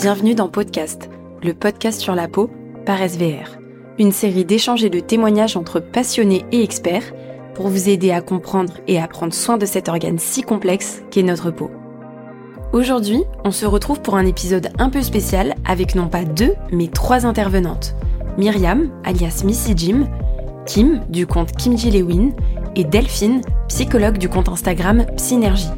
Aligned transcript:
Bienvenue 0.00 0.34
dans 0.34 0.48
Podcast, 0.48 1.10
le 1.42 1.52
podcast 1.52 2.00
sur 2.00 2.14
la 2.14 2.26
peau 2.26 2.48
par 2.86 3.06
SVR. 3.06 3.58
Une 3.98 4.12
série 4.12 4.46
d'échanges 4.46 4.82
et 4.82 4.88
de 4.88 4.98
témoignages 4.98 5.58
entre 5.58 5.78
passionnés 5.78 6.46
et 6.52 6.62
experts 6.62 7.12
pour 7.54 7.68
vous 7.68 7.90
aider 7.90 8.10
à 8.10 8.22
comprendre 8.22 8.72
et 8.88 8.98
à 8.98 9.06
prendre 9.06 9.34
soin 9.34 9.58
de 9.58 9.66
cet 9.66 9.90
organe 9.90 10.18
si 10.18 10.40
complexe 10.40 11.02
qu'est 11.10 11.22
notre 11.22 11.50
peau. 11.50 11.70
Aujourd'hui, 12.72 13.24
on 13.44 13.50
se 13.50 13.66
retrouve 13.66 14.00
pour 14.00 14.16
un 14.16 14.24
épisode 14.24 14.70
un 14.78 14.88
peu 14.88 15.02
spécial 15.02 15.54
avec 15.66 15.94
non 15.94 16.08
pas 16.08 16.24
deux, 16.24 16.54
mais 16.72 16.86
trois 16.86 17.26
intervenantes. 17.26 17.94
Myriam, 18.38 18.90
alias 19.04 19.42
Missy 19.44 19.74
Jim, 19.76 20.08
Kim, 20.64 21.02
du 21.10 21.26
compte 21.26 21.52
Kimji 21.52 21.90
Lewin, 21.90 22.30
et 22.74 22.84
Delphine, 22.84 23.42
psychologue 23.68 24.16
du 24.16 24.30
compte 24.30 24.48
Instagram 24.48 25.04
Psynergie. 25.18 25.68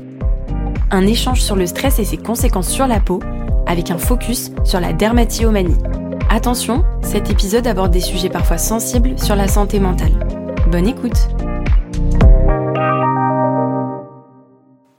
Un 0.93 1.09
échange 1.09 1.41
sur 1.41 1.57
le 1.57 1.66
stress 1.66 1.98
et 1.98 2.05
ses 2.05 2.19
conséquences 2.19 2.69
sur 2.69 2.87
la 2.87 3.01
peau 3.01 3.19
avec 3.66 3.91
un 3.91 3.98
focus 3.98 4.51
sur 4.65 4.80
la 4.80 4.93
dermatillomanie. 4.93 5.77
Attention, 6.30 6.84
cet 7.03 7.30
épisode 7.30 7.66
aborde 7.66 7.93
des 7.93 8.01
sujets 8.01 8.30
parfois 8.30 8.59
sensibles 8.59 9.19
sur 9.19 9.37
la 9.37 9.48
santé 9.48 9.80
mentale. 9.80 10.12
Bonne 10.70 10.87
écoute 10.87 11.29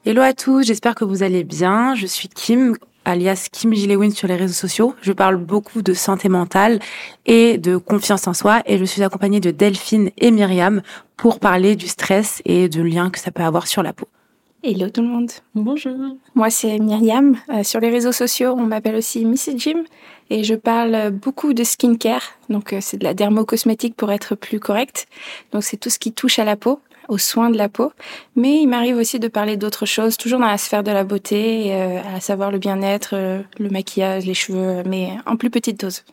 Hello 0.05 0.21
à 0.21 0.33
tous, 0.33 0.63
j'espère 0.63 0.95
que 0.95 1.05
vous 1.05 1.23
allez 1.23 1.43
bien. 1.43 1.95
Je 1.95 2.05
suis 2.05 2.27
Kim, 2.27 2.75
alias 3.05 3.47
Kim 3.51 3.73
Gilewin 3.73 4.11
sur 4.11 4.27
les 4.27 4.35
réseaux 4.35 4.53
sociaux. 4.53 4.95
Je 5.01 5.13
parle 5.13 5.37
beaucoup 5.37 5.81
de 5.81 5.93
santé 5.93 6.29
mentale 6.29 6.79
et 7.25 7.57
de 7.57 7.77
confiance 7.77 8.27
en 8.27 8.33
soi 8.33 8.61
et 8.65 8.77
je 8.77 8.83
suis 8.85 9.01
accompagnée 9.01 9.39
de 9.39 9.51
Delphine 9.51 10.11
et 10.17 10.31
Myriam 10.31 10.81
pour 11.15 11.39
parler 11.39 11.75
du 11.75 11.87
stress 11.87 12.41
et 12.45 12.67
de 12.69 12.81
lien 12.81 13.09
que 13.09 13.19
ça 13.19 13.31
peut 13.31 13.43
avoir 13.43 13.65
sur 13.65 13.81
la 13.81 13.93
peau. 13.93 14.07
Hello 14.65 14.89
tout 14.89 15.01
le 15.01 15.09
monde. 15.09 15.29
Bonjour. 15.55 15.91
Moi 16.35 16.49
c'est 16.49 16.79
Myriam. 16.79 17.35
Euh, 17.49 17.63
sur 17.63 17.81
les 17.81 17.89
réseaux 17.89 18.13
sociaux, 18.13 18.55
on 18.57 18.65
m'appelle 18.65 18.95
aussi 18.95 19.25
Missy 19.25 19.59
Jim 19.59 19.83
et 20.29 20.45
je 20.45 20.55
parle 20.55 21.11
beaucoup 21.11 21.53
de 21.53 21.65
skincare. 21.65 22.23
Donc 22.47 22.71
euh, 22.71 22.77
c'est 22.79 22.95
de 22.95 23.03
la 23.03 23.13
dermocosmétique 23.13 23.93
pour 23.93 24.09
être 24.13 24.35
plus 24.35 24.61
correct. 24.61 25.07
Donc 25.51 25.65
c'est 25.65 25.75
tout 25.75 25.89
ce 25.89 25.99
qui 25.99 26.13
touche 26.13 26.39
à 26.39 26.45
la 26.45 26.55
peau, 26.55 26.79
aux 27.09 27.17
soins 27.17 27.49
de 27.49 27.57
la 27.57 27.67
peau. 27.67 27.91
Mais 28.37 28.61
il 28.61 28.67
m'arrive 28.67 28.95
aussi 28.95 29.19
de 29.19 29.27
parler 29.27 29.57
d'autres 29.57 29.85
choses, 29.85 30.15
toujours 30.15 30.39
dans 30.39 30.47
la 30.47 30.57
sphère 30.57 30.83
de 30.83 30.91
la 30.91 31.03
beauté, 31.03 31.73
euh, 31.73 31.99
à 32.15 32.21
savoir 32.21 32.49
le 32.49 32.57
bien-être, 32.57 33.15
le 33.59 33.69
maquillage, 33.69 34.25
les 34.25 34.33
cheveux, 34.33 34.81
mais 34.85 35.09
en 35.25 35.35
plus 35.35 35.49
petite 35.49 35.81
dose. 35.81 36.05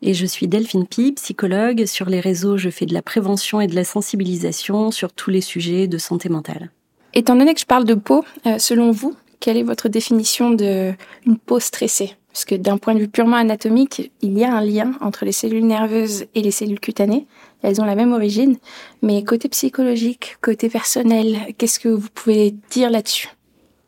Et 0.00 0.14
je 0.14 0.24
suis 0.24 0.48
Delphine 0.48 0.86
Pi, 0.86 1.12
psychologue. 1.12 1.84
Sur 1.84 2.08
les 2.08 2.20
réseaux, 2.20 2.56
je 2.56 2.70
fais 2.70 2.86
de 2.86 2.94
la 2.94 3.02
prévention 3.02 3.60
et 3.60 3.66
de 3.66 3.74
la 3.74 3.84
sensibilisation 3.84 4.90
sur 4.90 5.12
tous 5.12 5.28
les 5.28 5.42
sujets 5.42 5.88
de 5.88 5.98
santé 5.98 6.30
mentale. 6.30 6.70
Étant 7.18 7.34
donné 7.34 7.54
que 7.54 7.60
je 7.60 7.64
parle 7.64 7.86
de 7.86 7.94
peau, 7.94 8.26
euh, 8.44 8.58
selon 8.58 8.90
vous, 8.90 9.16
quelle 9.40 9.56
est 9.56 9.62
votre 9.62 9.88
définition 9.88 10.50
de 10.50 10.92
une 11.24 11.38
peau 11.38 11.60
stressée? 11.60 12.14
Parce 12.30 12.44
que 12.44 12.54
d'un 12.54 12.76
point 12.76 12.92
de 12.92 12.98
vue 12.98 13.08
purement 13.08 13.38
anatomique, 13.38 14.12
il 14.20 14.38
y 14.38 14.44
a 14.44 14.54
un 14.54 14.60
lien 14.60 14.92
entre 15.00 15.24
les 15.24 15.32
cellules 15.32 15.66
nerveuses 15.66 16.26
et 16.34 16.42
les 16.42 16.50
cellules 16.50 16.78
cutanées. 16.78 17.26
Elles 17.62 17.80
ont 17.80 17.86
la 17.86 17.94
même 17.94 18.12
origine, 18.12 18.58
mais 19.00 19.24
côté 19.24 19.48
psychologique, 19.48 20.36
côté 20.42 20.68
personnel, 20.68 21.38
qu'est-ce 21.56 21.80
que 21.80 21.88
vous 21.88 22.10
pouvez 22.12 22.54
dire 22.68 22.90
là-dessus? 22.90 23.30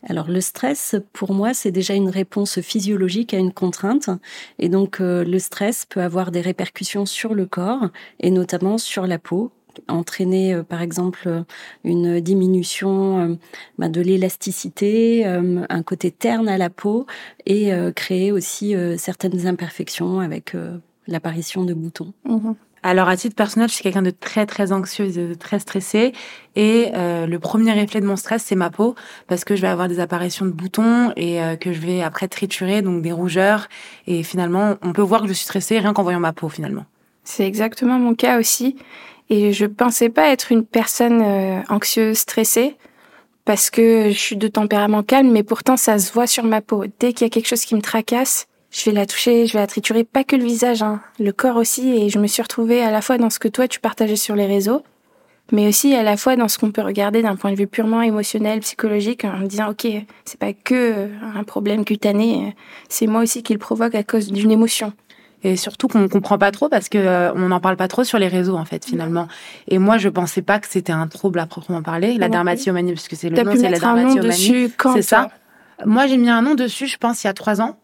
Alors 0.09 0.29
le 0.29 0.41
stress, 0.41 0.97
pour 1.13 1.35
moi, 1.35 1.53
c'est 1.53 1.71
déjà 1.71 1.93
une 1.93 2.09
réponse 2.09 2.63
physiologique 2.63 3.35
à 3.35 3.39
une 3.39 3.53
contrainte. 3.53 4.09
Et 4.59 4.71
donc 4.71 5.03
euh, 5.03 5.23
le 5.23 5.39
stress 5.39 5.85
peut 5.85 6.01
avoir 6.01 6.31
des 6.31 6.41
répercussions 6.41 7.05
sur 7.05 7.35
le 7.35 7.45
corps 7.45 7.89
et 8.21 8.31
notamment 8.31 8.79
sur 8.79 9.07
la 9.07 9.19
peau 9.19 9.53
entraîner 9.89 10.55
euh, 10.55 10.63
par 10.63 10.83
exemple 10.83 11.21
euh, 11.27 11.43
une 11.85 12.21
diminution 12.21 13.21
euh, 13.21 13.35
bah, 13.79 13.89
de 13.89 14.01
l'élasticité, 14.01 15.25
un 15.25 15.83
côté 15.83 16.11
terne 16.11 16.49
à 16.49 16.59
la 16.59 16.71
peau 16.71 17.07
et 17.47 17.71
créer 17.95 18.33
aussi 18.33 18.75
certaines 18.97 19.47
imperfections 19.47 20.21
avec 20.21 20.55
l'apparition 21.07 21.65
de 21.65 21.75
boutons. 21.75 22.13
Mhm. 22.25 22.55
Alors 22.83 23.09
à 23.09 23.17
titre 23.17 23.35
personnel, 23.35 23.69
je 23.69 23.75
suis 23.75 23.83
quelqu'un 23.83 24.03
de 24.03 24.11
très 24.11 24.47
très 24.47 24.73
anxieuse, 24.73 25.15
de 25.15 25.35
très 25.35 25.59
stressé, 25.59 26.13
et 26.57 26.91
le 26.95 27.37
premier 27.39 27.81
effet 27.81 28.01
de 28.01 28.07
mon 28.07 28.17
stress, 28.17 28.45
c'est 28.45 28.57
ma 28.57 28.71
peau, 28.71 28.95
parce 29.27 29.45
que 29.45 29.57
je 29.57 29.63
vais 29.63 29.69
avoir 29.69 29.89
des 29.89 30.01
apparitions 30.01 30.47
de 30.47 30.53
boutons 30.53 31.13
et 31.17 31.41
que 31.61 31.73
je 31.73 31.81
vais 31.81 32.03
après 32.03 32.29
triturer, 32.29 32.83
donc 32.83 33.03
des 33.03 33.13
rougeurs, 33.13 33.69
et 34.07 34.23
finalement, 34.23 34.77
on 34.83 34.93
peut 34.93 35.03
voir 35.03 35.23
que 35.23 35.29
je 35.29 35.33
suis 35.33 35.45
stressée 35.45 35.79
rien 35.79 35.93
qu'en 35.93 36.03
voyant 36.03 36.21
ma 36.21 36.33
peau 36.33 36.49
finalement. 36.49 36.85
C'est 37.25 37.47
exactement 37.47 37.99
mon 37.99 38.15
cas 38.15 38.39
aussi. 38.39 38.77
Et 39.31 39.53
je 39.53 39.67
pensais 39.67 40.09
pas 40.09 40.29
être 40.29 40.53
une 40.53 40.65
personne 40.65 41.23
euh, 41.23 41.61
anxieuse, 41.69 42.19
stressée, 42.19 42.77
parce 43.45 43.71
que 43.71 44.11
je 44.11 44.19
suis 44.19 44.37
de 44.37 44.49
tempérament 44.49 45.03
calme, 45.03 45.31
mais 45.31 45.43
pourtant 45.43 45.77
ça 45.77 45.99
se 45.99 46.13
voit 46.13 46.27
sur 46.27 46.45
ma 46.45 46.61
peau. 46.61 46.85
Dès 46.99 47.13
qu'il 47.13 47.27
y 47.27 47.31
a 47.31 47.31
quelque 47.31 47.49
chose 47.49 47.65
qui 47.65 47.75
me 47.75 47.83
tracasse, 47.83 48.47
je 48.71 48.85
vais 48.85 48.93
la 48.93 49.07
toucher, 49.07 49.47
je 49.47 49.55
vais 49.55 49.61
la 49.61 49.67
triturer, 49.67 50.05
pas 50.05 50.25
que 50.25 50.37
le 50.37 50.45
visage, 50.45 50.83
hein, 50.83 51.01
le 51.19 51.33
corps 51.33 51.57
aussi. 51.57 51.91
Et 51.91 52.09
je 52.11 52.19
me 52.19 52.27
suis 52.27 52.43
retrouvée 52.43 52.83
à 52.83 52.91
la 52.91 53.01
fois 53.01 53.19
dans 53.19 53.31
ce 53.31 53.39
que 53.39 53.49
toi 53.49 53.69
tu 53.69 53.81
partageais 53.81 54.17
sur 54.17 54.35
les 54.35 54.47
réseaux, 54.47 54.83
mais 55.53 55.67
aussi 55.69 55.95
à 55.95 56.03
la 56.03 56.17
fois 56.17 56.37
dans 56.37 56.49
ce 56.49 56.59
qu'on 56.59 56.73
peut 56.73 56.83
regarder 56.83 57.23
d'un 57.23 57.37
point 57.37 57.51
de 57.51 57.57
vue 57.57 57.67
purement 57.67 58.03
émotionnel, 58.03 58.61
psychologique, 58.61 59.25
en 59.25 59.39
me 59.39 59.47
disant 59.47 59.71
ok, 59.71 59.87
c'est 60.25 60.39
pas 60.39 60.53
que 60.53 60.75
euh, 60.75 61.09
un 61.35 61.45
problème 61.45 61.85
cutané, 61.85 62.55
c'est 62.89 63.07
moi 63.07 63.23
aussi 63.23 63.43
qui 63.43 63.53
le 63.53 63.59
provoque 63.59 63.95
à 63.95 64.03
cause 64.03 64.31
d'une 64.31 64.51
émotion 64.51 64.93
et 65.43 65.57
surtout 65.57 65.89
qu'on 65.89 66.09
comprend 66.09 66.39
pas 66.39 66.51
trop 66.51 66.69
parce 66.69 66.89
que 66.89 66.99
euh, 66.99 67.33
on 67.35 67.49
n'en 67.49 67.61
parle 67.61 67.77
pas 67.77 67.89
trop 67.89 68.05
sur 68.05 68.19
les 68.19 68.29
réseaux 68.29 68.57
en 68.57 68.65
fait 68.65 68.85
finalement. 68.85 69.29
Et 69.69 69.79
moi 69.79 69.99
je 69.99 70.09
pensais 70.09 70.43
pas 70.43 70.59
que 70.59 70.67
c'était 70.69 70.93
un 70.93 71.07
trouble 71.07 71.39
à 71.39 71.47
proprement 71.47 71.83
parler, 71.83 72.17
la 72.19 72.29
dermatillomanie 72.29 72.95
parce 72.95 73.09
que 73.09 73.17
c'est 73.17 73.29
le 73.29 73.43
nom, 73.43 73.53
c'est 73.55 73.69
la 73.69 73.79
dermatillomanie. 73.79 74.73
C'est 74.95 75.03
ça. 75.03 75.31
Moi 75.85 76.07
j'ai 76.07 76.17
mis 76.17 76.29
un 76.29 76.43
nom 76.43 76.55
dessus, 76.55 76.87
je 76.87 76.99
pense 76.99 77.23
il 77.23 77.29
y 77.29 77.31
a 77.31 77.35
trois 77.35 77.61
ans. 77.61 77.79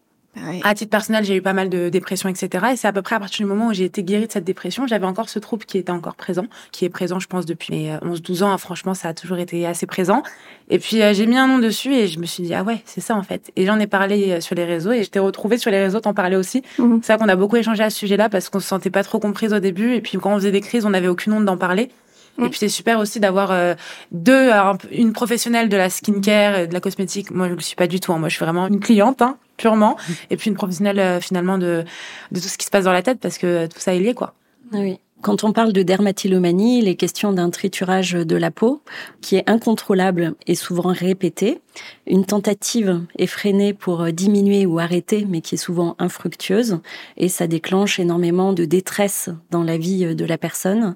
À 0.63 0.73
titre 0.75 0.89
personnel, 0.89 1.23
j'ai 1.23 1.35
eu 1.35 1.41
pas 1.41 1.53
mal 1.53 1.69
de 1.69 1.89
dépression, 1.89 2.27
etc. 2.27 2.65
Et 2.73 2.75
c'est 2.75 2.87
à 2.87 2.93
peu 2.93 3.01
près 3.01 3.15
à 3.15 3.19
partir 3.19 3.45
du 3.45 3.49
moment 3.51 3.67
où 3.67 3.73
j'ai 3.73 3.85
été 3.85 4.03
guérie 4.03 4.27
de 4.27 4.31
cette 4.31 4.43
dépression, 4.43 4.85
j'avais 4.85 5.05
encore 5.05 5.29
ce 5.29 5.39
trouble 5.39 5.65
qui 5.65 5.77
était 5.77 5.91
encore 5.91 6.15
présent, 6.15 6.45
qui 6.71 6.85
est 6.85 6.89
présent, 6.89 7.19
je 7.19 7.27
pense, 7.27 7.45
depuis 7.45 7.73
mes 7.73 7.91
11-12 7.97 8.43
euh, 8.43 8.45
ans. 8.45 8.57
Franchement, 8.57 8.93
ça 8.93 9.09
a 9.09 9.13
toujours 9.13 9.37
été 9.37 9.65
assez 9.65 9.85
présent. 9.85 10.23
Et 10.69 10.79
puis, 10.79 11.01
euh, 11.01 11.13
j'ai 11.13 11.25
mis 11.25 11.37
un 11.37 11.47
nom 11.47 11.59
dessus 11.59 11.93
et 11.93 12.07
je 12.07 12.19
me 12.19 12.25
suis 12.25 12.43
dit, 12.43 12.53
ah 12.53 12.63
ouais, 12.63 12.81
c'est 12.85 13.01
ça, 13.01 13.15
en 13.15 13.23
fait. 13.23 13.51
Et 13.55 13.65
j'en 13.65 13.79
ai 13.79 13.87
parlé 13.87 14.31
euh, 14.31 14.41
sur 14.41 14.55
les 14.55 14.65
réseaux 14.65 14.91
et 14.91 15.03
je 15.03 15.09
t'ai 15.09 15.19
retrouvée 15.19 15.57
sur 15.57 15.71
les 15.71 15.81
réseaux, 15.81 15.99
t'en 15.99 16.13
parlais 16.13 16.35
aussi. 16.35 16.63
Mhm. 16.79 16.99
C'est 17.01 17.13
ça 17.13 17.17
qu'on 17.17 17.29
a 17.29 17.35
beaucoup 17.35 17.55
échangé 17.55 17.83
à 17.83 17.89
ce 17.89 17.97
sujet-là 17.97 18.29
parce 18.29 18.49
qu'on 18.49 18.59
se 18.59 18.67
sentait 18.67 18.89
pas 18.89 19.03
trop 19.03 19.19
comprise 19.19 19.53
au 19.53 19.59
début. 19.59 19.93
Et 19.93 20.01
puis, 20.01 20.17
quand 20.17 20.33
on 20.33 20.37
faisait 20.37 20.51
des 20.51 20.61
crises, 20.61 20.85
on 20.85 20.89
n'avait 20.89 21.07
aucune 21.07 21.33
honte 21.33 21.45
d'en 21.45 21.57
parler. 21.57 21.89
Et 22.37 22.49
puis 22.49 22.59
c'est 22.59 22.69
super 22.69 22.99
aussi 22.99 23.19
d'avoir 23.19 23.75
deux, 24.11 24.51
une 24.91 25.13
professionnelle 25.13 25.69
de 25.69 25.77
la 25.77 25.89
skincare, 25.89 26.67
de 26.67 26.73
la 26.73 26.79
cosmétique. 26.79 27.31
Moi, 27.31 27.47
je 27.47 27.51
ne 27.51 27.57
le 27.57 27.61
suis 27.61 27.75
pas 27.75 27.87
du 27.87 27.99
tout. 27.99 28.11
Hein. 28.13 28.19
Moi, 28.19 28.29
je 28.29 28.35
suis 28.35 28.43
vraiment 28.43 28.67
une 28.67 28.79
cliente. 28.79 29.21
Hein 29.21 29.37
purement, 29.57 29.95
et 30.29 30.37
puis 30.37 30.49
une 30.49 30.55
professionnelle 30.55 30.99
euh, 30.99 31.19
finalement 31.19 31.57
de, 31.57 31.83
de 32.31 32.39
tout 32.39 32.47
ce 32.47 32.57
qui 32.57 32.65
se 32.65 32.71
passe 32.71 32.85
dans 32.85 32.91
la 32.91 33.01
tête, 33.01 33.19
parce 33.19 33.37
que 33.37 33.67
tout 33.67 33.79
ça 33.79 33.95
est 33.95 33.99
lié, 33.99 34.13
quoi. 34.13 34.33
Ah 34.73 34.77
oui. 34.79 34.99
Quand 35.21 35.43
on 35.43 35.53
parle 35.53 35.73
de 35.73 35.81
dermatillomanie, 35.81 36.79
il 36.79 36.87
est 36.87 36.95
question 36.95 37.33
d'un 37.33 37.49
triturage 37.49 38.11
de 38.11 38.35
la 38.35 38.51
peau 38.51 38.83
qui 39.21 39.37
est 39.37 39.49
incontrôlable 39.49 40.35
et 40.45 40.53
souvent 40.53 40.93
répété, 40.93 41.61
une 42.05 42.25
tentative 42.25 43.01
effrénée 43.17 43.73
pour 43.73 44.11
diminuer 44.11 44.67
ou 44.67 44.77
arrêter, 44.77 45.25
mais 45.27 45.41
qui 45.41 45.55
est 45.55 45.57
souvent 45.57 45.95
infructueuse, 45.97 46.79
et 47.17 47.29
ça 47.29 47.47
déclenche 47.47 47.97
énormément 47.99 48.53
de 48.53 48.65
détresse 48.65 49.29
dans 49.49 49.63
la 49.63 49.77
vie 49.77 50.15
de 50.15 50.25
la 50.25 50.37
personne, 50.37 50.95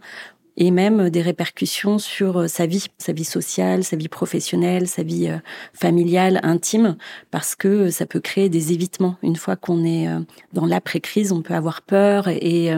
et 0.59 0.71
même 0.71 1.09
des 1.09 1.21
répercussions 1.21 1.97
sur 1.97 2.41
euh, 2.41 2.47
sa 2.47 2.65
vie, 2.65 2.85
sa 2.97 3.13
vie 3.13 3.23
sociale, 3.23 3.85
sa 3.85 3.95
vie 3.95 4.09
professionnelle, 4.09 4.87
sa 4.87 5.03
vie 5.03 5.29
euh, 5.29 5.37
familiale, 5.73 6.41
intime, 6.43 6.97
parce 7.31 7.55
que 7.55 7.89
ça 7.89 8.05
peut 8.05 8.19
créer 8.19 8.49
des 8.49 8.73
évitements. 8.73 9.15
Une 9.23 9.37
fois 9.37 9.55
qu'on 9.55 9.85
est 9.85 10.09
euh, 10.09 10.19
dans 10.51 10.65
l'après-crise, 10.65 11.31
on 11.31 11.41
peut 11.41 11.53
avoir 11.53 11.81
peur 11.81 12.27
et 12.27 12.71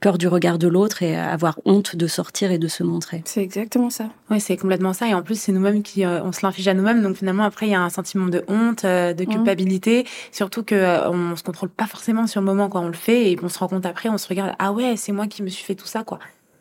peur 0.00 0.18
du 0.18 0.28
regard 0.28 0.58
de 0.58 0.68
l'autre 0.68 1.02
et 1.02 1.16
avoir 1.16 1.58
honte 1.64 1.96
de 1.96 2.06
sortir 2.06 2.52
et 2.52 2.58
de 2.58 2.68
se 2.68 2.82
montrer. 2.82 3.22
C'est 3.24 3.42
exactement 3.42 3.88
ça. 3.88 4.10
Oui, 4.30 4.40
c'est 4.40 4.58
complètement 4.58 4.92
ça. 4.92 5.08
Et 5.08 5.14
en 5.14 5.22
plus, 5.22 5.40
c'est 5.40 5.52
nous-mêmes 5.52 5.82
qui, 5.82 6.04
on 6.04 6.32
se 6.32 6.44
l'inflige 6.44 6.68
à 6.68 6.74
nous-mêmes. 6.74 7.02
Donc 7.02 7.16
finalement, 7.16 7.44
après, 7.44 7.66
il 7.66 7.70
y 7.70 7.74
a 7.74 7.80
un 7.80 7.88
sentiment 7.88 8.26
de 8.26 8.44
honte, 8.48 8.84
de 8.84 9.22
mmh. 9.22 9.26
culpabilité. 9.26 10.06
Surtout 10.32 10.62
que 10.62 11.08
on 11.08 11.34
se 11.36 11.42
contrôle 11.42 11.70
pas 11.70 11.86
forcément 11.86 12.26
sur 12.26 12.40
le 12.40 12.46
moment 12.46 12.68
quand 12.68 12.82
on 12.82 12.88
le 12.88 12.92
fait 12.92 13.32
et 13.32 13.38
on 13.42 13.48
se 13.48 13.58
rend 13.58 13.68
compte 13.68 13.86
après, 13.86 14.10
on 14.10 14.18
se 14.18 14.28
regarde, 14.28 14.54
ah 14.58 14.72
ouais, 14.72 14.96
c'est 14.96 15.12
moi 15.12 15.26
qui 15.26 15.42
me 15.42 15.48
suis 15.48 15.64
fait 15.64 15.74
tout 15.74 15.86
ça, 15.86 16.04
quoi. 16.04 16.18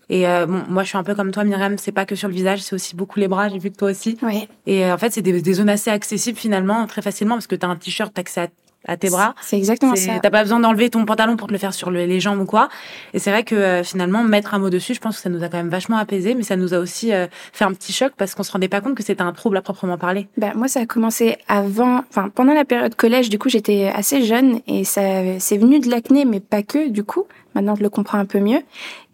Et 0.09 0.27
euh, 0.27 0.45
bon, 0.45 0.63
moi, 0.69 0.83
je 0.83 0.89
suis 0.89 0.97
un 0.97 1.03
peu 1.03 1.15
comme 1.15 1.31
toi, 1.31 1.43
Myriam. 1.43 1.77
C'est 1.77 1.91
pas 1.91 2.05
que 2.05 2.15
sur 2.15 2.27
le 2.27 2.33
visage, 2.33 2.61
c'est 2.61 2.75
aussi 2.75 2.95
beaucoup 2.95 3.19
les 3.19 3.27
bras. 3.27 3.49
J'ai 3.49 3.57
vu 3.57 3.71
que 3.71 3.77
toi 3.77 3.91
aussi. 3.91 4.17
Oui. 4.21 4.47
Et 4.65 4.85
euh, 4.85 4.93
en 4.93 4.97
fait, 4.97 5.11
c'est 5.11 5.21
des, 5.21 5.41
des, 5.41 5.53
zones 5.53 5.69
assez 5.69 5.89
accessibles 5.89 6.37
finalement, 6.37 6.85
très 6.87 7.01
facilement, 7.01 7.35
parce 7.35 7.47
que 7.47 7.55
t'as 7.55 7.67
un 7.67 7.75
t-shirt, 7.75 8.13
t'as 8.13 8.21
accès 8.21 8.41
à, 8.41 8.47
à, 8.87 8.97
tes 8.97 9.09
bras. 9.09 9.35
C'est 9.41 9.57
exactement 9.57 9.95
ça. 9.95 10.19
T'as 10.21 10.29
pas 10.29 10.43
besoin 10.43 10.59
d'enlever 10.59 10.89
ton 10.89 11.05
pantalon 11.05 11.37
pour 11.37 11.47
te 11.47 11.53
le 11.53 11.59
faire 11.59 11.73
sur 11.73 11.91
les 11.91 12.19
jambes 12.19 12.39
ou 12.39 12.45
quoi. 12.45 12.69
Et 13.13 13.19
c'est 13.19 13.31
vrai 13.31 13.43
que 13.43 13.55
euh, 13.55 13.83
finalement, 13.83 14.23
mettre 14.23 14.53
un 14.53 14.59
mot 14.59 14.69
dessus, 14.69 14.93
je 14.93 14.99
pense 14.99 15.17
que 15.17 15.21
ça 15.21 15.29
nous 15.29 15.43
a 15.43 15.49
quand 15.49 15.57
même 15.57 15.69
vachement 15.69 15.97
apaisé, 15.97 16.35
mais 16.35 16.43
ça 16.43 16.55
nous 16.55 16.73
a 16.73 16.79
aussi 16.79 17.11
fait 17.53 17.65
un 17.65 17.73
petit 17.73 17.93
choc 17.93 18.13
parce 18.17 18.35
qu'on 18.35 18.43
se 18.43 18.51
rendait 18.51 18.67
pas 18.67 18.81
compte 18.81 18.95
que 18.95 19.03
c'était 19.03 19.21
un 19.21 19.33
trouble 19.33 19.57
à 19.57 19.61
proprement 19.61 19.97
parler. 19.97 20.27
Ben 20.37 20.53
moi, 20.55 20.67
ça 20.67 20.81
a 20.81 20.85
commencé 20.85 21.37
avant, 21.47 22.03
enfin 22.09 22.29
pendant 22.33 22.53
la 22.53 22.65
période 22.65 22.95
collège. 22.95 23.29
Du 23.29 23.39
coup, 23.39 23.49
j'étais 23.49 23.91
assez 23.93 24.23
jeune 24.23 24.59
et 24.67 24.83
ça, 24.83 25.01
c'est 25.39 25.57
venu 25.57 25.79
de 25.79 25.89
l'acné, 25.89 26.25
mais 26.25 26.39
pas 26.39 26.63
que. 26.63 26.89
Du 26.89 27.03
coup, 27.03 27.25
Maintenant, 27.55 27.75
je 27.75 27.83
le 27.83 27.89
comprends 27.89 28.19
un 28.19 28.25
peu 28.25 28.39
mieux. 28.39 28.61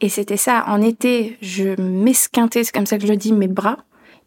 Et 0.01 0.09
c'était 0.09 0.35
ça. 0.35 0.65
En 0.68 0.81
été, 0.81 1.38
je 1.41 1.79
m'esquintais, 1.79 2.63
c'est 2.63 2.73
comme 2.73 2.88
ça 2.88 2.97
que 2.97 3.03
je 3.06 3.12
le 3.12 3.18
dis, 3.18 3.31
mes 3.31 3.47
bras. 3.47 3.77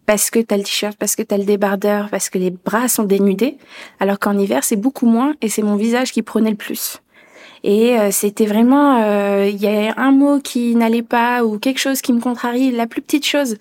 Parce 0.06 0.30
que 0.30 0.40
t'as 0.40 0.56
le 0.56 0.62
t-shirt, 0.62 0.96
parce 0.98 1.16
que 1.16 1.22
t'as 1.22 1.38
le 1.38 1.44
débardeur, 1.44 2.08
parce 2.10 2.28
que 2.30 2.38
les 2.38 2.50
bras 2.50 2.88
sont 2.88 3.04
dénudés, 3.04 3.56
alors 4.00 4.18
qu'en 4.18 4.38
hiver 4.38 4.64
c'est 4.64 4.76
beaucoup 4.76 5.06
moins 5.06 5.34
et 5.40 5.48
c'est 5.48 5.62
mon 5.62 5.76
visage 5.76 6.12
qui 6.12 6.22
prenait 6.22 6.50
le 6.50 6.56
plus. 6.56 7.00
Et 7.64 7.98
euh, 7.98 8.10
c'était 8.10 8.44
vraiment, 8.44 9.02
euh, 9.02 9.48
il 9.50 9.60
y 9.60 9.66
a 9.66 9.94
un 9.96 10.12
mot 10.12 10.38
qui 10.38 10.74
n'allait 10.76 11.02
pas 11.02 11.44
ou 11.44 11.58
quelque 11.58 11.80
chose 11.80 12.02
qui 12.02 12.12
me 12.12 12.20
contrarie, 12.20 12.70
la 12.70 12.86
plus 12.86 13.00
petite 13.00 13.26
chose. 13.26 13.56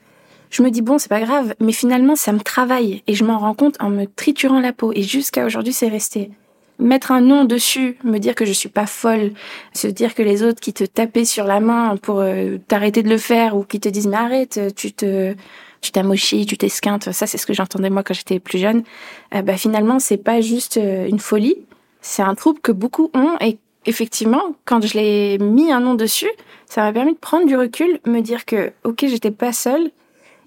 Je 0.49 0.61
me 0.61 0.69
dis 0.69 0.81
bon, 0.81 0.97
c'est 0.97 1.09
pas 1.09 1.21
grave, 1.21 1.55
mais 1.61 1.71
finalement 1.71 2.17
ça 2.17 2.33
me 2.33 2.41
travaille 2.41 3.01
et 3.07 3.15
je 3.15 3.23
m'en 3.23 3.39
rends 3.39 3.53
compte 3.53 3.77
en 3.79 3.89
me 3.89 4.05
triturant 4.05 4.59
la 4.59 4.73
peau. 4.73 4.91
Et 4.93 5.03
jusqu'à 5.03 5.45
aujourd'hui, 5.45 5.73
c'est 5.73 5.87
resté. 5.87 6.31
Mettre 6.79 7.11
un 7.13 7.21
nom 7.21 7.45
dessus, 7.45 7.97
me 8.03 8.17
dire 8.17 8.35
que 8.35 8.45
je 8.45 8.51
suis 8.51 8.67
pas 8.67 8.87
folle, 8.87 9.31
se 9.73 9.87
dire 9.87 10.13
que 10.13 10.21
les 10.21 10.43
autres 10.43 10.59
qui 10.59 10.73
te 10.73 10.83
tapaient 10.83 11.23
sur 11.23 11.45
la 11.45 11.61
main 11.61 11.95
pour 11.95 12.19
euh, 12.19 12.57
t'arrêter 12.67 13.03
de 13.03 13.09
le 13.09 13.17
faire 13.17 13.55
ou 13.55 13.63
qui 13.63 13.79
te 13.79 13.87
disent 13.87 14.07
mais 14.07 14.17
arrête, 14.17 14.59
tu 14.75 14.91
te 14.91 15.33
tu 15.83 15.91
t'amochis, 15.91 16.45
tu 16.45 16.57
t'esquintes, 16.57 17.11
ça 17.11 17.27
c'est 17.27 17.37
ce 17.37 17.45
que 17.45 17.53
j'entendais 17.53 17.89
moi 17.89 18.01
quand 18.03 18.13
j'étais 18.13 18.39
plus 18.39 18.57
jeune. 18.57 18.83
bah 19.31 19.57
finalement, 19.57 19.99
c'est 19.99 20.17
pas 20.17 20.41
juste 20.41 20.77
une 20.77 21.19
folie, 21.19 21.57
c'est 22.01 22.23
un 22.23 22.35
trouble 22.35 22.59
que 22.59 22.71
beaucoup 22.71 23.11
ont 23.13 23.37
et 23.39 23.57
effectivement, 23.85 24.55
quand 24.65 24.85
je 24.85 24.97
l'ai 24.97 25.37
mis 25.37 25.71
un 25.71 25.79
nom 25.79 25.95
dessus, 25.95 26.29
ça 26.65 26.81
m'a 26.81 26.93
permis 26.93 27.13
de 27.13 27.19
prendre 27.19 27.45
du 27.45 27.55
recul, 27.55 27.99
me 28.05 28.21
dire 28.21 28.45
que, 28.45 28.71
ok, 28.83 29.05
j'étais 29.07 29.31
pas 29.31 29.53
seule, 29.53 29.91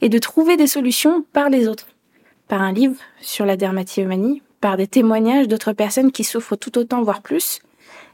et 0.00 0.08
de 0.08 0.18
trouver 0.18 0.56
des 0.56 0.66
solutions 0.66 1.24
par 1.32 1.48
les 1.48 1.68
autres. 1.68 1.88
Par 2.48 2.62
un 2.62 2.72
livre 2.72 2.96
sur 3.20 3.46
la 3.46 3.56
dermatillomanie, 3.56 4.42
par 4.60 4.76
des 4.76 4.86
témoignages 4.86 5.48
d'autres 5.48 5.72
personnes 5.72 6.12
qui 6.12 6.24
souffrent 6.24 6.56
tout 6.56 6.78
autant, 6.78 7.02
voire 7.02 7.22
plus, 7.22 7.60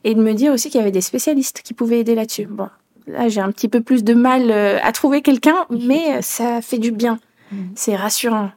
et 0.04 0.14
de 0.14 0.22
me 0.22 0.32
dire 0.32 0.52
aussi 0.52 0.70
qu'il 0.70 0.78
y 0.78 0.82
avait 0.82 0.90
des 0.90 1.00
spécialistes 1.00 1.62
qui 1.62 1.74
pouvaient 1.74 2.00
aider 2.00 2.14
là-dessus. 2.14 2.46
Bon, 2.46 2.68
là, 3.06 3.28
j'ai 3.28 3.40
un 3.40 3.50
petit 3.52 3.68
peu 3.68 3.80
plus 3.80 4.04
de 4.04 4.14
mal 4.14 4.50
euh, 4.50 4.78
à 4.82 4.92
trouver 4.92 5.22
quelqu'un, 5.22 5.66
mais 5.70 6.22
ça 6.22 6.60
fait 6.62 6.78
du 6.78 6.92
bien. 6.92 7.18
Mmh. 7.50 7.56
C'est 7.74 7.96
rassurant. 7.96 8.50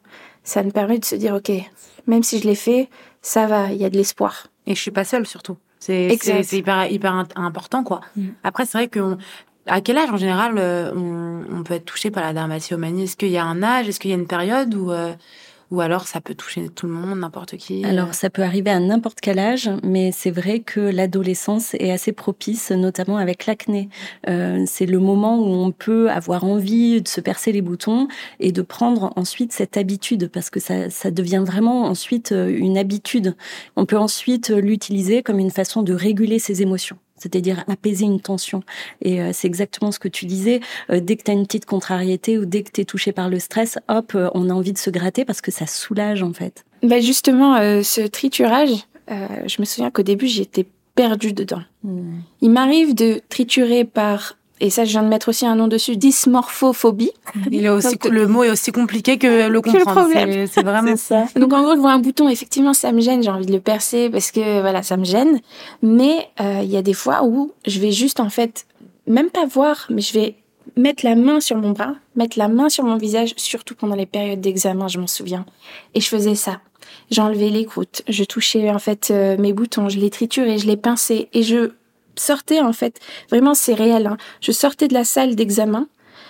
Ça 0.44 0.64
me 0.64 0.72
permet 0.72 1.00
de 1.00 1.06
se 1.06 1.16
dire, 1.16 1.36
ok, 1.36 1.52
même 2.08 2.24
si 2.24 2.40
je 2.40 2.48
l'ai 2.48 2.56
fait, 2.56 2.90
ça 3.22 3.48
va, 3.48 3.72
il 3.72 3.78
y 3.78 3.86
a 3.86 3.90
de 3.90 3.98
l'espoir. 3.98 4.48
Et 4.68 4.76
je 4.76 4.82
suis 4.82 4.92
pas 4.92 5.04
seule 5.04 5.26
surtout. 5.26 5.58
C'est 5.80 6.18
hyper, 6.52 6.92
hyper 6.92 7.26
important, 7.36 7.84
quoi. 7.84 8.02
Mm. 8.16 8.30
Après, 8.44 8.66
c'est 8.66 8.78
vrai 8.78 8.88
que 8.88 9.18
à 9.68 9.82
quel 9.82 9.98
âge 9.98 10.10
en 10.10 10.18
général 10.18 10.56
euh, 10.58 10.92
on, 10.96 11.64
peut 11.64 11.74
être 11.74 11.86
touché 11.86 12.12
par 12.12 12.24
la 12.24 12.34
dermatillomanie 12.34 13.04
Est-ce 13.04 13.18
qu'il 13.18 13.30
y 13.30 13.38
a 13.38 13.46
un 13.46 13.64
âge? 13.64 13.88
Est-ce 13.88 14.00
qu'il 14.00 14.12
y 14.12 14.14
a 14.14 14.18
une 14.18 14.28
période 14.28 14.74
où 14.76 14.92
euh, 14.92 15.14
ou 15.72 15.82
alors 15.82 16.08
ça 16.08 16.22
peut 16.22 16.36
toucher 16.36 16.70
tout 16.70 16.88
le 16.88 16.94
monde, 16.94 17.20
n'importe 17.20 17.58
qui 17.58 17.84
Alors 17.86 18.14
ça 18.14 18.30
peut 18.30 18.44
arriver 18.44 18.70
à 18.70 18.80
n'importe 18.80 19.20
quel 19.22 19.40
âge, 19.40 19.70
mais 19.84 20.12
c'est 20.12 20.32
vrai 20.32 20.60
que 20.60 20.80
l'adolescence 20.80 21.74
est 21.76 21.92
assez 21.92 22.12
propice, 22.12 22.72
notamment 22.72 23.18
avec 23.18 23.46
l'acné. 23.46 23.90
Euh, 24.28 24.64
c'est 24.68 24.86
le 24.86 25.00
moment 25.00 25.40
où 25.40 25.48
on 25.48 25.72
peut 25.72 26.10
avoir 26.10 26.44
envie 26.44 27.02
de 27.02 27.08
se 27.08 27.22
percer 27.22 27.52
les 27.52 27.62
boutons 27.62 28.08
et 28.40 28.52
de 28.52 28.62
prendre 28.62 29.12
ensuite 29.16 29.52
cette 29.52 29.78
habitude, 29.78 30.30
parce 30.32 30.50
que 30.50 30.60
ça, 30.60 30.90
ça 30.90 31.12
devient 31.12 31.44
vraiment 31.46 31.84
ensuite 31.84 32.32
euh, 32.32 32.56
une 32.56 32.78
habitude. 32.78 33.36
On 33.76 33.86
peut 33.86 33.98
ensuite 33.98 34.50
l'utiliser 34.50 35.24
comme 35.24 35.40
une 35.40 35.52
façon 35.52 35.84
de 35.84 35.94
réguler 35.94 36.40
ses 36.40 36.62
émotions 36.62 36.98
c'est-à-dire 37.18 37.64
apaiser 37.68 38.06
une 38.06 38.20
tension. 38.20 38.64
Et 39.02 39.22
euh, 39.22 39.32
c'est 39.34 39.48
exactement 39.48 39.92
ce 39.92 40.00
que 40.00 40.08
tu 40.08 40.26
disais. 40.26 40.60
Euh, 40.90 41.00
dès 41.00 41.16
que 41.16 41.24
tu 41.24 41.32
as 41.32 41.34
une 41.34 41.46
petite 41.46 41.66
contrariété 41.66 42.38
ou 42.38 42.46
dès 42.46 42.64
que 42.64 42.72
tu 42.72 42.82
es 42.82 42.86
touché 42.86 43.12
par 43.12 43.30
le 43.30 43.40
stress, 43.40 43.78
hop, 43.88 44.14
euh, 44.16 44.30
on 44.34 44.50
a 44.50 44.54
envie 44.54 44.74
de 44.74 44.78
se 44.78 44.90
gratter 44.90 45.26
parce 45.26 45.42
que 45.42 45.52
ça 45.52 45.66
soulage 45.68 46.24
en 46.24 46.34
fait. 46.34 46.66
Bah 46.84 47.00
justement, 47.00 47.56
ce 47.82 48.06
triturage, 48.06 48.86
je 49.08 49.60
me 49.60 49.66
souviens 49.66 49.90
qu'au 49.90 50.04
début, 50.04 50.28
j'étais 50.28 50.68
perdue 50.94 51.34
dedans. 51.34 51.64
Hmm. 51.84 52.20
Il 52.42 52.52
m'arrive 52.52 52.94
de 52.94 53.22
triturer 53.30 53.86
par 53.86 54.38
et 54.62 54.70
ça, 54.70 54.86
je 54.86 54.92
viens 54.92 55.04
de 55.04 55.10
mettre 55.10 55.30
aussi 55.30 55.46
un 55.46 55.56
nom 55.56 55.68
dessus, 55.68 55.98
dysmorphophobie. 55.98 57.12
Il 57.52 57.66
est 57.66 57.70
aussi, 57.70 57.98
le 58.10 58.28
mot 58.28 58.44
est 58.44 58.50
aussi 58.50 58.72
compliqué 58.72 59.18
que 59.18 59.50
le 59.50 59.62
comprendre. 59.62 60.10
C'est 60.50 60.64
vraiment 60.64 60.96
ça. 60.96 61.26
Donc, 61.36 61.52
en 61.52 61.62
gros, 61.62 61.76
je 61.76 61.80
vois 61.80 61.92
un 61.92 62.00
bouton, 62.00 62.30
effectivement, 62.30 62.74
ça 62.74 62.94
me 62.94 63.02
gêne, 63.02 63.22
j'ai 63.22 63.30
envie 63.30 63.46
de 63.46 63.52
le 63.52 63.60
percer 63.60 64.10
parce 64.10 64.32
que, 64.32 64.62
voilà, 64.62 64.82
ça 64.82 64.96
me 64.96 65.04
gêne. 65.04 65.42
Mais, 65.82 66.30
euh, 66.40 66.62
il 66.64 66.70
y 66.70 66.78
a 66.78 66.82
des 66.82 66.94
fois 66.94 67.26
où 67.26 67.52
je 67.68 67.80
vais 67.82 67.92
juste, 67.92 68.22
en 68.22 68.30
fait, 68.30 68.66
même 69.08 69.30
pas 69.30 69.46
voir, 69.46 69.88
mais 69.90 70.02
je 70.02 70.14
vais 70.14 70.36
mettre 70.78 71.06
la 71.06 71.16
main 71.16 71.42
sur 71.42 71.58
mon 71.58 71.72
bras, 71.72 71.96
mettre 72.16 72.40
la 72.40 72.48
main 72.48 72.70
sur 72.70 72.86
mon 72.86 72.96
visage, 72.96 73.34
surtout 73.36 73.76
pendant 73.76 73.96
les 73.96 74.06
périodes 74.06 74.42
d'examen, 74.42 74.88
je 74.88 75.00
m'en 75.00 75.08
souviens. 75.08 75.46
Et 75.94 76.00
je 76.00 76.08
faisais 76.08 76.36
ça. 76.36 76.62
J'enlevais 77.12 77.50
les 77.50 77.66
croûtes, 77.66 78.04
je 78.08 78.24
touchais, 78.24 78.70
en 78.70 78.80
fait, 78.80 79.10
euh, 79.12 79.36
mes 79.38 79.52
boutons, 79.52 79.90
je 79.90 80.00
les 80.00 80.10
triturais, 80.10 80.58
je 80.58 80.68
les 80.68 80.78
pinçais 80.78 81.28
et 81.34 81.44
je 81.44 81.72
sortais 82.18 82.62
en 82.62 82.74
fait, 82.74 83.00
vraiment 83.30 83.54
c'est 83.54 83.74
réel, 83.74 84.08
hein. 84.08 84.18
je 84.42 84.52
sortais 84.52 84.88
de 84.88 84.94
la 84.94 85.04
salle 85.04 85.36
d'examen, 85.36 85.88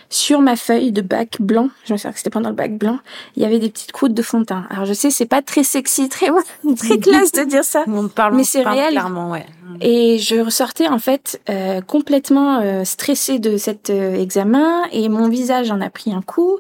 sur 0.09 0.39
ma 0.39 0.55
feuille 0.55 0.91
de 0.91 1.01
bac 1.01 1.37
blanc, 1.39 1.69
je 1.85 1.93
me 1.93 1.97
souviens 1.97 2.11
que 2.11 2.17
c'était 2.17 2.29
pendant 2.29 2.49
le 2.49 2.55
bac 2.55 2.77
blanc, 2.77 2.99
il 3.35 3.43
y 3.43 3.45
avait 3.45 3.59
des 3.59 3.69
petites 3.69 3.91
croûtes 3.91 4.13
de 4.13 4.21
fond 4.21 4.39
de 4.39 4.45
teint. 4.45 4.65
Alors 4.69 4.85
je 4.85 4.93
sais, 4.93 5.09
c'est 5.09 5.25
pas 5.25 5.41
très 5.41 5.63
sexy, 5.63 6.09
très 6.09 6.27
très 6.77 6.99
classe 6.99 7.31
de 7.31 7.43
dire 7.43 7.63
ça, 7.63 7.85
mais 7.87 8.43
c'est 8.43 8.63
réel. 8.63 8.91
Clairement, 8.91 9.31
ouais. 9.31 9.45
Et 9.81 10.19
je 10.19 10.35
ressortais 10.35 10.87
en 10.87 10.99
fait 10.99 11.41
euh, 11.49 11.81
complètement 11.81 12.59
euh, 12.59 12.83
stressée 12.83 13.39
de 13.39 13.57
cet 13.57 13.89
euh, 13.89 14.15
examen 14.15 14.83
et 14.91 15.09
mon 15.09 15.27
visage 15.27 15.71
en 15.71 15.81
a 15.81 15.89
pris 15.89 16.13
un 16.13 16.21
coup 16.21 16.59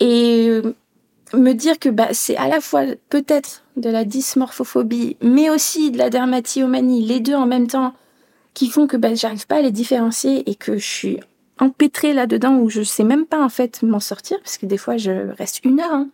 et 0.00 0.60
me 1.32 1.52
dire 1.52 1.78
que 1.78 1.88
bah, 1.88 2.08
c'est 2.12 2.36
à 2.36 2.48
la 2.48 2.60
fois 2.60 2.82
peut-être 3.08 3.62
de 3.76 3.90
la 3.90 4.04
dysmorphophobie, 4.04 5.16
mais 5.20 5.50
aussi 5.50 5.90
de 5.90 5.98
la 5.98 6.10
dermatillomanie, 6.10 7.02
les 7.02 7.20
deux 7.20 7.34
en 7.34 7.46
même 7.46 7.66
temps, 7.66 7.94
qui 8.54 8.68
font 8.68 8.86
que 8.86 8.96
ben, 8.96 9.16
j'arrive 9.16 9.46
pas 9.46 9.56
à 9.56 9.62
les 9.62 9.72
différencier 9.72 10.48
et 10.48 10.54
que 10.54 10.76
je 10.76 10.86
suis 10.86 11.20
empêtrée 11.58 12.12
là-dedans 12.12 12.56
où 12.56 12.70
je 12.70 12.82
sais 12.82 13.04
même 13.04 13.26
pas 13.26 13.42
en 13.42 13.48
fait 13.48 13.82
m'en 13.82 14.00
sortir 14.00 14.38
parce 14.40 14.58
que 14.58 14.66
des 14.66 14.78
fois 14.78 14.96
je 14.96 15.30
reste 15.36 15.64
une 15.64 15.80
heure. 15.80 15.92
Hein, 15.92 16.08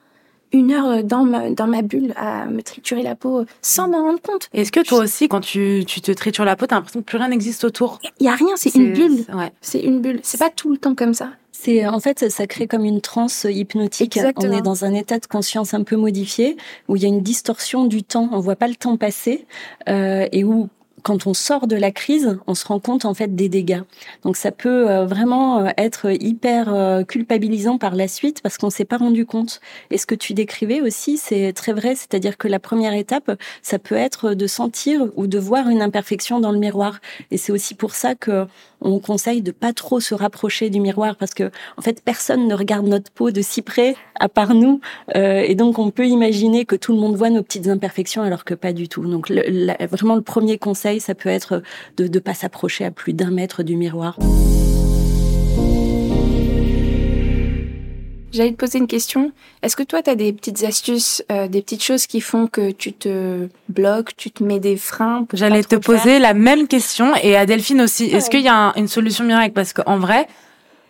une 0.52 0.72
heure 0.72 0.86
euh, 0.86 1.02
dans 1.02 1.24
ma, 1.24 1.50
dans 1.50 1.66
ma 1.66 1.82
bulle 1.82 2.12
à 2.16 2.46
me 2.46 2.62
triturer 2.62 3.02
la 3.02 3.14
peau 3.14 3.44
sans 3.62 3.88
m'en 3.88 4.02
rendre 4.02 4.20
compte. 4.20 4.48
Est-ce 4.52 4.72
que 4.72 4.80
toi 4.80 4.98
aussi, 4.98 5.28
quand 5.28 5.40
tu, 5.40 5.84
tu 5.86 6.00
te 6.00 6.10
tritures 6.12 6.44
la 6.44 6.56
peau, 6.56 6.66
t'as 6.66 6.76
l'impression 6.76 7.00
que 7.00 7.04
plus 7.04 7.18
rien 7.18 7.28
n'existe 7.28 7.64
autour? 7.64 7.98
Il 8.18 8.26
y 8.26 8.28
a 8.28 8.34
rien, 8.34 8.54
c'est 8.56 8.74
une 8.74 8.92
bulle. 8.92 9.24
Ouais. 9.32 9.52
C'est 9.60 9.80
une 9.80 10.00
bulle. 10.00 10.20
C'est 10.22 10.38
pas 10.38 10.50
tout 10.50 10.70
le 10.70 10.78
temps 10.78 10.94
comme 10.94 11.14
ça. 11.14 11.30
C'est 11.52 11.86
en 11.86 12.00
fait 12.00 12.30
ça 12.30 12.46
crée 12.46 12.66
comme 12.66 12.86
une 12.86 13.02
transe 13.02 13.46
hypnotique. 13.48 14.18
On 14.36 14.50
est 14.50 14.62
dans 14.62 14.86
un 14.86 14.94
état 14.94 15.18
de 15.18 15.26
conscience 15.26 15.74
un 15.74 15.82
peu 15.82 15.96
modifié 15.96 16.56
où 16.88 16.96
il 16.96 17.02
y 17.02 17.04
a 17.04 17.08
une 17.08 17.20
distorsion 17.20 17.84
du 17.84 18.02
temps. 18.02 18.30
On 18.32 18.40
voit 18.40 18.56
pas 18.56 18.66
le 18.66 18.76
temps 18.76 18.96
passer 18.96 19.46
euh, 19.88 20.26
et 20.32 20.42
où 20.42 20.70
quand 21.02 21.26
on 21.26 21.34
sort 21.34 21.66
de 21.66 21.76
la 21.76 21.90
crise, 21.90 22.38
on 22.46 22.54
se 22.54 22.66
rend 22.66 22.80
compte 22.80 23.04
en 23.04 23.14
fait 23.14 23.34
des 23.34 23.48
dégâts. 23.48 23.82
Donc 24.24 24.36
ça 24.36 24.52
peut 24.52 24.90
euh, 24.90 25.06
vraiment 25.06 25.58
euh, 25.58 25.68
être 25.76 26.10
hyper 26.22 26.72
euh, 26.72 27.04
culpabilisant 27.04 27.78
par 27.78 27.94
la 27.94 28.08
suite 28.08 28.42
parce 28.42 28.58
qu'on 28.58 28.70
s'est 28.70 28.84
pas 28.84 28.98
rendu 28.98 29.26
compte. 29.26 29.60
Et 29.90 29.98
ce 29.98 30.06
que 30.06 30.14
tu 30.14 30.34
décrivais 30.34 30.80
aussi, 30.80 31.16
c'est 31.16 31.52
très 31.52 31.72
vrai, 31.72 31.94
c'est-à-dire 31.94 32.36
que 32.36 32.48
la 32.48 32.58
première 32.58 32.94
étape, 32.94 33.30
ça 33.62 33.78
peut 33.78 33.94
être 33.94 34.34
de 34.34 34.46
sentir 34.46 35.08
ou 35.16 35.26
de 35.26 35.38
voir 35.38 35.68
une 35.68 35.82
imperfection 35.82 36.40
dans 36.40 36.52
le 36.52 36.58
miroir. 36.58 37.00
Et 37.30 37.36
c'est 37.36 37.52
aussi 37.52 37.74
pour 37.74 37.94
ça 37.94 38.14
que 38.14 38.46
on 38.82 38.98
conseille 38.98 39.42
de 39.42 39.50
pas 39.52 39.74
trop 39.74 40.00
se 40.00 40.14
rapprocher 40.14 40.70
du 40.70 40.80
miroir 40.80 41.16
parce 41.16 41.34
que 41.34 41.50
en 41.76 41.82
fait 41.82 42.02
personne 42.02 42.48
ne 42.48 42.54
regarde 42.54 42.86
notre 42.86 43.10
peau 43.10 43.30
de 43.30 43.42
si 43.42 43.60
près 43.60 43.94
à 44.18 44.30
part 44.30 44.54
nous 44.54 44.80
et 45.14 45.54
donc 45.54 45.78
on 45.78 45.90
peut 45.90 46.06
imaginer 46.06 46.64
que 46.64 46.76
tout 46.76 46.94
le 46.94 46.98
monde 46.98 47.14
voit 47.14 47.28
nos 47.28 47.42
petites 47.42 47.68
imperfections 47.68 48.22
alors 48.22 48.42
que 48.42 48.54
pas 48.54 48.72
du 48.72 48.88
tout. 48.88 49.04
Donc 49.04 49.30
vraiment 49.30 50.14
le 50.14 50.22
premier 50.22 50.56
conseil 50.56 50.89
ça 50.98 51.14
peut 51.14 51.28
être 51.28 51.62
de 51.96 52.08
ne 52.08 52.18
pas 52.18 52.34
s'approcher 52.34 52.84
à 52.84 52.90
plus 52.90 53.12
d'un 53.12 53.30
mètre 53.30 53.62
du 53.62 53.76
miroir. 53.76 54.18
J'allais 58.32 58.52
te 58.52 58.56
poser 58.56 58.78
une 58.78 58.86
question. 58.86 59.32
Est-ce 59.62 59.74
que 59.74 59.82
toi, 59.82 60.02
tu 60.02 60.10
as 60.10 60.14
des 60.14 60.32
petites 60.32 60.62
astuces, 60.62 61.24
euh, 61.32 61.48
des 61.48 61.62
petites 61.62 61.82
choses 61.82 62.06
qui 62.06 62.20
font 62.20 62.46
que 62.46 62.70
tu 62.70 62.92
te 62.92 63.48
bloques, 63.68 64.16
tu 64.16 64.30
te 64.30 64.44
mets 64.44 64.60
des 64.60 64.76
freins 64.76 65.26
J'allais 65.32 65.64
te 65.64 65.74
poser 65.74 66.20
la 66.20 66.32
même 66.32 66.68
question 66.68 67.12
et 67.22 67.36
à 67.36 67.44
Delphine 67.44 67.80
aussi. 67.80 68.04
Est-ce 68.04 68.30
qu'il 68.30 68.42
y 68.42 68.48
a 68.48 68.72
une 68.76 68.86
solution 68.86 69.24
miracle? 69.24 69.52
Parce 69.52 69.72
qu'en 69.72 69.98
vrai, 69.98 70.28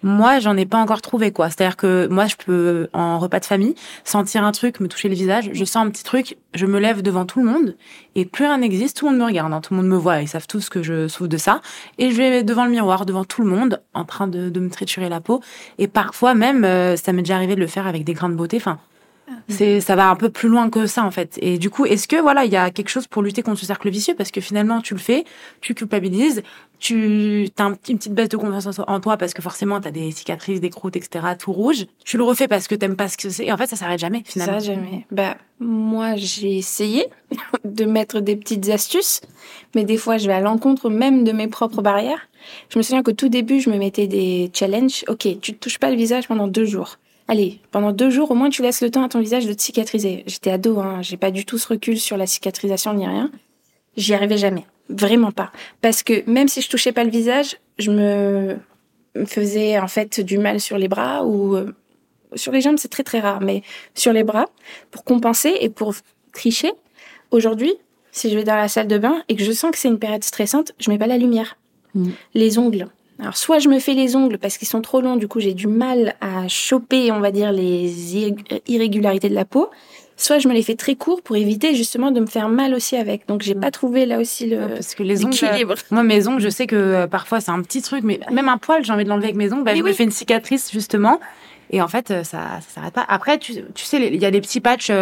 moi, 0.02 0.38
j'en 0.38 0.56
ai 0.56 0.66
pas 0.66 0.78
encore 0.78 1.02
trouvé 1.02 1.32
quoi. 1.32 1.48
C'est-à-dire 1.48 1.76
que 1.76 2.08
moi, 2.10 2.26
je 2.26 2.36
peux 2.36 2.88
en 2.92 3.18
repas 3.18 3.40
de 3.40 3.44
famille 3.44 3.74
sentir 4.04 4.44
un 4.44 4.52
truc, 4.52 4.80
me 4.80 4.88
toucher 4.88 5.08
le 5.08 5.14
visage, 5.14 5.50
je 5.52 5.64
sens 5.64 5.86
un 5.86 5.90
petit 5.90 6.04
truc, 6.04 6.36
je 6.54 6.66
me 6.66 6.78
lève 6.78 7.02
devant 7.02 7.24
tout 7.26 7.40
le 7.40 7.46
monde 7.46 7.76
et 8.14 8.24
plus 8.24 8.44
rien 8.44 8.58
n'existe, 8.58 8.96
tout 8.96 9.06
le 9.06 9.12
monde 9.12 9.20
me 9.20 9.26
regarde, 9.26 9.52
hein. 9.52 9.60
tout 9.60 9.74
le 9.74 9.80
monde 9.80 9.88
me 9.88 9.96
voit, 9.96 10.20
ils 10.20 10.28
savent 10.28 10.46
tous 10.46 10.68
que 10.68 10.82
je 10.82 11.08
souffre 11.08 11.28
de 11.28 11.36
ça 11.36 11.60
et 11.98 12.10
je 12.10 12.16
vais 12.16 12.42
devant 12.42 12.64
le 12.64 12.70
miroir, 12.70 13.06
devant 13.06 13.24
tout 13.24 13.42
le 13.42 13.48
monde, 13.48 13.82
en 13.94 14.04
train 14.04 14.26
de, 14.26 14.48
de 14.48 14.60
me 14.60 14.70
triturer 14.70 15.08
la 15.08 15.20
peau 15.20 15.40
et 15.78 15.88
parfois 15.88 16.34
même, 16.34 16.64
euh, 16.64 16.96
ça 16.96 17.12
m'est 17.12 17.22
déjà 17.22 17.36
arrivé 17.36 17.54
de 17.54 17.60
le 17.60 17.66
faire 17.66 17.86
avec 17.86 18.04
des 18.04 18.14
grains 18.14 18.30
de 18.30 18.34
beauté. 18.34 18.56
Enfin, 18.56 18.78
c'est, 19.50 19.80
ça 19.80 19.96
va 19.96 20.08
un 20.08 20.16
peu 20.16 20.30
plus 20.30 20.48
loin 20.48 20.70
que 20.70 20.86
ça 20.86 21.04
en 21.04 21.10
fait. 21.10 21.38
Et 21.42 21.58
du 21.58 21.70
coup, 21.70 21.84
est-ce 21.86 22.08
que 22.08 22.16
voilà, 22.16 22.44
il 22.44 22.52
y 22.52 22.56
a 22.56 22.70
quelque 22.70 22.88
chose 22.88 23.06
pour 23.06 23.22
lutter 23.22 23.42
contre 23.42 23.60
ce 23.60 23.66
cercle 23.66 23.90
vicieux? 23.90 24.14
Parce 24.16 24.30
que 24.30 24.40
finalement, 24.40 24.80
tu 24.80 24.94
le 24.94 25.00
fais, 25.00 25.24
tu 25.60 25.74
culpabilises, 25.74 26.42
tu 26.78 27.48
as 27.58 27.64
une 27.66 27.76
petite 27.76 28.14
baisse 28.14 28.30
de 28.30 28.36
confiance 28.36 28.80
en 28.86 29.00
toi 29.00 29.16
parce 29.16 29.34
que 29.34 29.42
forcément, 29.42 29.80
tu 29.80 29.88
as 29.88 29.90
des 29.90 30.10
cicatrices, 30.12 30.60
des 30.60 30.70
croûtes, 30.70 30.96
etc., 30.96 31.24
tout 31.38 31.52
rouge. 31.52 31.86
Tu 32.04 32.16
le 32.16 32.24
refais 32.24 32.48
parce 32.48 32.68
que 32.68 32.74
t'aimes 32.74 32.96
pas 32.96 33.08
ce 33.08 33.16
que 33.16 33.28
c'est. 33.28 33.44
Et 33.44 33.52
en 33.52 33.56
fait, 33.56 33.66
ça 33.66 33.76
s'arrête 33.76 34.00
jamais 34.00 34.22
finalement. 34.24 34.60
Ça 34.60 34.66
jamais. 34.66 35.06
Bah 35.10 35.36
moi, 35.60 36.16
j'ai 36.16 36.56
essayé 36.56 37.06
de 37.64 37.84
mettre 37.84 38.20
des 38.20 38.36
petites 38.36 38.68
astuces, 38.70 39.20
mais 39.74 39.84
des 39.84 39.98
fois, 39.98 40.16
je 40.16 40.26
vais 40.26 40.32
à 40.32 40.40
l'encontre 40.40 40.88
même 40.88 41.22
de 41.22 41.32
mes 41.32 41.48
propres 41.48 41.82
barrières. 41.82 42.28
Je 42.70 42.78
me 42.78 42.82
souviens 42.82 43.02
qu'au 43.02 43.12
tout 43.12 43.28
début, 43.28 43.60
je 43.60 43.68
me 43.68 43.76
mettais 43.76 44.06
des 44.06 44.50
challenges. 44.54 45.04
Ok, 45.08 45.28
tu 45.40 45.52
te 45.54 45.58
touches 45.58 45.78
pas 45.78 45.90
le 45.90 45.96
visage 45.96 46.28
pendant 46.28 46.48
deux 46.48 46.64
jours. 46.64 46.96
Allez, 47.30 47.60
pendant 47.70 47.92
deux 47.92 48.10
jours, 48.10 48.30
au 48.32 48.34
moins 48.34 48.50
tu 48.50 48.60
laisses 48.60 48.82
le 48.82 48.90
temps 48.90 49.04
à 49.04 49.08
ton 49.08 49.20
visage 49.20 49.46
de 49.46 49.52
te 49.52 49.62
cicatriser. 49.62 50.24
J'étais 50.26 50.50
ado, 50.50 50.80
hein, 50.80 51.00
j'ai 51.00 51.16
pas 51.16 51.30
du 51.30 51.46
tout 51.46 51.58
ce 51.58 51.68
recul 51.68 51.98
sur 51.98 52.16
la 52.16 52.26
cicatrisation 52.26 52.92
ni 52.92 53.06
rien. 53.06 53.30
J'y 53.96 54.14
arrivais 54.14 54.36
jamais, 54.36 54.66
vraiment 54.88 55.30
pas. 55.30 55.52
Parce 55.80 56.02
que 56.02 56.28
même 56.28 56.48
si 56.48 56.60
je 56.60 56.68
touchais 56.68 56.90
pas 56.90 57.04
le 57.04 57.10
visage, 57.10 57.56
je 57.78 57.92
me 57.92 58.56
faisais 59.26 59.78
en 59.78 59.86
fait 59.86 60.20
du 60.20 60.38
mal 60.38 60.60
sur 60.60 60.76
les 60.76 60.88
bras 60.88 61.24
ou 61.24 61.54
euh, 61.54 61.72
sur 62.34 62.50
les 62.50 62.60
jambes, 62.60 62.78
c'est 62.78 62.88
très 62.88 63.04
très 63.04 63.20
rare, 63.20 63.40
mais 63.40 63.62
sur 63.94 64.12
les 64.12 64.24
bras 64.24 64.46
pour 64.90 65.04
compenser 65.04 65.54
et 65.60 65.68
pour 65.68 65.94
tricher. 66.32 66.72
Aujourd'hui, 67.30 67.72
si 68.10 68.28
je 68.28 68.36
vais 68.36 68.44
dans 68.44 68.56
la 68.56 68.66
salle 68.66 68.88
de 68.88 68.98
bain 68.98 69.22
et 69.28 69.36
que 69.36 69.44
je 69.44 69.52
sens 69.52 69.70
que 69.70 69.78
c'est 69.78 69.88
une 69.88 70.00
période 70.00 70.24
stressante, 70.24 70.72
je 70.80 70.90
mets 70.90 70.98
pas 70.98 71.06
la 71.06 71.16
lumière. 71.16 71.56
Mm. 71.94 72.10
Les 72.34 72.58
ongles, 72.58 72.88
alors, 73.20 73.36
soit 73.36 73.58
je 73.58 73.68
me 73.68 73.78
fais 73.78 73.92
les 73.92 74.16
ongles 74.16 74.38
parce 74.38 74.56
qu'ils 74.56 74.68
sont 74.68 74.80
trop 74.80 75.00
longs, 75.00 75.16
du 75.16 75.28
coup, 75.28 75.40
j'ai 75.40 75.52
du 75.52 75.66
mal 75.66 76.14
à 76.20 76.48
choper, 76.48 77.12
on 77.12 77.20
va 77.20 77.30
dire, 77.30 77.52
les 77.52 78.16
irrégularités 78.66 79.28
de 79.28 79.34
la 79.34 79.44
peau. 79.44 79.70
Soit 80.16 80.38
je 80.38 80.48
me 80.48 80.54
les 80.54 80.62
fais 80.62 80.74
très 80.74 80.96
courts 80.96 81.22
pour 81.22 81.36
éviter 81.36 81.74
justement 81.74 82.10
de 82.10 82.20
me 82.20 82.26
faire 82.26 82.48
mal 82.48 82.74
aussi 82.74 82.96
avec. 82.96 83.26
Donc, 83.26 83.42
j'ai 83.42 83.54
pas 83.54 83.70
trouvé 83.70 84.06
là 84.06 84.18
aussi 84.18 84.46
le. 84.46 84.68
parce 84.68 84.94
que 84.94 85.02
les 85.02 85.24
ongles. 85.24 85.34
Euh, 85.42 85.74
moi, 85.90 86.02
mes 86.02 86.28
ongles, 86.28 86.42
je 86.42 86.48
sais 86.48 86.66
que 86.66 86.76
euh, 86.76 87.06
parfois 87.06 87.40
c'est 87.40 87.50
un 87.50 87.62
petit 87.62 87.80
truc, 87.80 88.04
mais 88.04 88.20
même 88.30 88.48
un 88.48 88.58
poil, 88.58 88.84
j'ai 88.84 88.92
envie 88.92 89.04
de 89.04 89.08
l'enlever 89.08 89.28
avec 89.28 89.36
mes 89.36 89.52
ongles. 89.52 89.64
Bah, 89.64 89.74
je 89.74 89.82
me 89.82 89.92
fais 89.92 90.04
une 90.04 90.10
cicatrice 90.10 90.70
justement. 90.72 91.20
Et 91.70 91.80
en 91.80 91.88
fait, 91.88 92.10
euh, 92.10 92.24
ça, 92.24 92.60
ça 92.60 92.74
s'arrête 92.74 92.94
pas. 92.94 93.04
Après, 93.08 93.38
tu, 93.38 93.54
tu 93.74 93.84
sais, 93.84 94.08
il 94.08 94.20
y 94.20 94.26
a 94.26 94.30
des 94.30 94.40
petits 94.40 94.60
patchs 94.60 94.92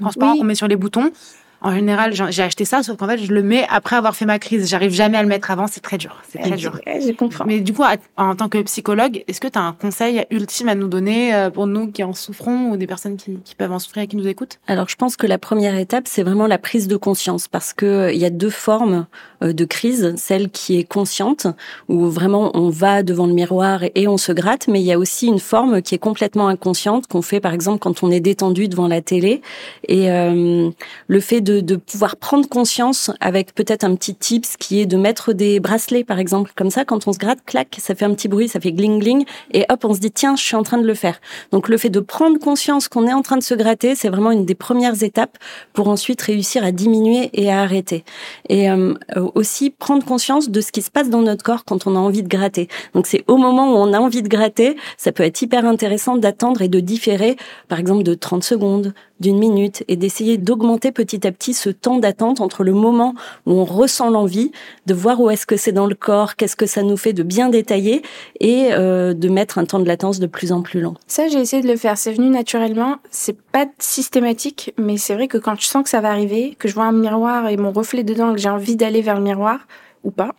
transparents 0.00 0.36
qu'on 0.36 0.44
met 0.44 0.54
sur 0.54 0.68
les 0.68 0.76
boutons. 0.76 1.12
En 1.60 1.74
général, 1.74 2.12
j'ai 2.12 2.42
acheté 2.42 2.64
ça, 2.64 2.82
sauf 2.82 2.96
qu'en 2.96 3.08
fait, 3.08 3.18
je 3.18 3.32
le 3.32 3.42
mets 3.42 3.66
après 3.68 3.96
avoir 3.96 4.14
fait 4.14 4.26
ma 4.26 4.38
crise. 4.38 4.68
J'arrive 4.68 4.92
jamais 4.92 5.18
à 5.18 5.22
le 5.22 5.28
mettre 5.28 5.50
avant, 5.50 5.66
c'est 5.66 5.80
très 5.80 5.98
dur. 5.98 6.22
C'est 6.28 6.38
très 6.38 6.56
dur. 6.56 6.80
Je 6.86 7.12
comprends. 7.12 7.44
Mais 7.46 7.60
du 7.60 7.72
coup, 7.72 7.82
en 8.16 8.36
tant 8.36 8.48
que 8.48 8.62
psychologue, 8.62 9.24
est-ce 9.26 9.40
que 9.40 9.48
tu 9.48 9.58
as 9.58 9.62
un 9.62 9.72
conseil 9.72 10.24
ultime 10.30 10.68
à 10.68 10.74
nous 10.74 10.88
donner 10.88 11.34
euh, 11.34 11.50
pour 11.50 11.66
nous 11.66 11.90
qui 11.90 12.04
en 12.04 12.12
souffrons 12.12 12.70
ou 12.70 12.76
des 12.76 12.86
personnes 12.86 13.16
qui, 13.16 13.38
qui 13.44 13.54
peuvent 13.54 13.72
en 13.72 13.78
souffrir 13.78 14.04
et 14.04 14.06
qui 14.06 14.16
nous 14.16 14.28
écoutent? 14.28 14.60
Alors, 14.68 14.88
je 14.88 14.96
pense 14.96 15.16
que 15.16 15.26
la 15.26 15.38
première 15.38 15.76
étape, 15.76 16.04
c'est 16.06 16.22
vraiment 16.22 16.46
la 16.46 16.58
prise 16.58 16.86
de 16.86 16.96
conscience 16.96 17.48
parce 17.48 17.72
que 17.72 17.86
euh, 17.86 18.12
il 18.12 18.18
y 18.18 18.24
a 18.24 18.30
deux 18.30 18.50
formes 18.50 19.06
euh, 19.42 19.52
de 19.52 19.64
crise. 19.64 20.14
Celle 20.16 20.50
qui 20.50 20.78
est 20.78 20.84
consciente, 20.84 21.46
où 21.88 22.06
vraiment 22.06 22.50
on 22.54 22.70
va 22.70 23.02
devant 23.02 23.26
le 23.26 23.32
miroir 23.32 23.82
et 23.94 24.08
on 24.08 24.16
se 24.16 24.32
gratte, 24.32 24.66
mais 24.66 24.80
il 24.80 24.86
y 24.86 24.92
a 24.92 24.98
aussi 24.98 25.26
une 25.26 25.38
forme 25.38 25.80
qui 25.80 25.94
est 25.94 25.98
complètement 25.98 26.48
inconsciente 26.48 27.06
qu'on 27.06 27.22
fait 27.22 27.38
par 27.40 27.52
exemple 27.52 27.78
quand 27.78 28.02
on 28.02 28.10
est 28.10 28.20
détendu 28.20 28.66
devant 28.68 28.88
la 28.88 29.00
télé. 29.00 29.40
Et 29.86 30.10
euh, 30.10 30.70
le 31.06 31.20
fait 31.20 31.40
de, 31.40 31.47
pouvoir 31.86 32.16
prendre 32.16 32.48
conscience 32.48 33.10
avec 33.20 33.54
peut-être 33.54 33.84
un 33.84 33.94
petit 33.94 34.14
tips 34.14 34.56
qui 34.56 34.80
est 34.80 34.86
de 34.86 34.96
mettre 34.96 35.32
des 35.32 35.60
bracelets, 35.60 36.04
par 36.04 36.18
exemple, 36.18 36.52
comme 36.56 36.70
ça, 36.70 36.84
quand 36.84 37.06
on 37.06 37.12
se 37.12 37.18
gratte, 37.18 37.40
clac, 37.44 37.76
ça 37.80 37.94
fait 37.94 38.04
un 38.04 38.14
petit 38.14 38.28
bruit, 38.28 38.48
ça 38.48 38.60
fait 38.60 38.72
gling 38.72 38.98
gling, 38.98 39.24
et 39.52 39.64
hop, 39.68 39.84
on 39.84 39.94
se 39.94 40.00
dit 40.00 40.10
tiens, 40.10 40.36
je 40.36 40.42
suis 40.42 40.56
en 40.56 40.62
train 40.62 40.78
de 40.78 40.86
le 40.86 40.94
faire. 40.94 41.20
Donc 41.52 41.68
le 41.68 41.76
fait 41.76 41.90
de 41.90 42.00
prendre 42.00 42.38
conscience 42.38 42.88
qu'on 42.88 43.06
est 43.06 43.12
en 43.12 43.22
train 43.22 43.36
de 43.36 43.42
se 43.42 43.54
gratter, 43.54 43.94
c'est 43.94 44.08
vraiment 44.08 44.30
une 44.30 44.44
des 44.44 44.54
premières 44.54 45.02
étapes 45.02 45.38
pour 45.72 45.88
ensuite 45.88 46.20
réussir 46.22 46.64
à 46.64 46.72
diminuer 46.72 47.30
et 47.32 47.50
à 47.50 47.60
arrêter. 47.60 48.04
Et 48.48 48.70
euh, 48.70 48.94
aussi 49.34 49.70
prendre 49.70 50.04
conscience 50.04 50.50
de 50.50 50.60
ce 50.60 50.72
qui 50.72 50.82
se 50.82 50.90
passe 50.90 51.10
dans 51.10 51.22
notre 51.22 51.42
corps 51.42 51.64
quand 51.64 51.86
on 51.86 51.96
a 51.96 51.98
envie 51.98 52.22
de 52.22 52.28
gratter. 52.28 52.68
Donc 52.94 53.06
c'est 53.06 53.24
au 53.26 53.36
moment 53.36 53.72
où 53.72 53.76
on 53.76 53.92
a 53.92 53.98
envie 53.98 54.22
de 54.22 54.28
gratter, 54.28 54.76
ça 54.96 55.12
peut 55.12 55.22
être 55.22 55.40
hyper 55.40 55.64
intéressant 55.64 56.16
d'attendre 56.16 56.62
et 56.62 56.68
de 56.68 56.80
différer, 56.80 57.36
par 57.68 57.78
exemple 57.78 58.02
de 58.02 58.14
30 58.14 58.42
secondes, 58.42 58.94
d'une 59.20 59.38
minute 59.38 59.84
et 59.88 59.96
d'essayer 59.96 60.38
d'augmenter 60.38 60.92
petit 60.92 61.26
à 61.26 61.32
petit 61.32 61.54
ce 61.54 61.70
temps 61.70 61.98
d'attente 61.98 62.40
entre 62.40 62.64
le 62.64 62.72
moment 62.72 63.14
où 63.46 63.52
on 63.52 63.64
ressent 63.64 64.10
l'envie, 64.10 64.52
de 64.86 64.94
voir 64.94 65.20
où 65.20 65.30
est-ce 65.30 65.46
que 65.46 65.56
c'est 65.56 65.72
dans 65.72 65.86
le 65.86 65.94
corps, 65.94 66.36
qu'est-ce 66.36 66.56
que 66.56 66.66
ça 66.66 66.82
nous 66.82 66.96
fait 66.96 67.12
de 67.12 67.22
bien 67.22 67.48
détailler 67.48 68.02
et 68.40 68.68
euh, 68.72 69.14
de 69.14 69.28
mettre 69.28 69.58
un 69.58 69.64
temps 69.64 69.80
de 69.80 69.86
latence 69.86 70.20
de 70.20 70.26
plus 70.26 70.52
en 70.52 70.62
plus 70.62 70.80
long. 70.80 70.94
Ça, 71.06 71.28
j'ai 71.28 71.38
essayé 71.38 71.62
de 71.62 71.68
le 71.68 71.76
faire. 71.76 71.98
C'est 71.98 72.12
venu 72.12 72.28
naturellement. 72.28 72.96
C'est 73.10 73.40
pas 73.40 73.66
systématique, 73.78 74.72
mais 74.78 74.96
c'est 74.96 75.14
vrai 75.14 75.28
que 75.28 75.38
quand 75.38 75.60
je 75.60 75.66
sens 75.66 75.82
que 75.82 75.90
ça 75.90 76.00
va 76.00 76.10
arriver, 76.10 76.56
que 76.58 76.68
je 76.68 76.74
vois 76.74 76.84
un 76.84 76.92
miroir 76.92 77.48
et 77.48 77.56
mon 77.56 77.72
reflet 77.72 78.04
dedans, 78.04 78.32
que 78.32 78.40
j'ai 78.40 78.48
envie 78.48 78.76
d'aller 78.76 79.02
vers 79.02 79.16
le 79.16 79.22
miroir 79.22 79.60
ou 80.04 80.10
pas, 80.10 80.34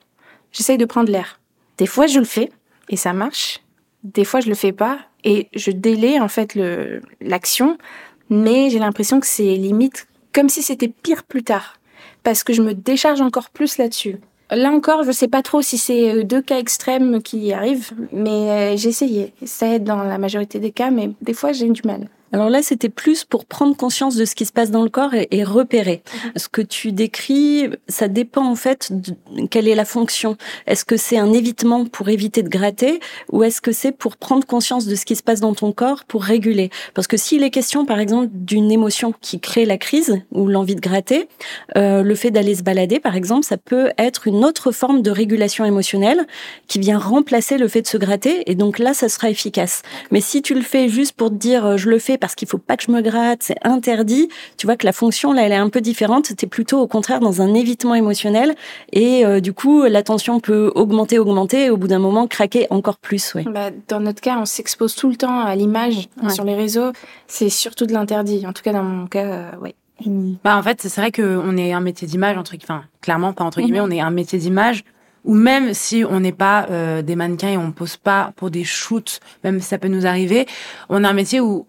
j'essaye 0.52 0.78
de 0.78 0.86
prendre 0.86 1.12
l'air. 1.12 1.40
Des 1.78 1.86
fois, 1.86 2.08
je 2.08 2.20
le 2.20 2.26
fais 2.26 2.52
et 2.90 2.96
ça 2.96 3.14
marche. 3.14 3.62
Des 4.04 4.24
fois, 4.24 4.40
je 4.40 4.50
le 4.50 4.56
fais 4.56 4.72
pas 4.72 5.00
et 5.24 5.50
je 5.54 5.72
délaie 5.72 6.20
en 6.20 6.28
fait 6.28 6.58
l'action 7.20 7.78
mais 8.30 8.70
j'ai 8.70 8.80
l'impression 8.80 9.20
que 9.20 9.28
c'est 9.28 9.56
limite 9.56 10.08
comme 10.34 10.50
si 10.50 10.62
c'était 10.62 10.88
pire 10.88 11.24
plus 11.24 11.44
tard, 11.44 11.80
parce 12.24 12.44
que 12.44 12.54
je 12.54 12.62
me 12.62 12.74
décharge 12.74 13.22
encore 13.22 13.50
plus 13.50 13.78
là-dessus. 13.78 14.18
Là 14.52 14.72
encore, 14.72 15.04
je 15.04 15.12
sais 15.12 15.28
pas 15.28 15.44
trop 15.44 15.62
si 15.62 15.78
c'est 15.78 16.12
euh, 16.12 16.24
deux 16.24 16.42
cas 16.42 16.58
extrêmes 16.58 17.22
qui 17.22 17.54
arrivent, 17.54 17.92
mais 18.12 18.74
euh, 18.74 18.78
j'ai 18.78 18.90
essayé. 18.90 19.34
Ça 19.46 19.68
aide 19.68 19.84
dans 19.84 20.02
la 20.04 20.18
majorité 20.18 20.60
des 20.60 20.72
cas, 20.72 20.90
mais 20.90 21.12
des 21.22 21.34
fois 21.34 21.52
j'ai 21.52 21.70
du 21.70 21.82
mal. 21.86 22.10
Alors 22.32 22.50
là, 22.50 22.62
c'était 22.62 22.90
plus 22.90 23.24
pour 23.24 23.46
prendre 23.46 23.76
conscience 23.76 24.16
de 24.16 24.26
ce 24.26 24.36
qui 24.36 24.46
se 24.46 24.52
passe 24.52 24.72
dans 24.72 24.84
le 24.84 24.90
corps 24.90 25.14
et, 25.14 25.44
repérer. 25.44 26.04
Mhm. 26.26 26.32
Ce 26.36 26.48
que 26.48 26.62
tu 26.62 26.92
décris, 26.92 27.70
ça 27.88 28.08
dépend 28.08 28.46
en 28.46 28.56
fait 28.56 28.92
de 28.92 29.16
quelle 29.50 29.68
est 29.68 29.76
la 29.76 29.86
fonction. 29.86 30.38
Est-ce 30.68 30.86
que 30.86 30.98
c'est 30.98 31.18
un 31.18 31.34
évitement 31.34 31.86
pour 31.86 32.10
éviter 32.10 32.44
de 32.44 32.50
gratter 32.50 33.00
ou 33.32 33.44
est-ce 33.44 33.62
que 33.62 33.72
c'est 33.72 33.92
pour 33.92 34.18
prendre 34.18 34.46
conscience 34.46 34.86
de 34.86 34.96
ce 34.96 35.06
qui 35.06 35.16
se 35.16 35.24
passe 35.24 35.40
dans 35.40 35.54
ton 35.54 35.72
corps 35.72 36.04
pour 36.06 36.24
réguler? 36.24 36.70
Parce 36.94 37.08
que 37.08 37.18
s'il 37.18 37.44
est 37.44 37.50
question, 37.50 37.86
par 37.86 38.00
exemple, 38.00 38.28
d'une 38.32 38.72
émotion 38.72 39.14
qui 39.22 39.40
crée 39.40 39.66
la 39.66 39.78
crise 39.78 40.22
ou 40.32 40.48
l'envie 40.48 40.76
de 40.76 40.82
gratter, 40.82 41.28
euh, 41.78 42.04
le 42.04 42.16
fait 42.16 42.32
d'aller 42.32 42.56
se 42.56 42.64
balader, 42.64 43.00
par 43.00 43.16
exemple, 43.16 43.46
ça 43.46 43.58
peut 43.58 43.90
être 43.98 44.28
une 44.28 44.46
autre 44.46 44.72
forme 44.72 45.02
de 45.02 45.10
régulation 45.10 45.66
émotionnelle 45.66 46.28
qui 46.68 46.80
vient 46.80 47.00
remplacer 47.00 47.58
le 47.58 47.68
fait 47.68 47.82
de 47.82 47.88
se 47.88 47.98
gratter 47.98 48.50
et 48.52 48.56
donc 48.56 48.78
là, 48.78 48.94
ça 48.94 49.10
sera 49.10 49.30
efficace. 49.30 49.82
Mais 50.12 50.22
si 50.22 50.42
tu 50.42 50.54
le 50.54 50.62
fais 50.62 50.90
juste 50.90 51.14
pour 51.14 51.30
te 51.30 51.36
dire, 51.36 51.66
euh, 51.66 51.78
je 51.78 51.90
le 51.90 51.98
fais 51.98 52.19
parce 52.20 52.36
qu'il 52.36 52.48
faut 52.48 52.58
pas 52.58 52.78
que 52.78 52.84
je 52.84 52.92
me 52.92 53.02
gratte, 53.02 53.44
c'est 53.44 53.58
interdit. 53.64 54.30
Tu 54.58 54.66
vois 54.66 54.76
que 54.76 54.86
la 54.86 54.92
fonction 54.92 55.34
là, 55.34 55.44
elle 55.44 55.52
est 55.52 55.56
un 55.56 55.70
peu 55.70 55.82
différente. 55.82 56.28
C'était 56.28 56.48
plutôt 56.48 56.80
au 56.80 56.88
contraire 56.88 57.20
dans 57.20 57.42
un 57.42 57.54
évitement 57.54 57.96
émotionnel 57.96 58.56
et 58.92 59.26
euh, 59.26 59.40
du 59.40 59.54
coup 59.54 59.84
la 59.84 60.04
tension 60.04 60.40
peut 60.40 60.72
augmenter, 60.76 61.20
augmenter 61.20 61.66
et 61.66 61.70
au 61.70 61.78
bout 61.78 61.88
d'un 61.88 62.00
moment 62.00 62.28
craquer 62.28 62.68
encore 62.70 62.98
plus. 62.98 63.34
Ouais. 63.34 63.44
Bah, 63.44 63.72
dans 63.88 64.00
notre 64.00 64.22
cas, 64.22 64.38
on 64.40 64.46
s'expose 64.46 64.96
tout 64.96 65.10
le 65.10 65.16
temps 65.16 65.40
à 65.40 65.56
l'image 65.56 66.10
sur 66.30 66.44
les 66.44 66.56
réseaux. 66.56 66.92
C'est 67.28 67.50
surtout 67.50 67.86
de 67.86 67.94
l'interdit. 67.94 68.46
En 68.48 68.54
tout 68.54 68.64
cas 68.64 68.74
dans 68.74 68.84
mon 68.84 69.08
cas, 69.08 69.26
euh, 69.26 69.52
ouais. 69.62 69.76
Bah 70.44 70.58
en 70.58 70.64
fait, 70.64 70.82
c'est 70.82 71.02
vrai 71.02 71.12
qu'on 71.12 71.58
est 71.58 71.74
un 71.74 71.82
métier 71.82 72.08
d'image 72.08 72.38
entre 72.38 72.56
enfin 72.62 72.84
clairement 73.02 73.34
pas 73.34 73.44
entre 73.44 73.60
guillemets, 73.60 73.80
mhm. 73.80 73.88
on 73.88 73.92
est 73.92 74.00
un 74.00 74.12
métier 74.12 74.40
d'image 74.40 74.86
ou 75.26 75.34
même 75.34 75.74
si 75.74 76.04
on 76.10 76.20
n'est 76.20 76.32
pas 76.32 76.68
euh, 76.70 77.02
des 77.02 77.16
mannequins 77.16 77.50
et 77.50 77.58
on 77.58 77.72
pose 77.72 77.98
pas 77.98 78.32
pour 78.36 78.50
des 78.50 78.64
shoots, 78.64 79.20
même 79.44 79.60
si 79.60 79.68
ça 79.68 79.78
peut 79.78 79.88
nous 79.88 80.06
arriver, 80.06 80.46
on 80.90 81.04
a 81.04 81.10
un 81.10 81.14
métier 81.14 81.42
où 81.42 81.68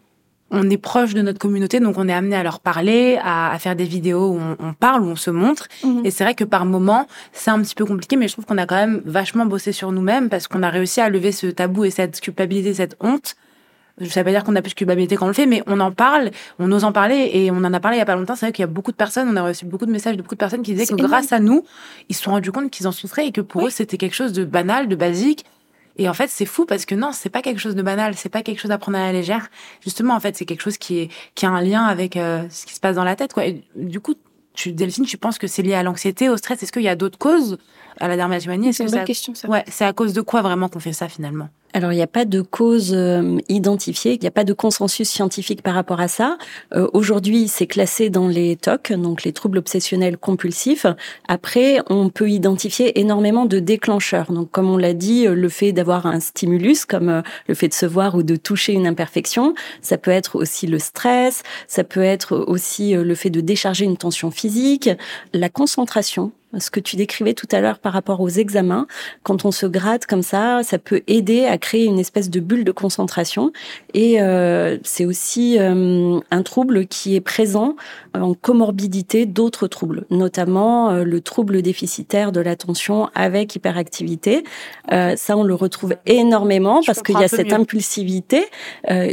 on 0.50 0.68
est 0.68 0.76
proche 0.76 1.14
de 1.14 1.22
notre 1.22 1.38
communauté, 1.38 1.80
donc 1.80 1.96
on 1.98 2.08
est 2.08 2.12
amené 2.12 2.36
à 2.36 2.42
leur 2.42 2.60
parler, 2.60 3.18
à, 3.22 3.56
faire 3.58 3.76
des 3.76 3.84
vidéos 3.84 4.30
où 4.30 4.40
on, 4.58 4.72
parle, 4.72 5.02
où 5.02 5.06
on 5.06 5.16
se 5.16 5.30
montre. 5.30 5.68
Mhm. 5.84 6.04
Et 6.04 6.10
c'est 6.10 6.24
vrai 6.24 6.34
que 6.34 6.44
par 6.44 6.64
moment, 6.64 7.06
c'est 7.32 7.50
un 7.50 7.60
petit 7.60 7.74
peu 7.74 7.84
compliqué, 7.84 8.16
mais 8.16 8.28
je 8.28 8.32
trouve 8.32 8.46
qu'on 8.46 8.58
a 8.58 8.66
quand 8.66 8.76
même 8.76 9.02
vachement 9.04 9.46
bossé 9.46 9.72
sur 9.72 9.92
nous-mêmes 9.92 10.28
parce 10.28 10.48
qu'on 10.48 10.62
a 10.62 10.70
réussi 10.70 11.00
à 11.00 11.08
lever 11.08 11.32
ce 11.32 11.46
tabou 11.46 11.84
et 11.84 11.90
cette 11.90 12.20
culpabilité, 12.20 12.74
cette 12.74 12.96
honte. 13.00 13.36
Je 13.98 14.06
ne 14.06 14.10
sais 14.10 14.24
pas 14.24 14.30
dire 14.30 14.44
qu'on 14.44 14.56
a 14.56 14.62
plus 14.62 14.70
de 14.70 14.76
culpabilité 14.76 15.16
quand 15.16 15.26
on 15.26 15.28
le 15.28 15.34
fait, 15.34 15.46
mais 15.46 15.62
on 15.66 15.78
en 15.78 15.92
parle, 15.92 16.30
on 16.58 16.72
ose 16.72 16.84
en 16.84 16.92
parler 16.92 17.30
et 17.34 17.50
on 17.50 17.56
en 17.56 17.74
a 17.74 17.80
parlé 17.80 17.98
il 17.98 18.00
y 18.00 18.02
a 18.02 18.06
pas 18.06 18.16
longtemps. 18.16 18.34
C'est 18.34 18.46
vrai 18.46 18.52
qu'il 18.52 18.62
y 18.62 18.64
a 18.64 18.66
beaucoup 18.66 18.92
de 18.92 18.96
personnes, 18.96 19.28
on 19.28 19.36
a 19.36 19.42
reçu 19.42 19.66
beaucoup 19.66 19.84
de 19.84 19.90
messages 19.92 20.16
de 20.16 20.22
beaucoup 20.22 20.34
de 20.34 20.40
personnes 20.40 20.62
qui 20.62 20.72
disaient 20.72 20.86
que 20.86 21.00
grâce 21.00 21.32
à 21.32 21.38
nous, 21.38 21.64
ils 22.08 22.16
se 22.16 22.22
sont 22.22 22.30
rendus 22.30 22.50
compte 22.50 22.70
qu'ils 22.70 22.88
en 22.88 22.92
souffraient 22.92 23.26
et 23.26 23.32
que 23.32 23.42
pour 23.42 23.66
eux, 23.66 23.70
c'était 23.70 23.98
quelque 23.98 24.16
chose 24.16 24.32
de 24.32 24.44
banal, 24.44 24.88
de 24.88 24.96
basique 24.96 25.44
et 26.00 26.08
en 26.08 26.14
fait, 26.14 26.30
c'est 26.30 26.46
fou 26.46 26.64
parce 26.64 26.86
que 26.86 26.94
non, 26.94 27.10
c'est 27.12 27.28
pas 27.28 27.42
quelque 27.42 27.58
chose 27.58 27.74
de 27.74 27.82
banal, 27.82 28.14
c'est 28.16 28.30
pas 28.30 28.40
quelque 28.40 28.58
chose 28.58 28.70
à 28.70 28.78
prendre 28.78 28.96
à 28.96 29.02
la 29.02 29.12
légère. 29.12 29.50
Justement, 29.82 30.14
en 30.14 30.20
fait, 30.20 30.34
c'est 30.34 30.46
quelque 30.46 30.62
chose 30.62 30.78
qui 30.78 30.98
est 30.98 31.10
qui 31.34 31.44
a 31.44 31.50
un 31.50 31.60
lien 31.60 31.84
avec 31.84 32.16
euh, 32.16 32.44
ce 32.48 32.64
qui 32.64 32.74
se 32.74 32.80
passe 32.80 32.96
dans 32.96 33.04
la 33.04 33.16
tête, 33.16 33.34
quoi. 33.34 33.44
Et 33.44 33.62
du 33.76 34.00
coup, 34.00 34.14
tu, 34.54 34.72
Delphine, 34.72 35.04
tu 35.04 35.18
penses 35.18 35.36
que 35.36 35.46
c'est 35.46 35.60
lié 35.60 35.74
à 35.74 35.82
l'anxiété, 35.82 36.30
au 36.30 36.38
stress 36.38 36.62
Est-ce 36.62 36.72
qu'il 36.72 36.80
y 36.80 36.88
a 36.88 36.96
d'autres 36.96 37.18
causes 37.18 37.58
à 37.98 38.08
la 38.08 38.16
dermatomanie 38.16 38.72
C'est 38.72 38.84
une 38.84 38.90
bonne 38.90 39.04
question, 39.04 39.34
ça. 39.34 39.46
Ouais, 39.46 39.62
c'est 39.68 39.84
à 39.84 39.92
cause 39.92 40.14
de 40.14 40.22
quoi 40.22 40.40
vraiment 40.40 40.70
qu'on 40.70 40.80
fait 40.80 40.94
ça 40.94 41.06
finalement? 41.06 41.50
Alors, 41.72 41.92
il 41.92 41.96
n'y 41.96 42.02
a 42.02 42.08
pas 42.08 42.24
de 42.24 42.40
cause 42.40 42.92
euh, 42.94 43.38
identifiée, 43.48 44.14
il 44.14 44.20
n'y 44.20 44.26
a 44.26 44.32
pas 44.32 44.44
de 44.44 44.52
consensus 44.52 45.08
scientifique 45.08 45.62
par 45.62 45.74
rapport 45.74 46.00
à 46.00 46.08
ça. 46.08 46.36
Euh, 46.74 46.88
aujourd'hui, 46.92 47.46
c'est 47.46 47.68
classé 47.68 48.10
dans 48.10 48.26
les 48.26 48.56
TOC, 48.56 48.92
donc 48.94 49.22
les 49.22 49.32
troubles 49.32 49.58
obsessionnels 49.58 50.18
compulsifs. 50.18 50.86
Après, 51.28 51.80
on 51.88 52.08
peut 52.08 52.28
identifier 52.28 52.98
énormément 52.98 53.46
de 53.46 53.60
déclencheurs. 53.60 54.32
Donc, 54.32 54.50
comme 54.50 54.68
on 54.68 54.76
l'a 54.76 54.94
dit, 54.94 55.26
le 55.26 55.48
fait 55.48 55.72
d'avoir 55.72 56.06
un 56.06 56.18
stimulus, 56.18 56.86
comme 56.86 57.08
euh, 57.08 57.22
le 57.46 57.54
fait 57.54 57.68
de 57.68 57.74
se 57.74 57.86
voir 57.86 58.16
ou 58.16 58.24
de 58.24 58.34
toucher 58.34 58.72
une 58.72 58.86
imperfection, 58.86 59.54
ça 59.80 59.96
peut 59.96 60.10
être 60.10 60.36
aussi 60.36 60.66
le 60.66 60.80
stress, 60.80 61.42
ça 61.68 61.84
peut 61.84 62.02
être 62.02 62.36
aussi 62.36 62.94
le 62.94 63.14
fait 63.14 63.30
de 63.30 63.40
décharger 63.40 63.84
une 63.84 63.96
tension 63.96 64.30
physique, 64.30 64.90
la 65.32 65.48
concentration 65.48 66.32
Ce 66.58 66.70
que 66.70 66.80
tu 66.80 66.96
décrivais 66.96 67.34
tout 67.34 67.46
à 67.52 67.60
l'heure 67.60 67.78
par 67.78 67.92
rapport 67.92 68.20
aux 68.20 68.28
examens, 68.28 68.86
quand 69.22 69.44
on 69.44 69.52
se 69.52 69.66
gratte 69.66 70.06
comme 70.06 70.22
ça, 70.22 70.62
ça 70.64 70.78
peut 70.78 71.02
aider 71.06 71.46
à 71.46 71.58
créer 71.58 71.84
une 71.84 71.98
espèce 71.98 72.28
de 72.28 72.40
bulle 72.40 72.64
de 72.64 72.72
concentration. 72.72 73.52
Et 73.94 74.20
euh, 74.20 74.78
c'est 74.82 75.04
aussi 75.04 75.58
euh, 75.58 76.18
un 76.30 76.42
trouble 76.42 76.86
qui 76.86 77.14
est 77.14 77.20
présent 77.20 77.76
en 78.14 78.34
comorbidité 78.34 79.26
d'autres 79.26 79.68
troubles, 79.68 80.06
notamment 80.10 80.90
euh, 80.90 81.04
le 81.04 81.20
trouble 81.20 81.62
déficitaire 81.62 82.32
de 82.32 82.40
l'attention 82.40 83.08
avec 83.14 83.54
hyperactivité. 83.54 84.44
ça, 84.90 85.36
on 85.36 85.44
le 85.44 85.54
retrouve 85.54 85.94
énormément 86.06 86.80
parce 86.84 87.02
qu'il 87.02 87.18
y 87.18 87.24
a 87.24 87.28
cette 87.28 87.52
impulsivité. 87.52 88.44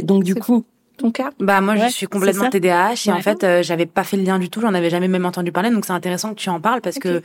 donc 0.02 0.24
du 0.24 0.34
coup, 0.34 0.64
ton 0.98 1.10
cas? 1.10 1.30
Bah 1.40 1.60
moi 1.60 1.76
je 1.76 1.88
suis 1.88 2.06
complètement 2.06 2.50
TDAH 2.50 3.06
et 3.06 3.12
en 3.12 3.20
fait 3.20 3.42
euh, 3.44 3.62
j'avais 3.62 3.86
pas 3.86 4.04
fait 4.04 4.16
le 4.16 4.24
lien 4.24 4.38
du 4.38 4.50
tout, 4.50 4.60
j'en 4.60 4.74
avais 4.74 4.90
jamais 4.90 5.08
même 5.08 5.24
entendu 5.24 5.50
parler 5.50 5.70
donc 5.70 5.86
c'est 5.86 5.92
intéressant 5.92 6.30
que 6.34 6.40
tu 6.40 6.50
en 6.50 6.60
parles 6.60 6.82
parce 6.82 6.98
que 6.98 7.22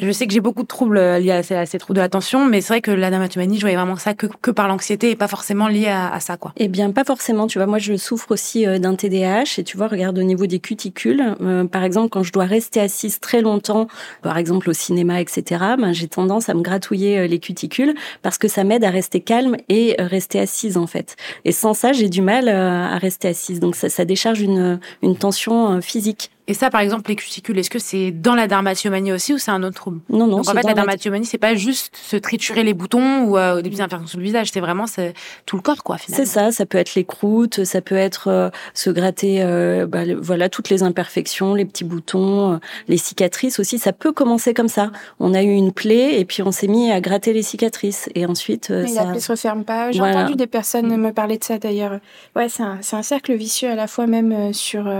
je 0.00 0.12
sais 0.12 0.26
que 0.26 0.32
j'ai 0.32 0.40
beaucoup 0.40 0.62
de 0.62 0.68
troubles 0.68 0.98
euh, 0.98 1.18
liés 1.18 1.32
à 1.32 1.42
ces, 1.66 1.78
troubles 1.78 1.96
de 1.96 2.00
l'attention, 2.00 2.46
mais 2.46 2.60
c'est 2.60 2.68
vrai 2.68 2.80
que 2.80 2.90
la 2.90 3.10
dermatomanie, 3.10 3.56
je 3.56 3.62
voyais 3.62 3.76
vraiment 3.76 3.96
ça 3.96 4.14
que, 4.14 4.26
que 4.26 4.50
par 4.50 4.68
l'anxiété 4.68 5.10
et 5.10 5.16
pas 5.16 5.28
forcément 5.28 5.68
lié 5.68 5.88
à, 5.88 6.18
ça, 6.20 6.36
quoi. 6.36 6.52
Eh 6.56 6.68
bien, 6.68 6.90
pas 6.92 7.04
forcément. 7.04 7.46
Tu 7.46 7.58
vois, 7.58 7.66
moi, 7.66 7.78
je 7.78 7.96
souffre 7.96 8.30
aussi 8.30 8.66
euh, 8.66 8.78
d'un 8.78 8.94
TDAH 8.94 9.58
et 9.58 9.64
tu 9.64 9.76
vois, 9.76 9.88
regarde 9.88 10.18
au 10.18 10.22
niveau 10.22 10.46
des 10.46 10.60
cuticules. 10.60 11.34
Euh, 11.40 11.64
par 11.64 11.84
exemple, 11.84 12.10
quand 12.10 12.22
je 12.22 12.32
dois 12.32 12.44
rester 12.44 12.80
assise 12.80 13.18
très 13.20 13.42
longtemps, 13.42 13.88
par 14.22 14.38
exemple 14.38 14.70
au 14.70 14.72
cinéma, 14.72 15.20
etc., 15.20 15.64
ben, 15.78 15.92
j'ai 15.92 16.08
tendance 16.08 16.48
à 16.48 16.54
me 16.54 16.62
gratouiller 16.62 17.26
les 17.26 17.38
cuticules 17.38 17.94
parce 18.22 18.38
que 18.38 18.48
ça 18.48 18.64
m'aide 18.64 18.84
à 18.84 18.90
rester 18.90 19.20
calme 19.20 19.56
et 19.68 19.96
rester 19.98 20.38
assise, 20.38 20.76
en 20.76 20.86
fait. 20.86 21.16
Et 21.44 21.52
sans 21.52 21.74
ça, 21.74 21.92
j'ai 21.92 22.08
du 22.08 22.22
mal 22.22 22.48
à 22.48 22.98
rester 22.98 23.28
assise. 23.28 23.60
Donc, 23.60 23.74
ça, 23.74 23.88
ça 23.88 24.04
décharge 24.04 24.40
une, 24.40 24.78
une 25.02 25.16
tension 25.16 25.80
physique. 25.80 26.30
Et 26.48 26.54
ça, 26.54 26.70
par 26.70 26.80
exemple, 26.80 27.10
les 27.10 27.16
cuticules, 27.16 27.58
est-ce 27.58 27.68
que 27.68 27.78
c'est 27.78 28.10
dans 28.10 28.34
la 28.34 28.46
dermatillomanie 28.46 29.12
aussi 29.12 29.34
ou 29.34 29.38
c'est 29.38 29.50
un 29.50 29.62
autre 29.62 29.76
trouble 29.76 30.00
Non, 30.08 30.26
non. 30.26 30.38
Donc 30.38 30.48
en 30.48 30.54
fait, 30.54 30.62
la 30.62 30.72
dermatillomanie, 30.72 31.26
c'est 31.26 31.36
pas 31.36 31.54
juste 31.54 31.94
se 31.94 32.16
triturer 32.16 32.64
les 32.64 32.72
boutons 32.72 33.24
ou 33.24 33.36
euh, 33.36 33.60
des 33.60 33.68
petites 33.68 33.82
infections 33.82 34.06
sur 34.06 34.18
le 34.18 34.24
visage, 34.24 34.50
c'est 34.50 34.60
vraiment 34.60 34.86
c'est 34.86 35.12
tout 35.44 35.56
le 35.56 35.62
corps, 35.62 35.84
quoi. 35.84 35.98
Finalement. 35.98 36.24
C'est 36.24 36.30
ça. 36.30 36.50
Ça 36.50 36.64
peut 36.64 36.78
être 36.78 36.94
les 36.94 37.04
croûtes, 37.04 37.64
ça 37.64 37.82
peut 37.82 37.96
être 37.96 38.28
euh, 38.28 38.48
se 38.72 38.88
gratter, 38.88 39.42
euh, 39.42 39.86
bah, 39.86 40.04
voilà, 40.18 40.48
toutes 40.48 40.70
les 40.70 40.82
imperfections, 40.82 41.54
les 41.54 41.66
petits 41.66 41.84
boutons, 41.84 42.54
euh, 42.54 42.58
les 42.88 42.96
cicatrices 42.96 43.60
aussi. 43.60 43.78
Ça 43.78 43.92
peut 43.92 44.12
commencer 44.12 44.54
comme 44.54 44.68
ça. 44.68 44.90
On 45.20 45.34
a 45.34 45.42
eu 45.42 45.52
une 45.52 45.72
plaie 45.72 46.18
et 46.18 46.24
puis 46.24 46.42
on 46.42 46.50
s'est 46.50 46.66
mis 46.66 46.90
à 46.90 47.02
gratter 47.02 47.34
les 47.34 47.42
cicatrices 47.42 48.08
et 48.14 48.24
ensuite. 48.24 48.70
Mais 48.70 48.86
ça... 48.86 49.04
la 49.04 49.10
plaie 49.10 49.20
se 49.20 49.32
referme 49.32 49.64
pas. 49.64 49.90
J'ai 49.92 50.00
entendu 50.00 50.34
des 50.34 50.46
personnes 50.46 50.96
me 50.96 51.12
parler 51.12 51.36
de 51.36 51.44
ça 51.44 51.58
d'ailleurs. 51.58 52.00
Ouais, 52.34 52.48
c'est 52.48 52.62
un, 52.62 52.78
un 52.92 53.02
cercle 53.02 53.34
vicieux 53.34 53.68
à 53.68 53.74
la 53.74 53.86
fois 53.86 54.06
même 54.06 54.54
sur 54.54 54.90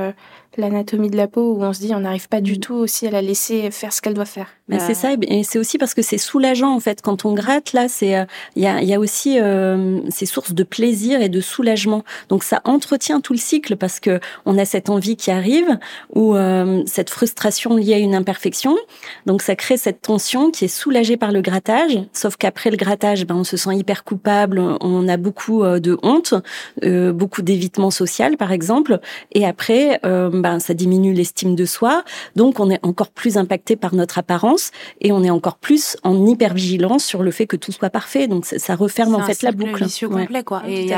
l'anatomie 0.57 1.11
de 1.11 1.17
la 1.17 1.29
peau 1.29 1.55
où 1.55 1.63
on 1.63 1.73
se 1.73 1.81
dit 1.81 1.95
on 1.95 2.01
n'arrive 2.01 2.29
pas 2.29 2.41
du 2.41 2.55
mm. 2.55 2.61
tout 2.61 2.75
aussi 2.75 3.07
à 3.07 3.11
la 3.11 3.23
laisser 3.23 3.71
faire 3.71 3.93
ce 3.93 4.01
qu'elle 4.01 4.15
doit 4.15 4.25
faire. 4.25 4.58
Mais 4.69 4.81
c'est 4.81 4.95
ça, 4.95 5.15
et 5.23 5.45
c'est 5.45 5.59
aussi 5.59 5.79
parce 5.79 5.95
que 5.95 6.03
c'est 6.03 6.19
soulageant 6.19 6.75
en 6.75 6.81
fait 6.81 7.01
quand 7.01 7.25
on 7.25 7.33
gratte 7.33 7.73
là, 7.73 7.89
c'est 7.89 8.17
euh, 8.17 8.25
il 8.55 8.63
y, 8.63 8.67
a, 8.67 8.83
y 8.83 8.93
a 8.93 9.01
aussi 9.01 9.41
euh, 9.41 10.01
ces 10.11 10.27
sources 10.27 10.53
de 10.53 10.63
plaisir 10.63 11.23
et 11.23 11.31
de 11.31 11.41
soulagement. 11.41 12.05
Donc 12.29 12.45
ça 12.45 12.61
entretient 12.65 13.23
tout 13.23 13.33
le 13.33 13.39
cycle 13.39 13.77
parce 13.77 13.99
que 13.99 14.21
on 14.45 14.59
a 14.59 14.67
cette 14.67 14.91
envie 14.91 15.17
qui 15.17 15.31
arrive 15.31 15.79
ou 16.15 16.37
euh, 16.37 16.83
cette 16.85 17.09
frustration 17.09 17.77
liée 17.77 17.95
à 17.95 17.99
une 17.99 18.15
imperfection. 18.15 18.77
Donc 19.25 19.41
ça 19.41 19.57
crée 19.57 19.79
cette 19.79 20.03
tension 20.03 20.51
qui 20.51 20.67
est 20.67 20.69
soulagée 20.69 21.17
par 21.17 21.33
le 21.33 21.41
grattage. 21.41 21.99
Sauf 22.13 22.37
qu'après 22.37 22.71
le 22.71 22.77
grattage, 22.77 23.25
ben 23.25 23.37
on 23.37 23.45
se 23.45 23.57
sent 23.57 23.75
hyper 23.75 24.05
coupable, 24.05 24.61
on 24.81 25.09
a 25.09 25.17
beaucoup 25.17 25.65
de 25.65 25.99
honte, 26.03 26.35
beaucoup 26.83 27.41
d'évitement 27.43 27.91
social 27.91 28.37
par 28.37 28.53
exemple, 28.53 29.01
et 29.33 29.47
après 29.47 30.01
ben, 30.05 30.59
ça 30.59 30.75
diminue 30.75 31.15
l'estime 31.15 31.55
de 31.55 31.65
soi. 31.65 32.05
Donc 32.37 32.61
on 32.61 32.71
est 32.71 32.81
encore 32.83 33.11
plus 33.11 33.39
impacté 33.39 33.77
par 33.77 33.95
notre 33.95 34.19
apparence 34.19 34.58
et 35.01 35.13
on 35.13 35.23
est 35.23 35.31
encore 35.31 35.57
plus 35.57 35.97
en 36.03 36.27
hypervigilance 36.27 37.05
sur 37.05 37.23
le 37.23 37.31
fait 37.31 37.47
que 37.47 37.57
tout 37.57 37.73
soit 37.73 37.91
parfait. 37.91 38.27
Donc 38.27 38.47
ça, 38.47 38.75
referme 38.75 39.15
en 39.15 39.23
fait 39.23 39.43
la 39.43 39.53
boucle. 39.53 39.73
C'est 39.77 39.83
un 39.83 39.87
vicieux 39.87 40.09
complet 40.09 40.43
quoi. 40.43 40.63
et 40.69 40.91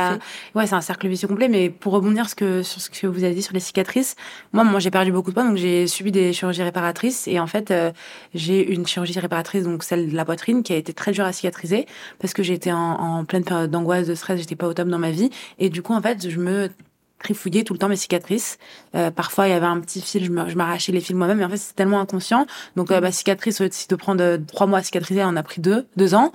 ouais, 0.55 0.67
c'est 0.67 0.75
un 0.75 0.81
cercle 0.81 1.09
vicieux 1.09 1.29
complet. 1.29 1.49
Mais 1.49 1.71
pour 1.71 1.93
rebondir 1.93 2.29
ce 2.29 2.35
que, 2.35 2.63
sur 2.63 2.81
ce 2.81 2.91
que 2.91 3.07
vous 3.07 3.25
avez 3.25 3.35
dit 3.35 3.43
sur 3.43 3.55
les 3.55 3.61
cicatrices, 3.61 4.17
moi, 4.53 4.65
moi 4.65 4.81
j'ai 4.81 4.91
perdu 4.91 5.13
beaucoup 5.13 5.31
de 5.31 5.35
poids, 5.35 5.45
donc 5.45 5.57
j'ai 5.57 5.87
subi 5.87 6.13
des 6.13 6.33
chirurgies 6.33 6.63
réparatrices 6.63 7.29
et 7.29 7.41
en 7.41 7.47
fait 7.47 7.71
euh, 7.71 7.91
j'ai 8.35 8.73
une 8.73 8.87
chirurgie 8.87 9.19
réparatrice, 9.19 9.65
donc 9.65 9.85
celle 9.85 10.11
de 10.11 10.17
la 10.17 10.25
poitrine, 10.25 10.63
qui 10.63 10.73
a 10.73 10.77
été 10.77 10.93
très 10.93 11.13
dure 11.13 11.25
à 11.25 11.33
cicatriser 11.33 11.87
parce 12.19 12.35
que 12.35 12.43
j'étais 12.43 12.73
en, 12.73 12.79
en 12.79 13.25
pleine 13.25 13.45
période 13.45 13.71
d'angoisse, 13.71 14.07
de 14.07 14.15
stress, 14.15 14.41
j'étais 14.41 14.57
pas 14.57 14.67
au 14.67 14.75
top 14.75 14.89
dans 14.89 14.99
ma 14.99 15.11
vie 15.11 15.31
et 15.59 15.69
du 15.69 15.83
coup 15.83 15.93
en 15.93 16.03
fait 16.03 16.29
je 16.29 16.39
me 16.39 16.69
trifouiller 17.23 17.65
tout 17.65 17.73
le 17.73 17.79
temps 17.79 17.89
mes 17.89 17.97
cicatrices. 17.97 18.59
Euh, 18.95 19.11
parfois, 19.11 19.47
il 19.47 19.51
y 19.51 19.55
avait 19.55 19.67
un 19.67 19.81
petit 19.81 20.01
fil, 20.01 20.25
je 20.25 20.57
m'arrachais 20.57 20.93
les 20.93 21.01
fils 21.01 21.15
moi-même, 21.15 21.39
mais 21.39 21.45
en 21.45 21.51
fait, 21.51 21.57
c'est 21.57 21.75
tellement 21.75 22.01
inconscient. 22.01 22.47
Donc, 22.77 22.91
euh, 22.91 23.01
ma 23.01 23.13
cicatrice, 23.13 23.63
si 23.71 23.89
de 23.89 23.97
prendre 23.97 24.23
euh, 24.23 24.39
trois 24.39 24.67
mois 24.67 24.79
à 24.79 24.83
cicatriser, 24.83 25.23
on 25.25 25.37
a 25.37 25.43
pris 25.43 25.61
deux, 25.61 25.87
deux 25.97 26.15
ans. 26.15 26.33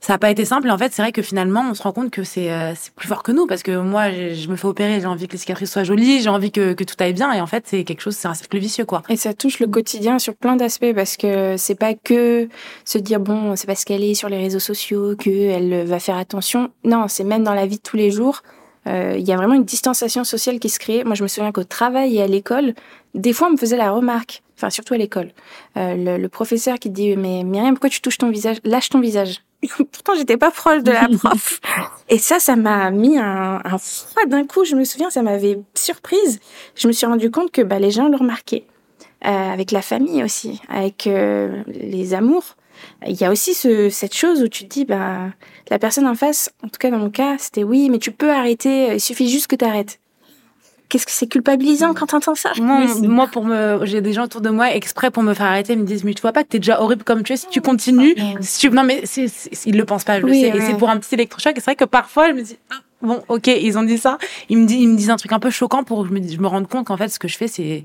Ça 0.00 0.12
n'a 0.12 0.18
pas 0.18 0.30
été 0.30 0.44
simple. 0.44 0.68
Et 0.68 0.70
en 0.70 0.78
fait, 0.78 0.92
c'est 0.92 1.02
vrai 1.02 1.10
que 1.10 1.22
finalement, 1.22 1.64
on 1.68 1.74
se 1.74 1.82
rend 1.82 1.90
compte 1.90 2.10
que 2.10 2.22
c'est 2.22 2.52
euh, 2.52 2.72
plus 2.94 3.08
fort 3.08 3.24
que 3.24 3.32
nous, 3.32 3.46
parce 3.46 3.64
que 3.64 3.76
moi, 3.76 4.10
je 4.10 4.48
me 4.48 4.54
fais 4.54 4.66
opérer, 4.66 5.00
j'ai 5.00 5.06
envie 5.06 5.26
que 5.26 5.32
les 5.32 5.38
cicatrices 5.38 5.72
soient 5.72 5.82
jolies, 5.82 6.22
j'ai 6.22 6.28
envie 6.28 6.52
que, 6.52 6.72
que 6.72 6.84
tout 6.84 6.94
aille 7.00 7.14
bien. 7.14 7.32
Et 7.32 7.40
en 7.40 7.46
fait, 7.46 7.64
c'est 7.66 7.82
quelque 7.82 8.00
chose, 8.00 8.14
c'est 8.14 8.28
un 8.28 8.34
cercle 8.34 8.58
vicieux, 8.58 8.84
quoi. 8.84 9.02
Et 9.08 9.16
ça 9.16 9.34
touche 9.34 9.58
le 9.58 9.66
quotidien 9.66 10.20
sur 10.20 10.36
plein 10.36 10.54
d'aspects, 10.54 10.92
parce 10.94 11.16
que 11.16 11.56
c'est 11.56 11.74
pas 11.74 11.94
que 11.94 12.48
se 12.84 12.98
dire 12.98 13.18
bon, 13.18 13.56
c'est 13.56 13.66
parce 13.66 13.84
qu'elle 13.84 14.04
est 14.04 14.14
sur 14.14 14.28
les 14.28 14.38
réseaux 14.38 14.60
sociaux 14.60 15.16
qu'elle 15.16 15.84
va 15.84 15.98
faire 15.98 16.16
attention. 16.16 16.70
Non, 16.84 17.08
c'est 17.08 17.24
même 17.24 17.42
dans 17.42 17.54
la 17.54 17.66
vie 17.66 17.78
de 17.78 17.82
tous 17.82 17.96
les 17.96 18.12
jours 18.12 18.42
euh, 18.44 18.57
il 18.88 19.26
y 19.26 19.32
a 19.32 19.36
vraiment 19.36 19.54
une 19.54 19.64
distanciation 19.64 20.24
sociale 20.24 20.58
qui 20.58 20.68
se 20.68 20.78
crée. 20.78 21.04
Moi, 21.04 21.14
je 21.14 21.22
me 21.22 21.28
souviens 21.28 21.52
qu'au 21.52 21.64
travail 21.64 22.16
et 22.16 22.22
à 22.22 22.26
l'école, 22.26 22.74
des 23.14 23.32
fois, 23.32 23.48
on 23.48 23.52
me 23.52 23.56
faisait 23.56 23.76
la 23.76 23.90
remarque, 23.90 24.42
enfin 24.56 24.70
surtout 24.70 24.94
à 24.94 24.98
l'école, 24.98 25.30
euh, 25.76 26.18
le, 26.18 26.28
professeur 26.28 26.78
qui 26.78 26.90
dit 26.90 27.16
mais 27.16 27.42
Myriam, 27.42 27.74
pourquoi 27.74 27.90
tu 27.90 28.00
touches 28.00 28.18
ton 28.18 28.30
visage? 28.30 28.58
Lâche 28.64 28.90
ton 28.90 29.00
visage. 29.00 29.42
Pourtant, 29.92 30.14
j'étais 30.16 30.36
pas 30.36 30.50
proche 30.50 30.82
de 30.82 30.92
la 30.92 31.08
prof. 31.18 31.60
et 32.08 32.18
ça, 32.18 32.38
ça 32.38 32.54
m'a 32.54 32.90
mis 32.90 33.18
un, 33.18 33.60
un 33.64 33.78
froid 33.78 34.24
d'un 34.26 34.44
coup. 34.44 34.64
Je 34.64 34.76
me 34.76 34.84
souviens, 34.84 35.10
ça 35.10 35.22
m'avait 35.22 35.58
surprise. 35.74 36.40
Je 36.74 36.86
me 36.86 36.92
suis 36.92 37.06
rendu 37.06 37.30
compte 37.30 37.50
que 37.50 37.62
bah, 37.62 37.78
les 37.78 37.90
gens 37.90 38.08
le 38.08 38.16
remarquaient. 38.16 38.64
Euh, 39.26 39.28
avec 39.28 39.72
la 39.72 39.82
famille 39.82 40.22
aussi, 40.22 40.60
avec 40.68 41.08
euh, 41.08 41.64
les 41.66 42.14
amours 42.14 42.54
il 43.06 43.20
y 43.20 43.24
a 43.24 43.30
aussi 43.30 43.54
ce, 43.54 43.90
cette 43.90 44.14
chose 44.14 44.42
où 44.42 44.48
tu 44.48 44.64
te 44.64 44.72
dis, 44.72 44.84
bah, 44.84 45.30
la 45.70 45.78
personne 45.78 46.06
en 46.06 46.14
face, 46.14 46.50
en 46.64 46.68
tout 46.68 46.78
cas 46.78 46.90
dans 46.90 46.98
mon 46.98 47.10
cas, 47.10 47.36
c'était 47.38 47.64
oui, 47.64 47.90
mais 47.90 47.98
tu 47.98 48.10
peux 48.10 48.30
arrêter, 48.30 48.94
il 48.94 49.00
suffit 49.00 49.28
juste 49.28 49.46
que 49.46 49.56
tu 49.56 49.64
arrêtes. 49.64 50.00
Qu'est-ce 50.88 51.04
que 51.04 51.12
c'est 51.12 51.26
culpabilisant 51.26 51.92
quand 51.92 52.06
t'entends 52.06 52.34
ça? 52.34 52.52
Moi, 52.58 52.86
moi, 53.02 53.26
pour 53.26 53.44
me, 53.44 53.80
j'ai 53.84 54.00
des 54.00 54.14
gens 54.14 54.24
autour 54.24 54.40
de 54.40 54.48
moi 54.48 54.74
exprès 54.74 55.10
pour 55.10 55.22
me 55.22 55.34
faire 55.34 55.44
arrêter, 55.44 55.74
ils 55.74 55.78
me 55.78 55.84
disent 55.84 56.02
mais 56.02 56.14
tu 56.14 56.22
vois 56.22 56.32
pas 56.32 56.44
que 56.44 56.48
t'es 56.48 56.60
déjà 56.60 56.80
horrible 56.80 57.04
comme 57.04 57.22
tu 57.22 57.34
es 57.34 57.36
si 57.36 57.46
tu 57.48 57.60
continues. 57.60 58.16
Si 58.40 58.60
tu... 58.60 58.70
Non 58.70 58.84
mais 58.84 59.02
c'est, 59.04 59.26
ils 59.66 59.76
le 59.76 59.84
pensent 59.84 60.04
pas, 60.04 60.18
je 60.18 60.24
oui, 60.24 60.40
sais. 60.40 60.56
Et 60.56 60.60
c'est 60.62 60.78
pour 60.78 60.88
un 60.88 60.96
petit 60.96 61.14
électrochoc. 61.14 61.52
Et 61.52 61.60
c'est 61.60 61.66
vrai 61.66 61.76
que 61.76 61.84
parfois 61.84 62.30
je 62.30 62.32
me 62.32 62.40
dis 62.40 62.56
ah, 62.70 62.76
bon 63.02 63.22
ok 63.28 63.48
ils 63.48 63.76
ont 63.76 63.82
dit 63.82 63.98
ça, 63.98 64.16
ils 64.48 64.56
me 64.56 64.64
disent 64.64 64.80
ils 64.80 64.88
me 64.88 64.96
disent 64.96 65.10
un 65.10 65.16
truc 65.16 65.32
un 65.32 65.38
peu 65.38 65.50
choquant 65.50 65.84
pour 65.84 66.04
que 66.04 66.08
je 66.08 66.14
me, 66.14 66.26
je 66.26 66.38
me 66.38 66.46
rende 66.46 66.66
compte 66.68 66.86
qu'en 66.86 66.96
fait 66.96 67.08
ce 67.08 67.18
que 67.18 67.28
je 67.28 67.36
fais 67.36 67.48
c'est 67.48 67.84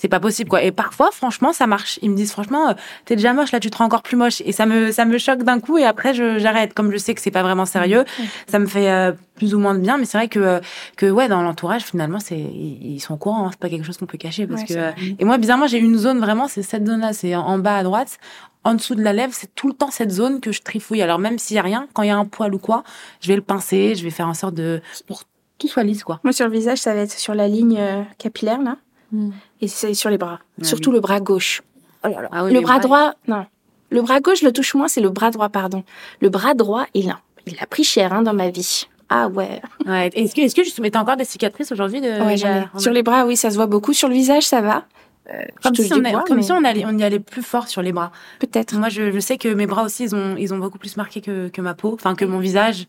c'est 0.00 0.08
pas 0.08 0.20
possible 0.20 0.48
quoi. 0.48 0.62
Et 0.62 0.70
parfois, 0.70 1.10
franchement, 1.10 1.52
ça 1.52 1.66
marche. 1.66 1.98
Ils 2.02 2.10
me 2.10 2.16
disent 2.16 2.30
franchement, 2.30 2.68
euh, 2.68 2.74
t'es 3.04 3.16
déjà 3.16 3.32
moche, 3.32 3.50
là 3.50 3.58
tu 3.58 3.68
te 3.68 3.76
rends 3.76 3.84
encore 3.84 4.02
plus 4.02 4.16
moche. 4.16 4.40
Et 4.44 4.52
ça 4.52 4.64
me 4.64 4.92
ça 4.92 5.04
me 5.04 5.18
choque 5.18 5.42
d'un 5.42 5.58
coup. 5.58 5.76
Et 5.76 5.84
après, 5.84 6.14
j'arrête. 6.14 6.72
Comme 6.72 6.92
je 6.92 6.98
sais 6.98 7.14
que 7.14 7.20
c'est 7.20 7.32
pas 7.32 7.42
vraiment 7.42 7.66
sérieux, 7.66 8.02
mmh. 8.02 8.22
ça 8.46 8.58
me 8.60 8.66
fait 8.66 8.90
euh, 8.90 9.12
plus 9.34 9.54
ou 9.54 9.58
moins 9.58 9.74
de 9.74 9.80
bien. 9.80 9.98
Mais 9.98 10.04
c'est 10.04 10.16
vrai 10.16 10.28
que 10.28 10.38
euh, 10.38 10.60
que 10.96 11.10
ouais, 11.10 11.28
dans 11.28 11.42
l'entourage, 11.42 11.82
finalement, 11.82 12.20
c'est 12.20 12.38
ils 12.38 13.00
sont 13.00 13.14
au 13.14 13.16
courant. 13.16 13.46
Hein. 13.46 13.50
C'est 13.50 13.60
pas 13.60 13.68
quelque 13.68 13.84
chose 13.84 13.98
qu'on 13.98 14.06
peut 14.06 14.18
cacher 14.18 14.46
parce 14.46 14.62
que. 14.64 14.92
et 15.18 15.24
moi, 15.24 15.36
bizarrement, 15.38 15.66
j'ai 15.66 15.78
une 15.78 15.98
zone 15.98 16.20
vraiment, 16.20 16.46
c'est 16.46 16.62
cette 16.62 16.86
zone-là, 16.86 17.12
c'est 17.12 17.34
en 17.34 17.58
bas 17.58 17.78
à 17.78 17.82
droite. 17.82 18.18
En 18.64 18.74
dessous 18.74 18.94
de 18.94 19.02
la 19.02 19.12
lèvre, 19.12 19.32
c'est 19.34 19.54
tout 19.54 19.68
le 19.68 19.72
temps 19.74 19.90
cette 19.90 20.10
zone 20.10 20.40
que 20.40 20.52
je 20.52 20.62
trifouille. 20.62 21.00
Alors 21.00 21.18
même 21.18 21.38
s'il 21.38 21.56
y 21.56 21.58
a 21.58 21.62
rien, 21.62 21.88
quand 21.94 22.02
il 22.02 22.08
y 22.08 22.10
a 22.10 22.16
un 22.16 22.24
poil 22.24 22.54
ou 22.54 22.58
quoi, 22.58 22.82
je 23.20 23.28
vais 23.28 23.36
le 23.36 23.42
pincer, 23.42 23.94
je 23.94 24.04
vais 24.04 24.10
faire 24.10 24.28
en 24.28 24.34
sorte 24.34 24.54
de 24.54 24.82
pour 25.06 25.22
qu'il 25.58 25.70
soit 25.70 25.84
lisse 25.84 26.04
quoi. 26.04 26.20
Moi 26.22 26.32
sur 26.32 26.46
le 26.46 26.52
visage, 26.52 26.78
ça 26.78 26.92
va 26.92 27.00
être 27.00 27.12
sur 27.12 27.34
la 27.34 27.48
ligne 27.48 27.80
capillaire 28.18 28.60
là. 28.60 28.76
Mm. 29.12 29.30
Et 29.60 29.68
c'est 29.68 29.94
sur 29.94 30.10
les 30.10 30.18
bras. 30.18 30.40
Ah 30.60 30.64
Surtout 30.64 30.92
le 30.92 31.00
bras 31.00 31.20
gauche. 31.20 31.62
Oh 32.04 32.10
ah 32.30 32.48
le 32.48 32.60
bras, 32.60 32.78
droit, 32.78 33.14
non. 33.26 33.46
Le 33.90 34.02
bras 34.02 34.20
gauche 34.20 34.42
le 34.42 34.52
touche 34.52 34.74
moins, 34.74 34.88
c'est 34.88 35.00
le 35.00 35.10
bras 35.10 35.30
droit, 35.30 35.48
pardon. 35.48 35.82
Le 36.20 36.28
bras 36.28 36.54
droit, 36.54 36.86
il 36.94 37.10
a, 37.10 37.20
il 37.46 37.56
a 37.60 37.66
pris 37.66 37.84
cher 37.84 38.12
hein, 38.12 38.22
dans 38.22 38.34
ma 38.34 38.50
vie. 38.50 38.86
Ah 39.08 39.28
ouais. 39.28 39.60
ouais. 39.86 40.10
Est-ce 40.14 40.34
que, 40.34 40.42
est-ce 40.42 40.54
que 40.54 40.74
tu 40.74 40.80
mettais 40.82 40.98
encore 40.98 41.16
des 41.16 41.24
cicatrices 41.24 41.72
aujourd'hui 41.72 42.00
de... 42.00 42.08
ouais, 42.22 42.36
Sur 42.78 42.92
les 42.92 43.02
bras, 43.02 43.24
oui, 43.24 43.36
ça 43.36 43.50
se 43.50 43.56
voit 43.56 43.66
beaucoup. 43.66 43.94
Sur 43.94 44.08
le 44.08 44.14
visage, 44.14 44.44
ça 44.44 44.60
va. 44.60 44.84
Euh, 45.30 45.42
comme, 45.62 45.74
si 45.74 45.92
on, 45.92 46.20
comme 46.22 46.42
si 46.42 46.52
on, 46.52 46.64
allait, 46.64 46.84
on 46.86 46.96
y 46.96 47.04
allait 47.04 47.18
plus 47.18 47.42
fort 47.42 47.68
sur 47.68 47.82
les 47.82 47.92
bras. 47.92 48.12
Peut-être. 48.38 48.74
Moi, 48.76 48.88
je, 48.88 49.12
je, 49.12 49.18
sais 49.18 49.36
que 49.36 49.48
mes 49.48 49.66
bras 49.66 49.82
aussi, 49.82 50.04
ils 50.04 50.14
ont, 50.14 50.36
ils 50.38 50.54
ont 50.54 50.58
beaucoup 50.58 50.78
plus 50.78 50.96
marqué 50.96 51.20
que, 51.20 51.48
que 51.48 51.60
ma 51.60 51.74
peau, 51.74 51.92
enfin 51.94 52.14
que 52.14 52.24
mon 52.24 52.38
visage. 52.38 52.86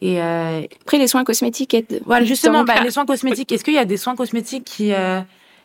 Et 0.00 0.20
euh... 0.22 0.62
après, 0.82 0.98
les 0.98 1.08
soins 1.08 1.24
cosmétiques. 1.24 1.74
Aident 1.74 2.00
voilà, 2.04 2.24
justement, 2.24 2.64
bah, 2.64 2.80
les 2.82 2.90
soins 2.90 3.06
cosmétiques. 3.06 3.50
Est-ce 3.52 3.64
qu'il 3.64 3.74
y 3.74 3.78
a 3.78 3.84
des 3.84 3.96
soins 3.96 4.14
cosmétiques 4.14 4.64
qui 4.64 4.92
euh, 4.92 5.20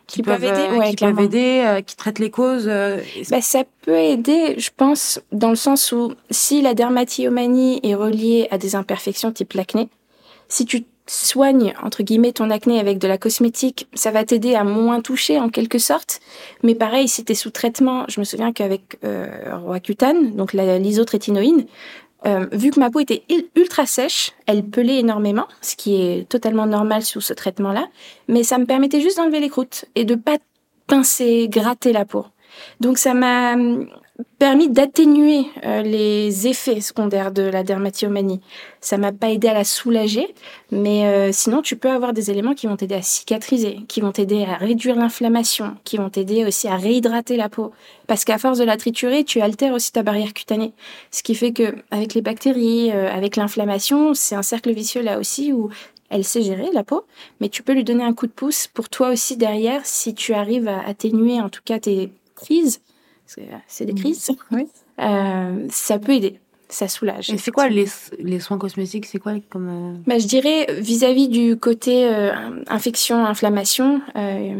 qui, 0.08 0.22
peuvent, 0.22 0.44
aider, 0.44 0.68
euh, 0.72 0.82
qui 0.92 0.96
peuvent 0.96 1.20
aider, 1.20 1.64
euh, 1.66 1.82
qui 1.82 1.96
traitent 1.96 2.20
les 2.20 2.32
causes. 2.32 2.68
Euh, 2.68 3.02
bah, 3.30 3.42
ça 3.42 3.64
peut 3.82 3.98
aider, 3.98 4.56
je 4.58 4.70
pense, 4.76 5.20
dans 5.32 5.50
le 5.50 5.56
sens 5.56 5.92
où 5.92 6.14
si 6.30 6.62
la 6.62 6.74
dermatillomanie 6.74 7.80
est 7.84 7.96
reliée 7.96 8.48
à 8.52 8.58
des 8.58 8.76
imperfections 8.76 9.32
type 9.32 9.54
l'acné, 9.54 9.90
si 10.48 10.66
tu 10.66 10.86
soigne 11.08 11.74
entre 11.84 12.04
guillemets 12.04 12.32
ton 12.32 12.50
acné 12.50 12.80
avec 12.80 12.98
de 12.98 13.08
la 13.08 13.18
cosmétique, 13.18 13.88
ça 13.94 14.12
va 14.12 14.24
t'aider 14.24 14.56
à 14.56 14.64
moins 14.64 15.02
toucher 15.02 15.40
en 15.40 15.50
quelque 15.50 15.78
sorte. 15.78 16.20
Mais 16.64 16.76
pareil, 16.76 17.08
si 17.08 17.24
tu 17.24 17.34
es 17.34 17.36
sous 17.36 17.52
traitement, 17.52 18.06
je 18.08 18.20
me 18.20 18.26
souviens 18.26 18.52
qu'avec 18.52 18.98
euh, 19.04 19.28
Roaccutane, 19.54 20.36
donc 20.36 20.54
l'isotrétinoïne, 20.54 21.66
euh, 22.26 22.48
vu 22.52 22.72
que 22.72 22.80
ma 22.80 22.90
peau 22.90 23.00
était 23.00 23.24
ultra 23.56 23.86
sèche, 23.86 24.32
elle 24.48 24.64
pelait 24.64 25.00
énormément, 25.00 25.48
ce 25.62 25.76
qui 25.76 25.96
est 25.96 26.28
totalement 26.28 26.66
normal 26.66 27.04
sous 27.04 27.22
ce 27.22 27.34
traitement-là, 27.34 27.88
mais 28.28 28.44
ça 28.44 28.58
me 28.58 28.66
permettait 28.66 29.02
juste 29.02 29.18
d'enlever 29.18 29.40
les 29.40 29.50
croûtes 29.50 29.86
et 29.96 30.06
de 30.06 30.16
pas 30.16 30.38
pincer, 30.88 31.48
gratter 31.50 31.94
la 31.94 32.06
peau. 32.06 32.26
Donc 32.80 32.98
ça 32.98 33.14
m'a 33.14 33.56
permis 34.40 34.70
d'atténuer 34.70 35.46
euh, 35.66 35.82
les 35.82 36.48
effets 36.48 36.82
secondaires 36.82 37.32
de 37.32 37.42
la 37.44 37.64
dermatillomanie. 37.64 38.42
Ça 38.80 38.98
m'a 38.98 39.12
pas 39.12 39.30
aidé 39.30 39.48
à 39.48 39.54
la 39.54 39.64
soulager, 39.64 40.34
mais 40.72 41.06
euh, 41.06 41.32
sinon 41.32 41.62
tu 41.62 41.76
peux 41.76 41.90
avoir 41.90 42.14
des 42.14 42.32
éléments 42.32 42.54
qui 42.54 42.68
vont 42.68 42.76
t'aider 42.76 42.96
à 42.96 43.02
cicatriser, 43.02 43.80
qui 43.88 44.02
vont 44.02 44.12
t'aider 44.12 44.44
à 44.44 44.56
réduire 44.56 44.96
l'inflammation, 44.96 45.76
qui 45.84 45.98
vont 45.98 46.10
t'aider 46.10 46.46
aussi 46.46 46.68
à 46.68 46.76
réhydrater 46.76 47.38
la 47.38 47.50
peau. 47.50 47.72
Parce 48.08 48.24
qu'à 48.24 48.38
force 48.38 48.58
de 48.58 48.64
la 48.64 48.78
triturer, 48.78 49.24
tu 49.24 49.42
altères 49.42 49.74
aussi 49.74 49.92
ta 49.92 50.04
barrière 50.04 50.34
cutanée. 50.34 50.74
Ce 51.12 51.24
qui 51.24 51.36
fait 51.36 51.52
que 51.52 51.76
avec 51.92 52.14
les 52.14 52.22
bactéries, 52.22 52.92
euh, 52.92 53.10
avec 53.12 53.36
l'inflammation, 53.36 54.14
c'est 54.14 54.36
un 54.36 54.44
cercle 54.44 54.72
vicieux 54.72 55.02
là 55.02 55.20
aussi 55.20 55.54
où 55.54 55.70
elle 56.10 56.24
sait 56.24 56.44
gérer 56.44 56.70
la 56.72 56.84
peau, 56.84 57.06
mais 57.42 57.50
tu 57.50 57.64
peux 57.64 57.74
lui 57.74 57.84
donner 57.84 58.04
un 58.04 58.14
coup 58.14 58.28
de 58.28 58.32
pouce 58.32 58.68
pour 58.68 58.90
toi 58.90 59.10
aussi 59.10 59.38
derrière 59.38 59.82
si 59.86 60.14
tu 60.14 60.34
arrives 60.34 60.68
à 60.68 60.86
atténuer 60.86 61.42
en 61.42 61.50
tout 61.50 61.62
cas 61.66 61.80
tes 61.80 62.12
crises 62.36 62.80
c'est 63.68 63.86
des 63.86 63.94
mmh. 63.94 63.96
crises, 63.96 64.32
euh, 65.00 65.68
ça 65.70 66.00
peut 66.00 66.14
aider. 66.14 66.40
Ça 66.68 66.88
soulage. 66.88 67.30
Et 67.30 67.38
c'est 67.38 67.52
quoi 67.52 67.70
les, 67.70 67.86
les, 68.18 68.40
soins 68.40 68.58
cosmétiques 68.58 69.06
C'est 69.06 69.20
quoi 69.20 69.34
comme 69.52 69.70
euh, 69.70 69.98
bah, 70.08 70.18
je 70.18 70.26
dirais 70.26 70.66
vis-à-vis 70.80 71.28
du 71.28 71.58
côté 71.58 72.08
euh, 72.08 72.32
infection, 72.66 73.24
inflammation, 73.24 74.02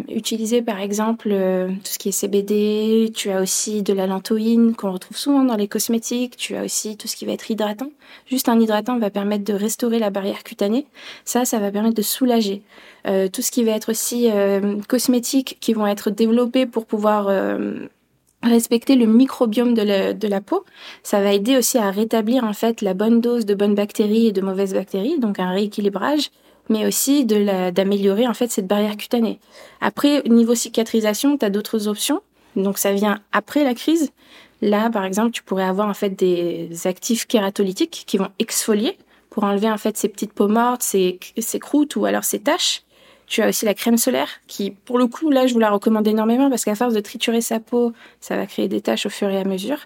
utiliser 0.08 0.62
par 0.62 0.80
exemple 0.80 1.30
tout 1.30 1.92
ce 1.92 1.98
qui 1.98 2.10
est 2.10 2.12
CBD. 2.12 3.12
Tu 3.16 3.32
as 3.32 3.42
aussi 3.42 3.82
de 3.82 3.92
la 3.92 4.06
lantoïne 4.06 4.76
qu'on 4.76 4.92
retrouve 4.92 5.18
souvent 5.18 5.44
dans 5.44 5.56
les 5.56 5.68
cosmétiques. 5.68 6.38
Tu 6.38 6.56
as 6.56 6.64
aussi 6.64 6.96
tout 6.96 7.08
ce 7.08 7.16
qui 7.16 7.26
va 7.26 7.32
être 7.32 7.50
hydratant. 7.50 7.90
Juste 8.28 8.50
un 8.50 8.60
hydratant 8.60 9.00
va 9.00 9.10
permettre 9.10 9.44
de 9.44 9.54
restaurer 9.54 9.98
la 9.98 10.12
barrière 10.12 10.44
cutanée. 10.44 10.86
Ça, 11.26 11.44
ça 11.44 11.58
va 11.58 11.72
permettre 11.72 11.96
de 11.96 12.04
soulager. 12.04 12.62
tout 13.04 13.42
ce 13.42 13.50
qui 13.50 13.64
va 13.64 13.72
être 13.72 13.90
aussi 13.90 14.30
cosmétique 14.88 15.58
qui 15.60 15.74
vont 15.74 15.88
être 15.88 16.12
développés 16.12 16.68
pour 16.68 16.86
pouvoir 16.86 17.30
respecter 18.50 18.96
le 18.96 19.06
microbiome 19.06 19.74
de 19.74 20.28
la, 20.28 20.42
peau, 20.42 20.66
ça 21.04 21.22
va 21.22 21.34
aider 21.34 21.58
aussi 21.58 21.78
à 21.78 21.92
rétablir 21.92 22.44
en 22.44 22.54
fait 22.54 22.82
la 22.82 22.94
bonne 22.94 23.22
dose 23.22 23.46
de 23.46 23.56
bonnes 23.56 23.76
bactéries 23.76 24.28
et 24.28 24.32
de 24.32 24.42
mauvaises 24.42 24.74
bactéries, 24.74 25.20
donc 25.20 25.40
un 25.40 25.52
rééquilibrage, 25.52 26.32
mais 26.70 26.86
aussi 26.88 27.26
de 27.26 27.70
d'améliorer 27.72 28.28
en 28.28 28.34
fait 28.34 28.52
cette 28.52 28.68
barrière 28.68 28.98
cutanée. 28.98 29.40
Après, 29.82 30.24
niveau 30.24 30.56
cicatrisation, 30.56 31.38
tu 31.38 31.46
as 31.46 31.50
d'autres 31.50 31.88
options. 31.88 32.22
Donc 32.56 32.78
ça 32.78 32.94
vient 32.94 33.20
après 33.32 33.64
la 33.64 33.74
crise. 33.74 34.12
Là, 34.62 34.90
par 34.90 35.04
exemple, 35.04 35.32
tu 35.32 35.44
pourrais 35.44 35.66
avoir 35.66 35.90
en 35.90 35.94
fait 35.94 36.12
des 36.12 36.70
actifs 36.86 37.28
kératolytiques 37.28 38.04
qui 38.08 38.18
vont 38.18 38.30
exfolier 38.40 38.98
pour 39.30 39.44
enlever 39.44 39.70
en 39.70 39.78
fait 39.78 39.98
ces 39.98 40.08
petites 40.08 40.34
peaux 40.34 40.48
mortes, 40.48 40.82
ces 40.82 41.20
croûtes 41.60 41.98
ou 41.98 42.06
alors 42.06 42.24
ces 42.24 42.40
taches. 42.40 42.85
Tu 43.28 43.42
as 43.42 43.50
aussi 43.50 43.66
la 43.66 43.74
crème 43.74 43.98
solaire 43.98 44.30
qui, 44.48 44.72
pour 44.72 44.98
le 44.98 45.08
coup, 45.08 45.30
là, 45.30 45.48
je 45.48 45.54
vous 45.54 45.60
la 45.60 45.72
recommande 45.72 46.08
énormément 46.08 46.50
parce 46.50 46.64
qu'à 46.64 46.76
force 46.76 46.94
de 46.94 47.00
triturer 47.00 47.42
sa 47.42 47.60
peau, 47.60 47.94
ça 48.20 48.36
va 48.36 48.46
créer 48.46 48.68
des 48.68 48.82
taches 48.82 49.06
au 49.06 49.10
fur 49.10 49.30
et 49.30 49.38
à 49.38 49.44
mesure. 49.44 49.80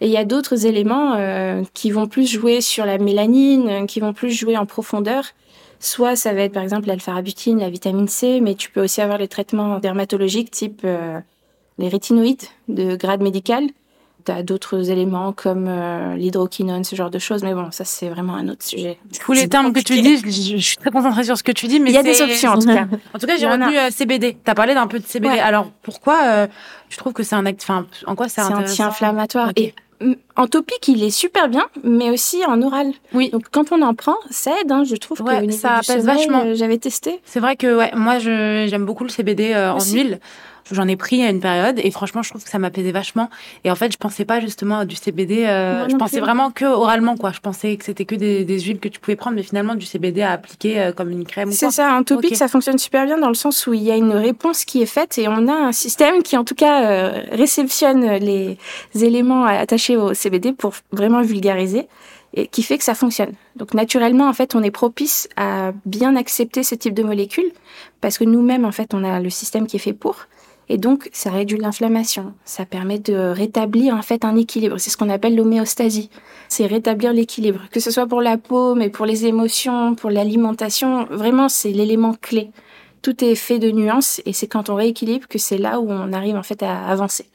Et 0.00 0.06
il 0.06 0.12
y 0.12 0.16
a 0.16 0.24
d'autres 0.24 0.66
éléments 0.66 1.14
euh, 1.14 1.62
qui 1.72 1.90
vont 1.90 2.06
plus 2.06 2.30
jouer 2.30 2.60
sur 2.60 2.84
la 2.84 2.98
mélanine, 2.98 3.86
qui 3.86 4.00
vont 4.00 4.12
plus 4.12 4.30
jouer 4.30 4.56
en 4.56 4.66
profondeur. 4.66 5.24
Soit 5.80 6.16
ça 6.16 6.32
va 6.32 6.42
être 6.42 6.52
par 6.52 6.62
exemple 6.62 6.86
l'alpha-arabutine, 6.88 7.58
la 7.58 7.70
vitamine 7.70 8.08
C, 8.08 8.40
mais 8.40 8.54
tu 8.54 8.70
peux 8.70 8.82
aussi 8.82 9.00
avoir 9.00 9.18
les 9.18 9.28
traitements 9.28 9.78
dermatologiques 9.78 10.50
type 10.50 10.82
euh, 10.84 11.20
les 11.78 11.88
rétinoïdes 11.88 12.44
de 12.68 12.96
grade 12.96 13.22
médical 13.22 13.64
tu 14.24 14.42
d'autres 14.42 14.90
éléments 14.90 15.32
comme 15.32 15.66
euh, 15.68 16.16
l'hydroquinone, 16.16 16.84
ce 16.84 16.96
genre 16.96 17.10
de 17.10 17.18
choses. 17.18 17.42
Mais 17.42 17.54
bon, 17.54 17.70
ça, 17.70 17.84
c'est 17.84 18.08
vraiment 18.08 18.34
un 18.34 18.48
autre 18.48 18.64
sujet. 18.64 18.98
Tous 19.20 19.32
les 19.32 19.48
termes 19.48 19.72
que 19.72 19.80
tu 19.80 20.00
dis, 20.00 20.18
je, 20.18 20.56
suis 20.58 20.76
très 20.76 20.90
concentrée 20.90 21.24
sur 21.24 21.36
ce 21.36 21.42
que 21.42 21.52
tu 21.52 21.66
dis. 21.66 21.80
Mais 21.80 21.90
il 21.90 21.94
y 21.94 21.98
a 21.98 22.02
des 22.02 22.20
options, 22.22 22.52
en 22.52 22.58
tout 22.58 22.66
cas. 22.66 22.86
en 23.14 23.18
tout 23.18 23.26
cas, 23.26 23.36
j'ai 23.36 23.46
retenu 23.46 23.76
euh, 23.76 23.90
CBD. 23.90 24.36
Tu 24.44 24.50
as 24.50 24.54
parlé 24.54 24.74
d'un 24.74 24.86
peu 24.86 24.98
de 24.98 25.06
CBD. 25.06 25.38
Alors, 25.38 25.70
pourquoi 25.82 26.20
euh, 26.24 26.46
tu 26.88 26.96
trouves 26.96 27.12
que 27.12 27.22
c'est 27.22 27.36
un 27.36 27.46
acte... 27.46 27.62
Enfin, 27.62 27.86
en 28.06 28.14
quoi 28.14 28.28
c'est 28.28 28.42
anti-inflammatoire. 28.42 29.52
Et 29.56 29.74
en 30.36 30.46
topique, 30.48 30.88
il 30.88 31.02
est 31.02 31.10
super 31.10 31.48
bien, 31.48 31.66
mais 31.82 32.10
aussi 32.10 32.44
en 32.46 32.60
oral. 32.60 32.92
Oui. 33.14 33.30
Donc 33.30 33.44
quand 33.50 33.72
on 33.72 33.80
en 33.80 33.94
prend, 33.94 34.16
ça 34.30 34.50
aide. 34.60 34.70
Hein, 34.70 34.84
je 34.84 34.96
trouve 34.96 35.18
que 35.18 35.50
ça 35.52 35.80
pèse 35.86 36.04
vachement. 36.04 36.54
J'avais 36.54 36.78
testé. 36.78 37.20
C'est 37.24 37.40
vrai 37.40 37.56
que 37.56 37.76
ouais, 37.76 37.92
moi 37.94 38.18
j'aime 38.18 38.84
beaucoup 38.84 39.04
le 39.04 39.10
CBD 39.10 39.54
en 39.54 39.78
huile. 39.80 40.18
J'en 40.70 40.88
ai 40.88 40.96
pris 40.96 41.22
à 41.22 41.28
une 41.28 41.40
période 41.40 41.78
et 41.78 41.90
franchement, 41.90 42.22
je 42.22 42.30
trouve 42.30 42.42
que 42.42 42.48
ça 42.48 42.58
m'apaisait 42.58 42.92
vachement. 42.92 43.28
Et 43.64 43.70
en 43.70 43.74
fait, 43.74 43.92
je 43.92 43.98
pensais 43.98 44.24
pas 44.24 44.40
justement 44.40 44.78
à 44.78 44.84
du 44.84 44.96
CBD. 44.96 45.44
Euh, 45.44 45.88
je 45.88 45.96
pensais 45.96 46.20
vraiment 46.20 46.50
que 46.50 46.64
oralement, 46.64 47.16
quoi. 47.16 47.32
Je 47.32 47.40
pensais 47.40 47.76
que 47.76 47.84
c'était 47.84 48.06
que 48.06 48.14
des, 48.14 48.44
des, 48.44 48.60
huiles 48.60 48.80
que 48.80 48.88
tu 48.88 48.98
pouvais 48.98 49.16
prendre, 49.16 49.36
mais 49.36 49.42
finalement, 49.42 49.74
du 49.74 49.84
CBD 49.84 50.22
à 50.22 50.32
appliquer 50.32 50.80
euh, 50.80 50.92
comme 50.92 51.10
une 51.10 51.24
crème. 51.24 51.52
C'est 51.52 51.70
ça. 51.70 51.94
En 51.94 52.02
topique, 52.02 52.36
ça 52.36 52.48
fonctionne 52.48 52.78
super 52.78 53.04
bien 53.04 53.18
dans 53.18 53.28
le 53.28 53.34
sens 53.34 53.66
où 53.66 53.74
il 53.74 53.82
y 53.82 53.90
a 53.90 53.96
une 53.96 54.12
réponse 54.12 54.64
qui 54.64 54.80
est 54.80 54.86
faite 54.86 55.18
et 55.18 55.28
on 55.28 55.48
a 55.48 55.52
un 55.52 55.72
système 55.72 56.22
qui, 56.22 56.36
en 56.36 56.44
tout 56.44 56.54
cas, 56.54 56.84
euh, 56.84 57.22
réceptionne 57.32 58.16
les 58.16 58.58
éléments 58.94 59.44
attachés 59.44 59.96
au 59.96 60.14
CBD 60.14 60.52
pour 60.52 60.72
vraiment 60.92 61.20
vulgariser 61.20 61.88
et 62.34 62.46
qui 62.48 62.62
fait 62.62 62.78
que 62.78 62.84
ça 62.84 62.94
fonctionne. 62.94 63.32
Donc 63.56 63.74
naturellement, 63.74 64.28
en 64.28 64.32
fait, 64.32 64.54
on 64.54 64.62
est 64.62 64.70
propice 64.70 65.28
à 65.36 65.72
bien 65.86 66.16
accepter 66.16 66.62
ce 66.62 66.74
type 66.74 66.94
de 66.94 67.02
molécules 67.02 67.52
parce 68.00 68.18
que 68.18 68.24
nous-mêmes, 68.24 68.64
en 68.64 68.72
fait, 68.72 68.92
on 68.92 69.04
a 69.04 69.20
le 69.20 69.30
système 69.30 69.66
qui 69.66 69.76
est 69.76 69.80
fait 69.80 69.92
pour. 69.92 70.26
Et 70.68 70.78
donc, 70.78 71.08
ça 71.12 71.30
réduit 71.30 71.58
l'inflammation. 71.58 72.32
Ça 72.44 72.64
permet 72.64 72.98
de 72.98 73.14
rétablir 73.14 73.94
en 73.94 74.02
fait 74.02 74.24
un 74.24 74.36
équilibre. 74.36 74.78
C'est 74.78 74.90
ce 74.90 74.96
qu'on 74.96 75.10
appelle 75.10 75.36
l'homéostasie. 75.36 76.10
C'est 76.48 76.66
rétablir 76.66 77.12
l'équilibre. 77.12 77.62
Que 77.70 77.80
ce 77.80 77.90
soit 77.90 78.06
pour 78.06 78.22
la 78.22 78.38
peau, 78.38 78.74
mais 78.74 78.88
pour 78.88 79.06
les 79.06 79.26
émotions, 79.26 79.94
pour 79.94 80.10
l'alimentation. 80.10 81.04
Vraiment, 81.10 81.48
c'est 81.48 81.72
l'élément 81.72 82.14
clé. 82.14 82.50
Tout 83.02 83.22
est 83.22 83.34
fait 83.34 83.58
de 83.58 83.70
nuances 83.70 84.22
et 84.24 84.32
c'est 84.32 84.46
quand 84.46 84.70
on 84.70 84.74
rééquilibre 84.76 85.28
que 85.28 85.38
c'est 85.38 85.58
là 85.58 85.80
où 85.80 85.90
on 85.90 86.12
arrive 86.12 86.36
en 86.36 86.42
fait 86.42 86.62
à 86.62 86.86
avancer. 86.86 87.26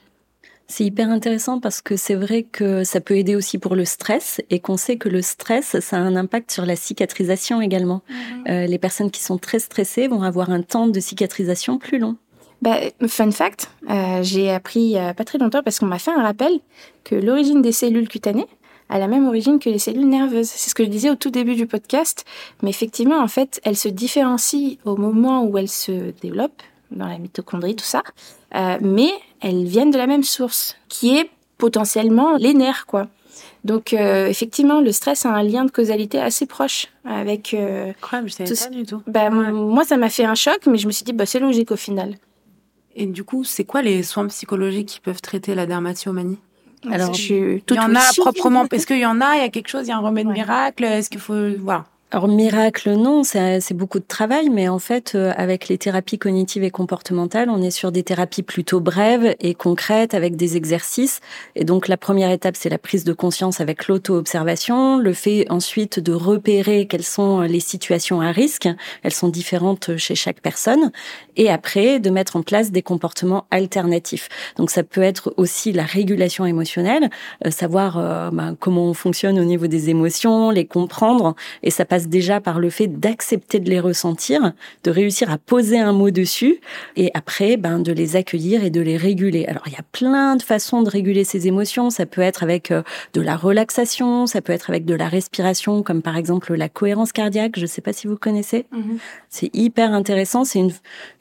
C'est 0.72 0.84
hyper 0.84 1.10
intéressant 1.10 1.60
parce 1.60 1.82
que 1.82 1.96
c'est 1.96 2.14
vrai 2.14 2.44
que 2.44 2.84
ça 2.84 3.02
peut 3.02 3.18
aider 3.18 3.36
aussi 3.36 3.58
pour 3.58 3.76
le 3.76 3.86
stress 3.86 4.40
et 4.52 4.60
qu'on 4.60 4.78
sait 4.78 4.98
que 4.98 5.10
le 5.10 5.24
stress, 5.24 5.80
ça 5.80 5.98
a 5.98 6.00
un 6.00 6.16
impact 6.16 6.52
sur 6.52 6.64
la 6.64 6.76
cicatrisation 6.76 7.60
également. 7.60 8.04
Mhm. 8.08 8.44
Euh, 8.50 8.66
les 8.68 8.78
personnes 8.78 9.10
qui 9.10 9.22
sont 9.22 9.40
très 9.40 9.58
stressées 9.58 10.08
vont 10.08 10.22
avoir 10.22 10.52
un 10.52 10.62
temps 10.62 10.88
de 10.88 11.00
cicatrisation 11.00 11.80
plus 11.80 11.98
long. 11.98 12.18
Bah, 12.62 12.78
fun 13.08 13.32
fact, 13.32 13.70
euh, 13.90 14.22
j'ai 14.22 14.52
appris 14.52 14.98
a 14.98 15.14
pas 15.14 15.24
très 15.24 15.38
longtemps 15.38 15.64
parce 15.64 15.80
qu'on 15.80 15.86
m'a 15.86 16.00
fait 16.00 16.12
un 16.12 16.22
rappel 16.22 16.60
que 17.04 17.16
l'origine 17.16 17.62
des 17.62 17.72
cellules 17.72 18.10
cutanées 18.10 18.48
a 18.90 18.98
la 18.98 19.08
même 19.08 19.28
origine 19.28 19.60
que 19.60 19.70
les 19.70 19.80
cellules 19.80 20.10
nerveuses. 20.10 20.48
C'est 20.48 20.70
ce 20.70 20.76
que 20.76 20.84
je 20.84 20.90
disais 20.90 21.10
au 21.10 21.16
tout 21.16 21.30
début 21.30 21.56
du 21.56 21.68
podcast, 21.68 22.26
mais 22.62 22.70
effectivement, 22.70 23.20
en 23.20 23.28
fait, 23.28 23.62
elles 23.64 23.78
se 23.78 23.88
différencient 23.88 24.78
au 24.84 24.98
moment 24.98 25.44
où 25.44 25.58
elles 25.58 25.70
se 25.70 26.12
développent 26.22 26.64
dans 26.92 27.08
la 27.08 27.20
mitochondrie, 27.20 27.76
tout 27.76 27.86
ça, 27.86 28.02
euh, 28.56 28.78
mais 28.82 29.12
elles 29.42 29.66
viennent 29.66 29.92
de 29.92 29.98
la 29.98 30.08
même 30.08 30.24
source, 30.24 30.76
qui 30.90 31.16
est 31.16 31.30
potentiellement 31.60 32.36
les 32.38 32.56
nerfs, 32.56 32.86
quoi. 32.88 33.08
Donc 33.64 33.94
euh, 33.94 34.28
effectivement, 34.28 34.82
le 34.82 34.92
stress 34.92 35.26
a 35.26 35.30
un 35.30 35.44
lien 35.44 35.66
de 35.66 35.72
causalité 35.72 36.20
assez 36.20 36.46
proche 36.46 36.88
avec. 37.06 37.54
Euh, 37.54 37.92
je 38.26 38.32
savais 38.32 38.56
pas 38.56 38.76
du 38.76 38.84
tout. 38.86 39.02
Bah, 39.06 39.30
Moi, 39.30 39.84
ça 39.84 39.98
m'a 39.98 40.10
fait 40.10 40.26
un 40.26 40.36
choc, 40.36 40.66
mais 40.66 40.78
je 40.78 40.88
me 40.88 40.92
suis 40.92 41.04
dit, 41.04 41.14
bah, 41.14 41.26
c'est 41.26 41.40
logique 41.40 41.72
au 41.72 41.76
final. 41.76 42.16
Et 43.00 43.06
du 43.06 43.24
coup, 43.24 43.46
c'est 43.46 43.64
quoi 43.64 43.82
les 43.82 44.04
soins 44.04 44.28
psychologiques 44.28 44.90
qui 44.90 45.00
peuvent 45.00 45.22
traiter 45.22 45.56
la 45.56 45.66
dermatillomanie 45.66 46.38
Alors, 46.92 47.14
je 47.14 47.22
suis 47.22 47.64
il 47.70 47.76
y 47.76 47.80
en 47.80 47.96
a 47.96 48.02
proprement. 48.18 48.66
Est-ce 48.72 48.86
qu'il 48.86 49.00
y 49.00 49.06
en 49.06 49.22
a 49.22 49.38
Il 49.38 49.42
y 49.42 49.46
a 49.46 49.50
quelque 49.50 49.70
chose 49.70 49.88
Il 49.88 49.90
y 49.90 49.94
a 49.94 49.98
un 49.98 50.02
remède 50.02 50.28
miracle 50.28 50.84
Est-ce 50.84 51.10
qu'il 51.10 51.22
faut 51.22 51.56
voilà 51.60 51.86
alors 52.12 52.28
miracle 52.28 52.90
non, 52.94 53.24
c'est 53.24 53.74
beaucoup 53.76 54.00
de 54.00 54.06
travail, 54.08 54.50
mais 54.50 54.68
en 54.68 54.80
fait 54.80 55.14
euh, 55.14 55.32
avec 55.38 55.68
les 55.68 55.78
thérapies 55.78 56.18
cognitives 56.18 56.64
et 56.64 56.72
comportementales, 56.72 57.52
on 57.52 57.62
est 57.62 57.70
sur 57.70 57.92
des 57.92 58.02
thérapies 58.02 58.42
plutôt 58.42 58.80
brèves 58.80 59.36
et 59.40 59.54
concrètes 59.54 60.16
avec 60.16 60.36
des 60.36 60.58
exercices. 60.58 61.20
Et 61.56 61.66
donc 61.66 61.88
la 61.88 61.98
première 61.98 62.32
étape, 62.32 62.56
c'est 62.58 62.70
la 62.70 62.80
prise 62.80 63.04
de 63.04 63.14
conscience 63.14 63.62
avec 63.62 63.88
l'auto-observation, 63.88 64.98
le 64.98 65.14
fait 65.14 65.46
ensuite 65.52 66.00
de 66.00 66.12
repérer 66.12 66.88
quelles 66.88 67.04
sont 67.04 67.42
les 67.42 67.60
situations 67.60 68.22
à 68.22 68.32
risque, 68.32 68.68
elles 69.04 69.14
sont 69.14 69.30
différentes 69.30 69.96
chez 69.98 70.16
chaque 70.16 70.42
personne, 70.42 70.92
et 71.36 71.52
après 71.52 72.00
de 72.00 72.10
mettre 72.10 72.38
en 72.38 72.42
place 72.42 72.72
des 72.72 72.82
comportements 72.82 73.46
alternatifs. 73.52 74.30
Donc 74.58 74.72
ça 74.72 74.82
peut 74.82 75.04
être 75.04 75.32
aussi 75.38 75.74
la 75.74 75.84
régulation 75.84 76.48
émotionnelle, 76.48 77.12
euh, 77.46 77.52
savoir 77.52 78.00
euh, 78.00 78.32
ben, 78.32 78.56
comment 78.60 78.86
on 78.86 78.96
fonctionne 78.96 79.40
au 79.40 79.46
niveau 79.46 79.68
des 79.68 79.92
émotions, 79.92 80.50
les 80.50 80.66
comprendre, 80.66 81.36
et 81.62 81.70
ça 81.70 81.86
passe 81.86 81.99
passe 82.00 82.08
déjà 82.08 82.40
par 82.40 82.60
le 82.60 82.70
fait 82.70 82.88
d'accepter 82.88 83.60
de 83.60 83.70
les 83.70 83.80
ressentir, 83.80 84.54
de 84.84 84.92
réussir 84.92 85.32
à 85.32 85.38
poser 85.38 85.80
un 85.80 85.92
mot 85.92 86.12
dessus, 86.12 86.60
et 86.96 87.12
après, 87.14 87.58
ben, 87.58 87.80
de 87.80 87.92
les 87.92 88.16
accueillir 88.16 88.64
et 88.64 88.70
de 88.70 88.82
les 88.82 88.98
réguler. 88.98 89.46
Alors, 89.48 89.64
il 89.68 89.74
y 89.74 89.78
a 89.78 89.84
plein 89.92 90.36
de 90.36 90.42
façons 90.42 90.82
de 90.82 90.90
réguler 90.90 91.24
ces 91.24 91.48
émotions. 91.48 91.90
Ça 91.90 92.06
peut 92.06 92.22
être 92.22 92.44
avec 92.44 92.72
euh, 92.72 92.84
de 93.14 93.22
la 93.22 93.36
relaxation, 93.36 94.28
ça 94.28 94.42
peut 94.42 94.54
être 94.54 94.70
avec 94.70 94.86
de 94.86 94.96
la 94.96 95.08
respiration, 95.08 95.84
comme 95.84 96.02
par 96.02 96.16
exemple 96.16 96.54
la 96.54 96.70
cohérence 96.70 97.12
cardiaque. 97.12 97.54
Je 97.58 97.62
ne 97.62 97.68
sais 97.68 97.82
pas 97.82 97.94
si 97.94 98.08
vous 98.08 98.18
connaissez. 98.18 98.66
Mm-hmm. 98.74 98.98
C'est 99.30 99.56
hyper 99.56 99.94
intéressant. 99.94 100.46
C'est 100.46 100.60
une, 100.60 100.72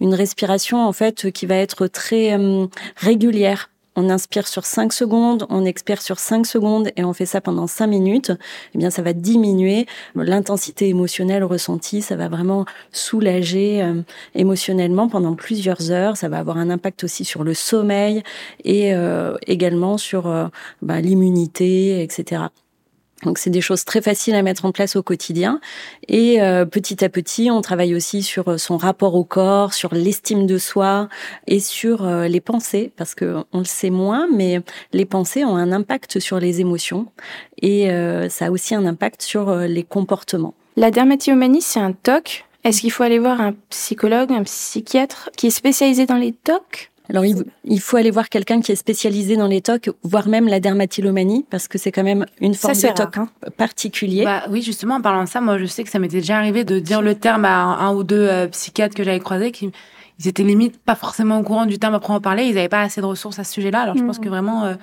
une 0.01 0.15
respiration, 0.15 0.87
en 0.87 0.93
fait, 0.93 1.31
qui 1.33 1.47
va 1.47 1.57
être 1.57 1.87
très 1.87 2.39
euh, 2.39 2.67
régulière 2.97 3.71
on 3.99 4.11
inspire 4.11 4.47
sur 4.47 4.65
5 4.65 4.93
secondes, 4.93 5.45
on 5.51 5.65
expire 5.65 6.01
sur 6.01 6.21
5 6.21 6.47
secondes 6.47 6.91
et 6.97 7.03
on 7.03 7.13
fait 7.13 7.27
ça 7.27 7.41
pendant 7.41 7.67
5 7.67 7.89
minutes, 7.89 8.33
eh 8.75 8.79
bien 8.79 8.91
ça 8.91 9.03
va 9.03 9.13
diminuer 9.13 9.87
l'intensité 10.15 10.89
émotionnelle 10.89 11.43
ressentie, 11.43 12.01
ça 12.01 12.15
va 12.15 12.29
vraiment 12.29 12.65
soulager 12.93 13.83
euh, 13.83 14.03
émotionnellement 14.37 15.09
pendant 15.09 15.35
plusieurs 15.35 15.91
heures, 15.91 16.17
ça 16.17 16.29
va 16.29 16.39
avoir 16.39 16.59
un 16.59 16.71
impact 16.71 17.03
aussi 17.03 17.25
sur 17.25 17.43
le 17.43 17.55
sommeil 17.55 18.23
et 18.63 18.95
euh, 18.95 19.35
également 19.49 19.99
sur 19.99 20.29
euh, 20.29 20.47
bah, 20.81 21.01
l'immunité, 21.01 22.01
etc. 22.01 22.43
Donc 23.25 23.39
c'est 23.39 23.51
des 23.51 23.61
choses 23.61 23.85
très 23.85 24.01
faciles 24.01 24.35
à 24.35 24.43
mettre 24.43 24.65
en 24.65 24.73
place 24.73 24.97
au 24.97 25.03
quotidien. 25.03 25.61
Et 26.09 26.41
euh, 26.41 26.65
petit 26.65 27.05
à 27.05 27.09
petit, 27.09 27.51
on 27.51 27.61
travaille 27.61 27.95
aussi 27.95 28.23
sur 28.23 28.49
euh, 28.49 28.59
son 28.59 28.77
rapport 28.77 29.15
au 29.15 29.25
corps, 29.25 29.75
sur 29.75 29.95
l'estime 29.95 30.47
de 30.47 30.59
soi 30.59 31.09
et 31.47 31.61
sur 31.61 32.05
euh, 32.05 32.29
les 32.29 32.41
pensées, 32.41 32.93
parce 32.97 33.15
que 33.15 33.45
on 33.53 33.59
le 33.59 33.65
sait 33.65 33.91
moins, 33.91 34.27
mais 34.33 34.61
les 34.93 35.05
pensées 35.05 35.45
ont 35.45 35.57
un 35.57 35.73
impact 35.73 36.21
sur 36.21 36.39
les 36.39 36.61
émotions 36.61 37.07
et 37.61 37.89
ça 38.29 38.47
a 38.47 38.51
aussi 38.51 38.75
un 38.75 38.87
impact 38.87 39.23
sur 39.23 39.53
les 39.53 39.83
comportements. 39.83 40.55
La 40.77 40.91
dermatillomanie, 40.91 41.61
c'est 41.61 41.81
un 41.81 41.93
TOC. 41.93 42.45
Est-ce 42.63 42.81
qu'il 42.81 42.93
faut 42.93 43.03
aller 43.03 43.19
voir 43.19 43.41
un 43.41 43.55
psychologue, 43.71 44.33
un 44.33 44.45
psychiatre 44.45 45.31
qui 45.37 45.49
est 45.49 45.51
spécialisé 45.51 46.07
dans 46.07 46.17
les 46.17 46.33
TOC 46.33 46.91
alors, 47.11 47.25
il, 47.25 47.81
faut 47.81 47.97
aller 47.97 48.11
voir 48.11 48.29
quelqu'un 48.29 48.61
qui 48.61 48.71
est 48.73 48.77
spécialisé 48.77 49.37
dans 49.37 49.47
les 49.47 49.63
TOC, 49.63 49.91
voire 50.03 50.29
même 50.29 50.47
la 50.47 50.61
dermatillomanie, 50.61 51.47
parce 51.49 51.67
que 51.67 51.79
c'est 51.79 51.91
quand 51.91 52.03
même 52.03 52.27
une 52.41 52.55
forme 52.55 52.75
de 52.75 52.95
TOC 52.95 53.17
hein. 53.17 53.29
particulier. 53.57 54.25
Bah, 54.25 54.45
oui, 54.51 54.61
justement, 54.61 54.97
en 54.97 55.01
parlant 55.01 55.25
de 55.25 55.29
ça, 55.29 55.41
moi, 55.41 55.57
je 55.57 55.65
sais 55.65 55.85
que 55.85 55.91
ça 55.91 55.99
m'était 55.99 56.19
déjà 56.19 56.37
arrivé 56.37 56.65
de 56.65 56.79
dire 56.79 57.01
le 57.01 57.15
terme 57.15 57.47
à 57.47 57.63
un, 57.63 57.95
ou 57.95 58.05
deux 58.05 58.29
euh, 58.29 58.47
psychiatres 58.49 58.95
que 58.95 59.05
j'avais 59.05 59.21
croisés 59.21 59.53
qui 59.53 59.71
ils 60.21 60.27
étaient 60.27 60.43
limite 60.43 60.79
pas 60.79 60.97
forcément 60.97 61.39
au 61.39 61.45
courant 61.45 61.65
du 61.65 61.79
terme 61.79 61.95
après 61.95 62.13
en 62.13 62.21
parler, 62.21 62.45
ils 62.45 62.55
n'avaient 62.57 62.69
pas 62.69 62.83
assez 62.83 63.01
de 63.01 63.07
ressources 63.07 63.39
à 63.39 63.45
ce 63.45 63.53
sujet-là. 63.53 63.83
Alors, 63.83 63.97
je 63.97 64.03
pense 64.03 64.19
mm. 64.19 64.23
que 64.23 64.29
vraiment... 64.29 64.65
Euh, 64.65 64.75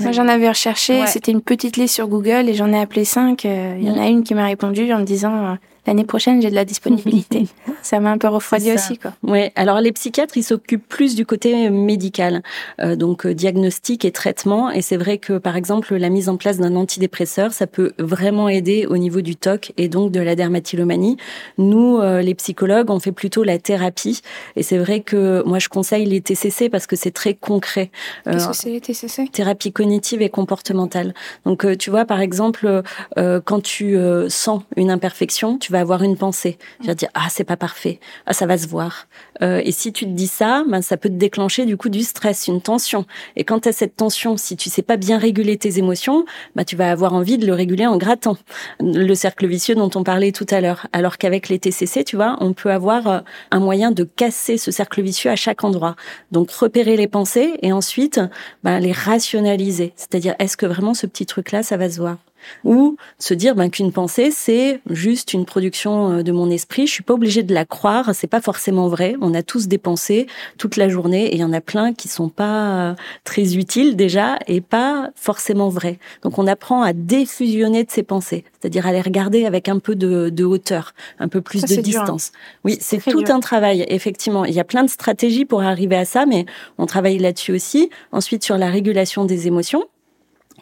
moi, 0.00 0.12
j'en 0.12 0.28
avais 0.28 0.48
recherché, 0.48 1.06
c'était 1.06 1.30
une 1.30 1.40
petite 1.40 1.76
liste 1.76 1.94
sur 1.94 2.08
Google 2.08 2.48
et 2.48 2.54
j'en 2.54 2.72
ai 2.72 2.78
appelé 2.78 3.04
cinq. 3.04 3.46
Euh, 3.46 3.76
il 3.78 3.86
y 3.86 3.90
en 3.90 3.98
a 3.98 4.08
une 4.08 4.24
qui 4.24 4.34
m'a 4.34 4.44
répondu 4.44 4.92
en 4.92 4.98
me 4.98 5.04
disant 5.04 5.56
l'année 5.86 6.04
prochaine, 6.04 6.40
j'ai 6.40 6.50
de 6.50 6.54
la 6.54 6.64
disponibilité. 6.64 7.46
ça 7.82 8.00
m'a 8.00 8.10
un 8.10 8.18
peu 8.18 8.28
refroidi 8.28 8.72
aussi, 8.72 8.98
quoi. 8.98 9.12
Ouais. 9.22 9.52
Alors, 9.56 9.80
les 9.80 9.92
psychiatres, 9.92 10.36
ils 10.36 10.42
s'occupent 10.42 10.88
plus 10.88 11.14
du 11.14 11.26
côté 11.26 11.70
médical, 11.70 12.42
euh, 12.80 12.96
donc 12.96 13.26
euh, 13.26 13.34
diagnostic 13.34 14.04
et 14.04 14.10
traitement. 14.10 14.70
Et 14.70 14.82
c'est 14.82 14.96
vrai 14.96 15.18
que, 15.18 15.38
par 15.38 15.56
exemple, 15.56 15.94
la 15.94 16.08
mise 16.08 16.28
en 16.28 16.36
place 16.36 16.58
d'un 16.58 16.76
antidépresseur, 16.76 17.52
ça 17.52 17.66
peut 17.66 17.92
vraiment 17.98 18.48
aider 18.48 18.86
au 18.86 18.96
niveau 18.96 19.20
du 19.20 19.36
TOC 19.36 19.72
et 19.76 19.88
donc 19.88 20.12
de 20.12 20.20
la 20.20 20.34
dermatillomanie. 20.34 21.16
Nous, 21.58 21.98
euh, 21.98 22.22
les 22.22 22.34
psychologues, 22.34 22.90
on 22.90 23.00
fait 23.00 23.12
plutôt 23.12 23.44
la 23.44 23.58
thérapie. 23.58 24.22
Et 24.56 24.62
c'est 24.62 24.78
vrai 24.78 25.00
que 25.00 25.42
moi, 25.44 25.58
je 25.58 25.68
conseille 25.68 26.06
les 26.06 26.20
TCC 26.20 26.68
parce 26.68 26.86
que 26.86 26.96
c'est 26.96 27.10
très 27.10 27.34
concret. 27.34 27.90
Qu'est-ce 28.24 28.48
que 28.48 28.56
c'est 28.56 28.70
les 28.70 28.80
TCC 28.80 29.28
Thérapie 29.30 29.72
cognitive 29.72 30.22
et 30.22 30.28
comportementale. 30.28 31.14
Donc, 31.44 31.66
tu 31.78 31.90
vois, 31.90 32.04
par 32.04 32.20
exemple, 32.20 32.82
quand 33.16 33.62
tu 33.62 33.96
sens 34.28 34.62
une 34.76 34.90
imperfection, 34.90 35.58
tu 35.58 35.72
vas 35.74 35.80
avoir 35.80 36.02
une 36.02 36.16
pensée. 36.16 36.56
Tu 36.80 36.86
vas 36.86 36.94
dire 36.94 37.08
ah 37.14 37.26
c'est 37.30 37.44
pas 37.44 37.56
parfait, 37.56 38.00
ah 38.26 38.32
ça 38.32 38.46
va 38.46 38.56
se 38.56 38.66
voir. 38.66 39.06
Euh, 39.42 39.60
et 39.64 39.72
si 39.72 39.92
tu 39.92 40.04
te 40.04 40.10
dis 40.10 40.26
ça, 40.26 40.64
ben 40.68 40.80
ça 40.82 40.96
peut 40.96 41.08
te 41.08 41.14
déclencher 41.14 41.66
du 41.66 41.76
coup 41.76 41.88
du 41.88 42.02
stress, 42.02 42.48
une 42.48 42.60
tension. 42.60 43.04
Et 43.36 43.44
quand 43.44 43.60
tu 43.60 43.68
as 43.68 43.72
cette 43.72 43.96
tension, 43.96 44.36
si 44.36 44.56
tu 44.56 44.70
sais 44.70 44.82
pas 44.82 44.96
bien 44.96 45.18
réguler 45.18 45.56
tes 45.58 45.78
émotions, 45.78 46.24
ben 46.54 46.64
tu 46.64 46.76
vas 46.76 46.90
avoir 46.90 47.12
envie 47.14 47.38
de 47.38 47.46
le 47.46 47.52
réguler 47.52 47.86
en 47.86 47.96
grattant. 47.96 48.36
Le 48.80 49.14
cercle 49.14 49.46
vicieux 49.46 49.74
dont 49.74 49.90
on 49.94 50.04
parlait 50.04 50.32
tout 50.32 50.46
à 50.50 50.60
l'heure. 50.60 50.86
Alors 50.92 51.18
qu'avec 51.18 51.48
les 51.48 51.58
TCC, 51.58 52.04
tu 52.04 52.16
vois, 52.16 52.36
on 52.40 52.52
peut 52.52 52.70
avoir 52.70 53.06
euh, 53.08 53.20
un 53.50 53.60
moyen 53.60 53.90
de 53.90 54.04
casser 54.04 54.56
ce 54.56 54.70
cercle 54.70 55.02
vicieux 55.02 55.30
à 55.30 55.36
chaque 55.36 55.64
endroit. 55.64 55.96
Donc 56.32 56.50
repérer 56.50 56.96
les 56.96 57.08
pensées 57.08 57.54
et 57.62 57.72
ensuite 57.72 58.20
ben, 58.62 58.78
les 58.78 58.92
rationaliser. 58.92 59.92
C'est-à-dire 59.96 60.34
est-ce 60.38 60.56
que 60.56 60.66
vraiment 60.66 60.94
ce 60.94 61.06
petit 61.06 61.26
truc 61.26 61.52
là 61.52 61.62
ça 61.62 61.76
va 61.76 61.90
se 61.90 61.98
voir? 62.00 62.18
Ou 62.64 62.96
se 63.18 63.34
dire 63.34 63.54
ben, 63.54 63.70
qu'une 63.70 63.92
pensée 63.92 64.30
c'est 64.30 64.80
juste 64.90 65.32
une 65.32 65.44
production 65.44 66.12
euh, 66.12 66.22
de 66.22 66.32
mon 66.32 66.50
esprit. 66.50 66.86
Je 66.86 66.92
suis 66.92 67.02
pas 67.02 67.14
obligée 67.14 67.42
de 67.42 67.54
la 67.54 67.64
croire, 67.64 68.14
c'est 68.14 68.26
pas 68.26 68.40
forcément 68.40 68.88
vrai. 68.88 69.16
On 69.20 69.34
a 69.34 69.42
tous 69.42 69.68
des 69.68 69.78
pensées 69.78 70.26
toute 70.58 70.76
la 70.76 70.88
journée 70.88 71.26
et 71.26 71.34
il 71.34 71.40
y 71.40 71.44
en 71.44 71.52
a 71.52 71.60
plein 71.60 71.92
qui 71.92 72.08
sont 72.08 72.28
pas 72.28 72.90
euh, 72.90 72.94
très 73.24 73.56
utiles 73.56 73.96
déjà 73.96 74.38
et 74.46 74.60
pas 74.60 75.10
forcément 75.14 75.68
vraies. 75.68 75.98
Donc 76.22 76.38
on 76.38 76.46
apprend 76.46 76.82
à 76.82 76.92
défusionner 76.92 77.84
de 77.84 77.90
ces 77.90 78.02
pensées, 78.02 78.44
c'est-à-dire 78.60 78.86
à 78.86 78.92
les 78.92 79.00
regarder 79.00 79.46
avec 79.46 79.68
un 79.68 79.78
peu 79.78 79.94
de, 79.94 80.44
hauteur, 80.44 80.94
un 81.18 81.28
peu 81.28 81.40
plus 81.40 81.62
de 81.62 81.74
hein. 81.74 81.82
distance. 81.82 82.32
Oui, 82.64 82.78
c'est 82.80 82.98
tout 82.98 83.24
un 83.28 83.40
travail 83.40 83.84
effectivement. 83.88 84.44
Il 84.44 84.54
y 84.54 84.60
a 84.60 84.64
plein 84.64 84.84
de 84.84 84.90
stratégies 84.90 85.44
pour 85.44 85.62
arriver 85.62 85.96
à 85.96 86.04
ça, 86.04 86.26
mais 86.26 86.46
on 86.78 86.86
travaille 86.86 87.18
là-dessus 87.18 87.52
aussi. 87.52 87.90
Ensuite 88.12 88.44
sur 88.44 88.58
la 88.58 88.70
régulation 88.70 89.24
des 89.24 89.46
émotions 89.46 89.84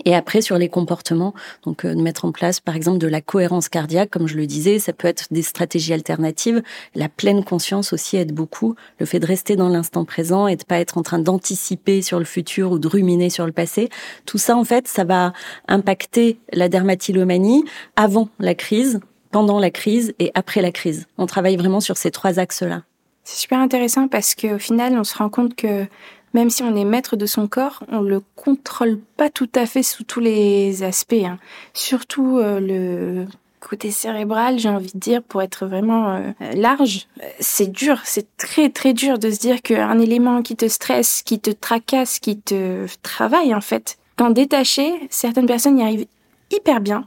et 0.04 0.14
après, 0.14 0.40
sur 0.40 0.58
les 0.58 0.68
comportements, 0.68 1.34
donc 1.64 1.84
euh, 1.84 1.94
de 1.94 2.00
mettre 2.00 2.24
en 2.24 2.32
place, 2.32 2.60
par 2.60 2.76
exemple, 2.76 2.98
de 2.98 3.06
la 3.06 3.20
cohérence 3.20 3.68
cardiaque, 3.68 4.10
comme 4.10 4.26
je 4.26 4.36
le 4.36 4.46
disais, 4.46 4.78
ça 4.78 4.92
peut 4.92 5.08
être 5.08 5.26
des 5.30 5.42
stratégies 5.42 5.92
alternatives. 5.92 6.62
La 6.94 7.08
pleine 7.08 7.44
conscience 7.44 7.92
aussi 7.92 8.16
aide 8.16 8.32
beaucoup. 8.32 8.74
Le 8.98 9.06
fait 9.06 9.20
de 9.20 9.26
rester 9.26 9.56
dans 9.56 9.68
l'instant 9.68 10.04
présent 10.04 10.46
et 10.46 10.56
de 10.56 10.64
pas 10.64 10.78
être 10.78 10.98
en 10.98 11.02
train 11.02 11.18
d'anticiper 11.18 12.02
sur 12.02 12.18
le 12.18 12.24
futur 12.24 12.72
ou 12.72 12.78
de 12.78 12.88
ruminer 12.88 13.30
sur 13.30 13.46
le 13.46 13.52
passé. 13.52 13.90
Tout 14.26 14.38
ça, 14.38 14.56
en 14.56 14.64
fait, 14.64 14.88
ça 14.88 15.04
va 15.04 15.32
impacter 15.68 16.38
la 16.52 16.68
dermatillomanie 16.68 17.64
avant 17.96 18.28
la 18.38 18.54
crise, 18.54 19.00
pendant 19.30 19.58
la 19.58 19.70
crise 19.70 20.14
et 20.18 20.30
après 20.34 20.62
la 20.62 20.72
crise. 20.72 21.06
On 21.18 21.26
travaille 21.26 21.56
vraiment 21.56 21.80
sur 21.80 21.96
ces 21.96 22.10
trois 22.10 22.38
axes-là. 22.38 22.82
C'est 23.24 23.38
super 23.38 23.60
intéressant 23.60 24.08
parce 24.08 24.34
qu'au 24.34 24.58
final, 24.58 24.94
on 24.98 25.04
se 25.04 25.16
rend 25.16 25.28
compte 25.28 25.54
que 25.54 25.86
même 26.34 26.50
si 26.50 26.62
on 26.62 26.74
est 26.74 26.84
maître 26.84 27.16
de 27.16 27.26
son 27.26 27.48
corps, 27.48 27.82
on 27.90 28.00
le 28.00 28.22
contrôle 28.36 28.98
pas 29.16 29.30
tout 29.30 29.50
à 29.54 29.66
fait 29.66 29.82
sous 29.82 30.04
tous 30.04 30.20
les 30.20 30.82
aspects. 30.82 31.14
Hein. 31.24 31.38
Surtout 31.74 32.38
euh, 32.38 32.60
le 32.60 33.26
côté 33.60 33.90
cérébral, 33.90 34.58
j'ai 34.58 34.68
envie 34.68 34.92
de 34.92 34.98
dire, 34.98 35.22
pour 35.22 35.40
être 35.40 35.66
vraiment 35.66 36.14
euh, 36.14 36.32
large, 36.54 37.06
c'est 37.38 37.70
dur, 37.70 38.00
c'est 38.04 38.36
très 38.36 38.70
très 38.70 38.92
dur 38.92 39.18
de 39.18 39.30
se 39.30 39.38
dire 39.38 39.62
qu'un 39.62 39.98
élément 39.98 40.42
qui 40.42 40.56
te 40.56 40.68
stresse, 40.68 41.22
qui 41.22 41.38
te 41.38 41.50
tracasse, 41.50 42.18
qui 42.18 42.38
te 42.38 42.86
travaille 43.02 43.54
en 43.54 43.60
fait, 43.60 43.98
quand 44.16 44.30
détaché, 44.30 44.92
certaines 45.10 45.46
personnes 45.46 45.78
y 45.78 45.82
arrivent 45.82 46.06
hyper 46.50 46.80
bien, 46.80 47.06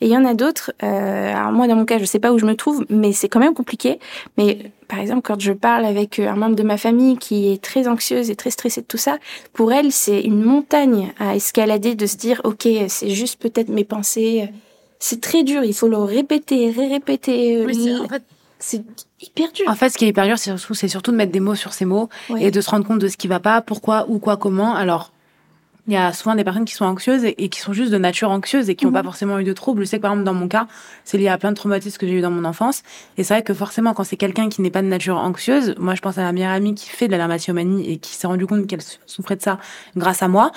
et 0.00 0.06
il 0.06 0.12
y 0.12 0.16
en 0.16 0.26
a 0.26 0.34
d'autres, 0.34 0.72
euh, 0.82 1.34
alors 1.34 1.52
moi 1.52 1.66
dans 1.66 1.76
mon 1.76 1.86
cas 1.86 1.98
je 1.98 2.04
sais 2.04 2.18
pas 2.18 2.32
où 2.32 2.38
je 2.38 2.44
me 2.44 2.54
trouve, 2.54 2.84
mais 2.90 3.12
c'est 3.12 3.28
quand 3.28 3.40
même 3.40 3.54
compliqué. 3.54 3.98
Mais 4.36 4.70
par 4.88 4.98
exemple 4.98 5.22
quand 5.22 5.40
je 5.40 5.52
parle 5.52 5.86
avec 5.86 6.18
euh, 6.18 6.28
un 6.28 6.36
membre 6.36 6.54
de 6.54 6.62
ma 6.62 6.76
famille 6.76 7.16
qui 7.16 7.50
est 7.50 7.62
très 7.62 7.88
anxieuse 7.88 8.30
et 8.30 8.36
très 8.36 8.50
stressée 8.50 8.82
de 8.82 8.86
tout 8.86 8.98
ça, 8.98 9.18
pour 9.54 9.72
elle 9.72 9.92
c'est 9.92 10.20
une 10.20 10.42
montagne 10.42 11.12
à 11.18 11.34
escalader 11.34 11.94
de 11.94 12.06
se 12.06 12.16
dire 12.16 12.42
ok 12.44 12.68
c'est 12.88 13.10
juste 13.10 13.40
peut-être 13.40 13.68
mes 13.68 13.84
pensées. 13.84 14.48
C'est 14.98 15.20
très 15.20 15.42
dur, 15.42 15.62
il 15.62 15.74
faut 15.74 15.88
le 15.88 15.98
répéter, 15.98 16.70
ré-répéter. 16.70 17.64
Oui, 17.66 17.94
en 18.00 18.08
fait, 18.08 18.22
c'est 18.58 18.82
hyper 19.20 19.52
dur. 19.52 19.68
En 19.68 19.74
fait, 19.74 19.90
ce 19.90 19.98
qui 19.98 20.06
est 20.06 20.08
hyper 20.08 20.24
dur, 20.24 20.38
c'est 20.38 20.88
surtout, 20.88 21.12
de 21.12 21.16
mettre 21.16 21.32
des 21.32 21.40
mots 21.40 21.54
sur 21.54 21.74
ces 21.74 21.84
mots 21.84 22.08
et 22.38 22.50
de 22.50 22.60
se 22.60 22.70
rendre 22.70 22.86
compte 22.86 22.98
de 22.98 23.08
ce 23.08 23.16
qui 23.16 23.28
va 23.28 23.38
pas, 23.38 23.60
pourquoi, 23.60 24.06
ou 24.08 24.18
quoi, 24.18 24.38
comment. 24.38 24.74
Alors, 24.74 25.12
il 25.86 25.92
y 25.92 25.96
a 25.96 26.12
souvent 26.12 26.34
des 26.34 26.42
personnes 26.42 26.64
qui 26.64 26.74
sont 26.74 26.84
anxieuses 26.84 27.24
et, 27.24 27.48
qui 27.48 27.60
sont 27.60 27.72
juste 27.72 27.92
de 27.92 27.98
nature 27.98 28.30
anxieuse 28.30 28.68
et 28.68 28.74
qui 28.74 28.86
n'ont 28.86 28.92
pas 28.92 29.00
mhm. 29.00 29.06
forcément 29.06 29.38
eu 29.38 29.44
de 29.44 29.52
troubles. 29.52 29.82
Je 29.82 29.86
sais 29.86 29.98
que 29.98 30.02
par 30.02 30.12
exemple 30.12 30.24
dans 30.24 30.34
mon 30.34 30.48
cas, 30.48 30.66
c'est 31.04 31.16
lié 31.16 31.28
à 31.28 31.38
plein 31.38 31.50
de 31.50 31.56
traumatismes 31.56 31.98
que 31.98 32.06
j'ai 32.06 32.14
eu 32.14 32.20
dans 32.20 32.30
mon 32.30 32.44
enfance. 32.44 32.82
Et 33.16 33.24
c'est 33.24 33.34
vrai 33.34 33.42
que 33.42 33.54
forcément 33.54 33.94
quand 33.94 34.04
c'est 34.04 34.16
quelqu'un 34.16 34.48
qui 34.48 34.62
n'est 34.62 34.70
pas 34.70 34.82
de 34.82 34.88
nature 34.88 35.16
anxieuse, 35.16 35.74
moi 35.78 35.94
je 35.94 36.00
pense 36.00 36.18
à 36.18 36.22
ma 36.22 36.32
meilleure 36.32 36.50
amie 36.50 36.74
qui 36.74 36.88
fait 36.88 37.06
de 37.06 37.12
la 37.12 37.18
dermatillomanie 37.18 37.90
et 37.90 37.98
qui 37.98 38.14
s'est 38.14 38.26
rendu 38.26 38.46
compte 38.46 38.66
qu'elle 38.66 38.82
souffrait 39.06 39.36
de 39.36 39.42
ça 39.42 39.58
grâce 39.96 40.22
à 40.22 40.28
moi. 40.28 40.50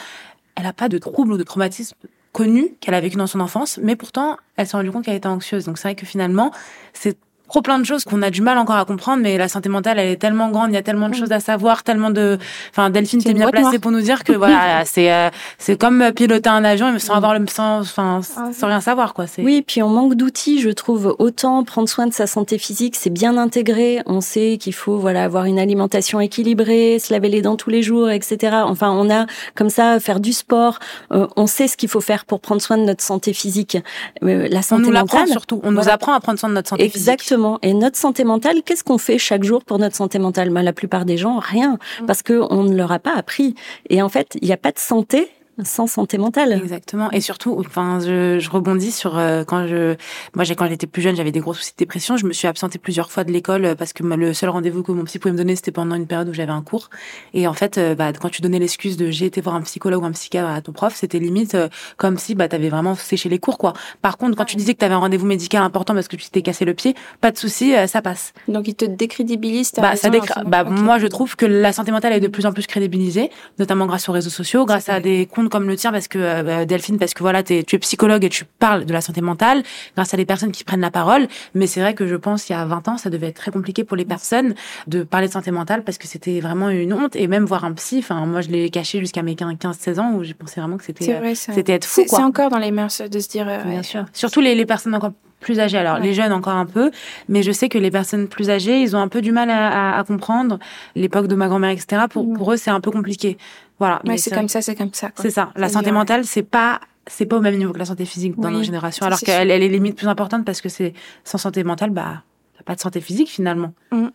Elle 0.56 0.64
n'a 0.64 0.74
pas 0.74 0.90
de 0.90 0.98
troubles 0.98 1.34
ou 1.34 1.38
de 1.38 1.44
traumatismes 1.44 1.96
connus 2.32 2.76
qu'elle 2.80 2.94
a 2.94 3.02
vécu 3.02 3.18
dans 3.18 3.28
son 3.28 3.40
enfance, 3.40 3.80
mais 3.82 3.96
pourtant 3.96 4.38
elle 4.56 4.68
s'est 4.68 4.78
rendue 4.78 4.92
compte 4.92 5.06
qu'elle 5.06 5.16
était 5.16 5.28
anxieuse. 5.28 5.66
Donc 5.66 5.78
c'est 5.78 5.88
vrai 5.88 5.96
que 5.96 6.06
finalement 6.06 6.52
c'est 6.94 7.18
trop 7.50 7.62
plein 7.62 7.80
de 7.80 7.84
choses 7.84 8.04
qu'on 8.04 8.22
a 8.22 8.30
du 8.30 8.42
mal 8.42 8.58
encore 8.58 8.76
à 8.76 8.86
comprendre, 8.86 9.22
mais 9.24 9.38
la 9.38 9.48
santé 9.48 9.70
mentale, 9.70 10.00
elle 10.00 10.10
est 10.10 10.18
tellement 10.18 10.50
grande, 10.50 10.70
il 10.70 10.76
y 10.76 10.78
a 10.78 10.84
tellement 10.84 11.10
de 11.10 11.16
choses 11.16 11.32
à 11.32 11.40
savoir, 11.40 11.84
tellement 11.84 12.12
de, 12.12 12.38
enfin, 12.70 12.90
Delphine 12.90 13.24
t'es 13.24 13.34
bien 13.34 13.50
placée 13.50 13.80
pour 13.80 13.92
nous 13.92 14.02
dire 14.02 14.24
que 14.24 14.34
voilà, 14.34 14.86
c'est 14.86 15.12
euh, 15.12 15.30
c'est 15.58 15.80
comme 15.80 16.12
piloter 16.16 16.50
un 16.50 16.64
avion 16.64 16.98
sans 17.00 17.16
avoir 17.16 17.38
le 17.38 17.46
sans, 17.48 17.80
enfin, 17.82 18.22
ah, 18.38 18.50
sans 18.54 18.68
rien 18.68 18.82
savoir 18.82 19.14
quoi. 19.14 19.26
Oui, 19.40 19.64
puis 19.66 19.82
on 19.82 19.90
manque 19.90 20.16
d'outils, 20.16 20.62
je 20.62 20.70
trouve. 20.70 21.16
Autant 21.20 21.64
prendre 21.64 21.90
soin 21.90 22.06
de 22.06 22.14
sa 22.14 22.28
santé 22.28 22.58
physique, 22.58 22.96
c'est 22.96 23.10
bien 23.10 23.38
intégré. 23.38 24.02
On 24.06 24.22
sait 24.22 24.58
qu'il 24.60 24.74
faut 24.74 25.00
voilà 25.00 25.24
avoir 25.24 25.46
une 25.46 25.60
alimentation 25.60 26.20
équilibrée, 26.20 27.00
se 27.00 27.12
laver 27.14 27.30
les 27.30 27.42
dents 27.42 27.56
tous 27.56 27.70
les 27.70 27.82
jours, 27.82 28.10
etc. 28.10 28.58
Enfin, 28.66 28.92
on 28.92 29.10
a 29.10 29.26
comme 29.56 29.70
ça 29.70 30.00
faire 30.00 30.20
du 30.20 30.34
sport. 30.34 30.80
Euh, 31.12 31.28
on 31.36 31.48
sait 31.48 31.68
ce 31.68 31.78
qu'il 31.78 31.90
faut 31.90 32.02
faire 32.02 32.26
pour 32.26 32.40
prendre 32.40 32.62
soin 32.62 32.78
de 32.78 32.84
notre 32.84 33.04
santé 33.04 33.34
physique. 33.34 33.78
Euh, 34.24 34.48
la 34.50 34.62
santé 34.62 34.84
on 34.84 34.92
nous 34.92 34.94
mentale, 34.94 35.28
surtout. 35.28 35.62
On 35.64 35.72
nous 35.72 35.90
apprend 35.90 36.14
à 36.14 36.20
prendre 36.20 36.40
soin 36.40 36.50
de 36.50 36.54
notre 36.56 36.70
santé 36.70 36.84
Exactement. 36.84 37.00
physique. 37.00 37.10
Exactement. 37.10 37.39
Et 37.62 37.74
notre 37.74 37.98
santé 37.98 38.24
mentale, 38.24 38.62
qu'est-ce 38.64 38.84
qu'on 38.84 38.98
fait 38.98 39.18
chaque 39.18 39.44
jour 39.44 39.64
pour 39.64 39.80
notre 39.80 39.96
santé 39.96 40.20
mentale? 40.20 40.50
Ben, 40.50 40.62
La 40.62 40.74
plupart 40.74 41.06
des 41.06 41.18
gens, 41.18 41.40
rien. 41.40 41.78
Mm. 42.02 42.06
Parce 42.06 42.24
qu'on 42.24 42.64
ne 42.64 42.76
leur 42.76 42.92
a 42.92 43.00
pas 43.00 43.16
appris. 43.16 43.56
Et 43.90 44.02
en 44.02 44.10
fait, 44.10 44.38
il 44.42 44.48
n'y 44.48 44.54
a 44.54 44.58
pas 44.58 44.72
de 44.72 44.80
santé 44.80 45.30
sans 45.64 45.88
santé 45.88 46.18
mentale. 46.18 46.54
Exactement. 46.54 47.12
Et 47.12 47.22
surtout, 47.22 47.56
enfin, 47.60 48.00
je, 48.00 48.40
je 48.40 48.50
rebondis 48.50 48.92
sur 48.92 49.18
euh, 49.18 49.44
quand 49.44 49.68
je, 49.68 49.96
moi, 50.36 50.44
j'ai 50.44 50.56
quand 50.56 50.68
j'étais 50.68 50.88
plus 50.88 51.02
jeune, 51.02 51.16
j'avais 51.16 51.32
des 51.32 51.40
gros 51.40 51.54
soucis 51.54 51.72
de 51.72 51.78
dépression. 51.78 52.18
Je 52.18 52.26
me 52.26 52.34
suis 52.34 52.48
absentée 52.48 52.80
plusieurs 52.80 53.12
fois 53.12 53.24
de 53.24 53.32
l'école 53.32 53.66
euh, 53.66 53.76
parce 53.76 53.94
que 53.94 54.04
le 54.04 54.34
seul 54.34 54.50
rendez-vous 54.50 54.84
que 54.84 54.92
mon 54.92 55.04
psy 55.04 55.20
pouvait 55.20 55.32
me 55.32 55.38
donner, 55.38 55.56
c'était 55.56 55.72
pendant 55.72 55.96
une 55.96 56.08
période 56.08 56.30
où 56.30 56.34
j'avais 56.34 56.52
un 56.52 56.62
cours. 56.62 56.90
Et 57.34 57.48
en 57.48 57.54
fait, 57.54 57.78
euh, 57.78 57.96
bah, 57.96 58.12
quand 58.14 58.30
tu 58.30 58.42
donnais 58.42 58.60
l'excuse 58.60 58.98
de 58.98 59.10
j'ai 59.10 59.26
été 59.26 59.42
voir 59.42 59.56
un 59.56 59.62
psychologue 59.62 60.04
ou 60.04 60.06
un 60.06 60.12
psychiatre 60.12 60.50
à 60.50 60.62
ton 60.62 60.72
prof, 60.72 60.94
c'était 60.96 61.20
limite 61.20 61.56
comme 61.98 62.18
si 62.18 62.36
bah 62.36 62.48
t'avais 62.48 62.70
vraiment 62.70 62.96
séché 62.96 63.30
les 63.30 63.40
cours, 63.40 63.58
quoi. 63.58 63.74
Par 64.02 64.18
contre, 64.18 64.38
quand 64.38 64.46
tu 64.46 64.56
disais 64.56 64.74
que 64.74 64.80
tu 64.80 64.86
avais 64.86 64.94
un 64.94 65.00
rendez-vous 65.00 65.26
médical 65.26 65.64
important 65.64 65.94
parce 65.94 66.08
que 66.08 66.16
tu 66.16 66.30
t'es 66.30 66.42
cassé 66.42 66.66
le 66.66 66.74
pied, 66.74 66.96
pas 67.22 67.32
de 67.32 67.38
souci, 67.38 67.74
ça 67.88 68.02
passe. 68.02 68.34
Donc 68.48 68.68
il 68.68 68.76
te 68.76 68.86
décrédibilise. 68.86 69.72
Bah, 69.78 69.96
ça 69.96 70.10
bah, 70.46 70.64
moi, 70.64 71.00
je 71.00 71.08
trouve 71.08 71.36
que 71.36 71.46
la 71.46 71.74
santé 71.74 71.92
mentale 71.92 72.14
est 72.14 72.20
de 72.20 72.28
plus 72.28 72.46
en 72.46 72.52
plus 72.52 72.68
crédibilisée, 72.68 73.30
notamment 73.58 73.86
grâce 73.86 74.10
aux 74.10 74.12
réseaux 74.12 74.30
sociaux, 74.30 74.66
grâce 74.66 74.90
à 74.90 75.00
des 75.00 75.26
comptes 75.26 75.49
comme 75.50 75.68
le 75.68 75.76
tien, 75.76 75.92
parce 75.92 76.08
que 76.08 76.20
euh, 76.20 76.44
bah, 76.44 76.66
Delphine, 76.66 76.98
parce 76.98 77.14
que 77.14 77.24
voilà, 77.24 77.40
es, 77.40 77.64
tu 77.64 77.76
es 77.76 77.80
psychologue 77.80 78.24
et 78.24 78.30
tu 78.30 78.46
parles 78.46 78.86
de 78.86 78.94
la 78.94 79.02
santé 79.02 79.22
mentale 79.22 79.64
grâce 79.96 80.14
à 80.14 80.18
des 80.18 80.26
personnes 80.26 80.52
qui 80.52 80.64
prennent 80.64 80.82
la 80.82 80.92
parole. 80.92 81.28
Mais 81.54 81.68
c'est 81.68 81.82
vrai 81.82 81.94
que 81.94 82.08
je 82.08 82.16
pense 82.16 82.44
qu'il 82.44 82.56
y 82.56 82.60
a 82.60 82.66
20 82.66 82.88
ans, 82.88 82.98
ça 82.98 83.10
devait 83.10 83.28
être 83.28 83.38
très 83.38 83.52
compliqué 83.52 83.84
pour 83.84 83.98
les 83.98 84.06
personnes 84.06 84.56
de 84.88 85.04
parler 85.04 85.28
de 85.28 85.34
santé 85.34 85.52
mentale 85.52 85.84
parce 85.84 85.98
que 85.98 86.08
c'était 86.08 86.40
vraiment 86.40 86.70
une 86.70 86.94
honte. 86.94 87.16
Et 87.16 87.28
même 87.28 87.46
voir 87.46 87.66
un 87.66 87.74
psy, 87.74 88.00
enfin, 88.00 88.26
moi, 88.26 88.42
je 88.42 88.50
l'ai 88.50 88.70
caché 88.70 89.00
jusqu'à 89.00 89.24
mes 89.24 89.36
15-16 89.36 90.00
ans 90.00 90.14
où 90.14 90.24
j'ai 90.24 90.34
pensé 90.34 90.60
vraiment 90.62 90.78
que 90.78 90.86
c'était, 90.86 91.14
euh, 91.14 91.34
c'était 91.36 91.74
être 91.74 91.86
fou, 91.86 92.04
C'est 92.08 92.16
encore 92.18 92.50
dans 92.50 92.60
les 92.60 92.72
mœurs 92.72 93.02
de 93.02 93.20
se 93.20 93.30
dire, 93.30 93.48
euh, 93.48 93.64
bien 93.64 93.84
sûr. 93.84 94.06
Surtout 94.14 94.42
les, 94.42 94.56
les 94.56 94.66
personnes 94.66 94.96
encore 94.96 95.12
plus 95.40 95.60
âgées. 95.60 95.78
Alors 95.78 96.00
les 96.00 96.14
jeunes 96.14 96.34
encore 96.34 96.56
un 96.56 96.66
peu, 96.66 96.92
mais 97.28 97.44
je 97.44 97.52
sais 97.52 97.70
que 97.70 97.78
les 97.78 97.92
personnes 97.92 98.28
plus 98.28 98.50
âgées, 98.50 98.82
ils 98.82 98.96
ont 98.96 99.00
un 99.00 99.08
peu 99.08 99.22
du 99.22 99.32
mal 99.32 99.50
à, 99.50 99.98
à, 99.98 100.04
comprendre 100.04 100.60
l'époque 100.96 101.28
de 101.28 101.36
ma 101.36 101.48
grand-mère, 101.48 101.72
etc. 101.72 102.04
Pour, 102.10 102.26
mm. 102.26 102.38
pour 102.38 102.54
eux, 102.54 102.58
c'est 102.58 102.72
un 102.72 102.82
peu 102.82 102.92
compliqué. 102.92 103.38
Voilà. 103.80 104.02
mais 104.06 104.18
c'est 104.18 104.34
comme 104.34 104.50
ça, 104.50 104.62
c'est 104.62 104.76
comme 104.76 104.94
ça. 104.94 105.12
C'est 105.16 105.32
ça. 105.32 105.52
La 105.56 105.70
santé 105.70 105.92
mentale, 105.92 106.26
c'est 106.26 106.44
pas 106.44 106.80
c'est 107.08 107.26
pas 107.26 107.38
au 107.38 107.42
même 107.42 107.58
niveau 107.58 107.74
que 107.74 107.80
la 107.80 107.86
santé 107.86 108.06
physique 108.06 108.40
dans 108.40 108.52
nos 108.52 108.64
générations, 108.64 109.06
alors 109.06 109.20
qu'elle 109.20 109.50
elle 109.52 109.64
est 109.64 109.68
limite 109.68 109.96
plus 109.96 110.08
importante 110.08 110.46
parce 110.46 110.62
que 110.62 110.70
c'est 110.70 110.94
sans 111.24 111.38
santé 111.38 111.64
mentale, 111.64 111.90
bah, 111.90 112.24
t'as 112.58 112.64
pas 112.64 112.76
de 112.76 112.80
santé 112.80 113.02
physique 113.02 113.30
finalement. 113.30 113.74
Mm. 113.92 114.08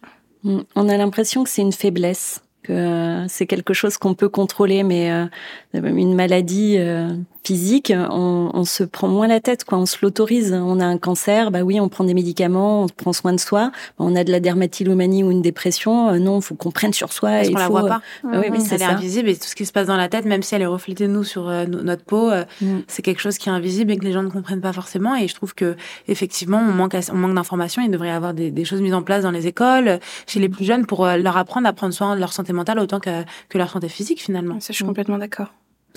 Mm. 0.44 0.61
On 0.77 0.88
a 0.88 0.96
l'impression 0.96 1.42
que 1.42 1.50
c'est 1.50 1.62
une 1.62 1.72
faiblesse, 1.72 2.42
que 2.62 3.24
c'est 3.29 3.46
quelque 3.46 3.74
chose 3.74 3.98
qu'on 3.98 4.14
peut 4.14 4.29
contrôler, 4.29 4.85
mais 4.85 5.11
euh, 5.11 5.27
une 5.72 6.14
maladie, 6.14 6.77
euh, 6.79 7.14
physique, 7.44 7.92
on, 7.94 8.50
on, 8.54 8.64
se 8.64 8.85
prend 8.85 9.09
moins 9.09 9.26
la 9.26 9.40
tête, 9.40 9.64
quoi. 9.64 9.78
On 9.78 9.87
se 9.87 9.98
l'autorise. 10.02 10.52
On 10.52 10.80
a 10.80 10.87
un 10.87 10.98
cancer, 10.98 11.50
bah 11.50 11.62
oui, 11.62 11.78
on 11.78 11.88
prend 11.88 12.04
des 12.04 12.14
médicaments, 12.14 12.85
on 12.85 12.87
prend 12.88 13.12
soin 13.12 13.33
de 13.33 13.40
soi. 13.40 13.70
On 13.98 14.16
a 14.16 14.24
de 14.24 14.33
la 14.33 14.40
dermatillomanie 14.40 15.22
ou 15.22 15.30
une 15.30 15.42
dépression, 15.42 16.09
euh, 16.09 16.18
non, 16.18 16.40
faut 16.40 16.54
qu'on 16.54 16.70
prenne 16.70 16.92
sur 16.92 17.12
soi. 17.12 17.30
Parce 17.30 17.50
qu'on 17.50 17.59
la 17.59 17.68
voit 17.68 17.87
pas. 17.87 18.02
Ah 18.24 18.40
oui, 18.40 18.46
mais 18.50 18.61
c'est 18.61 18.83
invisible 18.83 19.28
et 19.28 19.37
tout 19.37 19.46
ce 19.46 19.54
qui 19.54 19.66
se 19.66 19.72
passe 19.72 19.87
dans 19.87 19.96
la 19.96 20.09
tête, 20.09 20.24
même 20.24 20.42
si 20.42 20.54
elle 20.54 20.62
est 20.62 20.66
reflétée 20.66 21.07
nous 21.07 21.24
sur 21.24 21.48
euh, 21.48 21.66
notre 21.66 22.04
peau, 22.04 22.30
euh, 22.30 22.44
mm. 22.62 22.80
c'est 22.88 23.02
quelque 23.02 23.20
chose 23.20 23.37
qui 23.37 23.48
est 23.48 23.52
invisible 23.52 23.92
et 23.92 23.98
que 23.98 24.04
les 24.04 24.12
gens 24.12 24.22
ne 24.22 24.30
comprennent 24.30 24.62
pas 24.62 24.72
forcément. 24.72 25.14
Et 25.14 25.28
je 25.28 25.35
trouve 25.35 25.54
que 25.54 25.76
effectivement, 26.09 26.59
on 26.59 26.72
manque, 26.72 26.96
on 27.12 27.16
manque 27.16 27.35
d'informations. 27.35 27.83
Il 27.83 27.90
devrait 27.90 28.09
y 28.09 28.12
avoir 28.12 28.33
des, 28.33 28.50
des, 28.50 28.64
choses 28.64 28.80
mises 28.80 28.94
en 28.94 29.02
place 29.02 29.22
dans 29.22 29.30
les 29.30 29.46
écoles, 29.46 29.98
chez 30.26 30.40
les 30.40 30.48
plus 30.48 30.64
jeunes, 30.64 30.87
pour 30.87 31.07
leur 31.07 31.37
apprendre 31.37 31.68
à 31.68 31.72
prendre 31.72 31.92
soin 31.92 32.14
de 32.14 32.20
leur 32.20 32.33
santé 32.33 32.52
mentale 32.52 32.78
autant 32.78 33.00
que, 33.00 33.22
que 33.50 33.59
leur 33.59 33.70
santé 33.70 33.88
physique 33.88 34.22
finalement. 34.22 34.59
Ça, 34.61 34.68
je 34.70 34.76
suis 34.76 34.85
complètement 34.85 35.18
d'accord 35.18 35.48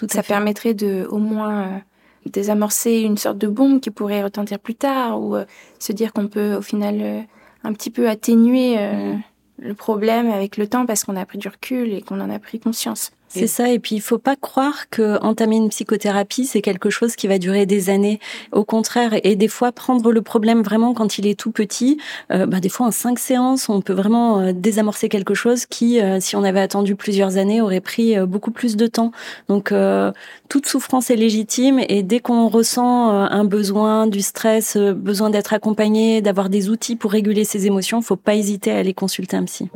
ça 0.08 0.24
permettrait 0.24 0.74
de 0.74 1.08
au 1.10 1.18
moins 1.18 1.62
euh, 1.62 1.78
désamorcer 2.26 3.00
une 3.02 3.18
sorte 3.18 3.38
de 3.38 3.48
bombe 3.48 3.80
qui 3.80 3.92
pourrait 3.92 4.24
retentir 4.24 4.60
plus 4.60 4.76
tard 4.76 5.22
ou 5.22 5.36
euh, 5.36 5.46
se 5.80 5.92
dire 5.92 6.14
qu'on 6.14 6.28
peut 6.28 6.56
au 6.56 6.62
final 6.62 6.98
euh, 7.02 7.22
un 7.64 7.74
petit 7.74 7.90
peu 7.90 8.08
atténuer 8.08 8.78
mm. 8.78 9.22
le 9.60 9.74
problème 9.74 10.30
avec 10.30 10.58
le 10.58 10.68
temps 10.68 10.86
parce 10.86 11.04
qu'on 11.04 11.16
a 11.16 11.26
pris 11.26 11.38
du 11.38 11.48
recul 11.48 11.94
et 11.94 12.02
qu'on 12.02 12.22
en 12.22 12.30
a 12.30 12.40
pris 12.40 12.60
conscience. 12.60 13.12
C'est 13.38 13.48
ça. 13.48 13.72
Et 13.72 13.80
puis, 13.80 13.96
il 13.96 14.02
faut 14.02 14.18
pas 14.18 14.36
croire 14.36 14.90
que 14.90 15.22
entamer 15.24 15.58
une 15.58 15.70
psychothérapie, 15.70 16.46
c'est 16.46 16.62
quelque 16.62 16.90
chose 16.90 17.16
qui 17.16 17.28
va 17.28 17.38
durer 17.38 17.66
des 17.66 17.90
années. 17.90 18.20
Au 18.52 18.64
contraire, 18.64 19.14
et 19.24 19.36
des 19.36 19.48
fois, 19.48 19.72
prendre 19.72 20.12
le 20.12 20.22
problème 20.22 20.62
vraiment 20.62 20.94
quand 20.94 21.18
il 21.18 21.28
est 21.28 21.40
tout 21.40 21.52
petit, 21.52 21.98
euh, 22.32 22.46
bah, 22.46 22.60
des 22.60 22.70
fois, 22.70 22.88
en 22.88 22.92
cinq 22.92 23.20
séances, 23.20 23.70
on 23.70 23.82
peut 23.82 23.94
vraiment 23.94 24.40
euh, 24.40 24.52
désamorcer 24.54 25.10
quelque 25.10 25.34
chose 25.34 25.66
qui, 25.66 26.02
euh, 26.02 26.20
si 26.20 26.36
on 26.36 26.44
avait 26.44 26.60
attendu 26.60 26.96
plusieurs 26.96 27.38
années, 27.38 27.62
aurait 27.62 27.82
pris 27.82 28.18
beaucoup 28.26 28.52
plus 28.52 28.76
de 28.76 28.88
temps. 28.88 29.12
Donc, 29.50 29.74
toute 30.50 30.68
souffrance 30.68 31.10
est 31.10 31.16
légitime. 31.16 31.80
Et 31.88 32.04
dès 32.04 32.20
qu'on 32.20 32.48
ressent 32.48 33.10
un 33.10 33.44
besoin, 33.44 34.08
du 34.08 34.22
stress, 34.22 34.78
besoin 34.78 35.30
d'être 35.30 35.54
accompagné, 35.54 36.22
d'avoir 36.22 36.50
des 36.50 36.70
outils 36.70 36.96
pour 36.96 37.12
réguler 37.12 37.44
ses 37.44 37.66
émotions, 37.68 38.02
faut 38.02 38.16
pas 38.16 38.36
hésiter 38.36 38.72
à 38.72 38.78
aller 38.78 38.94
consulter 38.94 39.38
un 39.38 39.46
psy. 39.46 39.70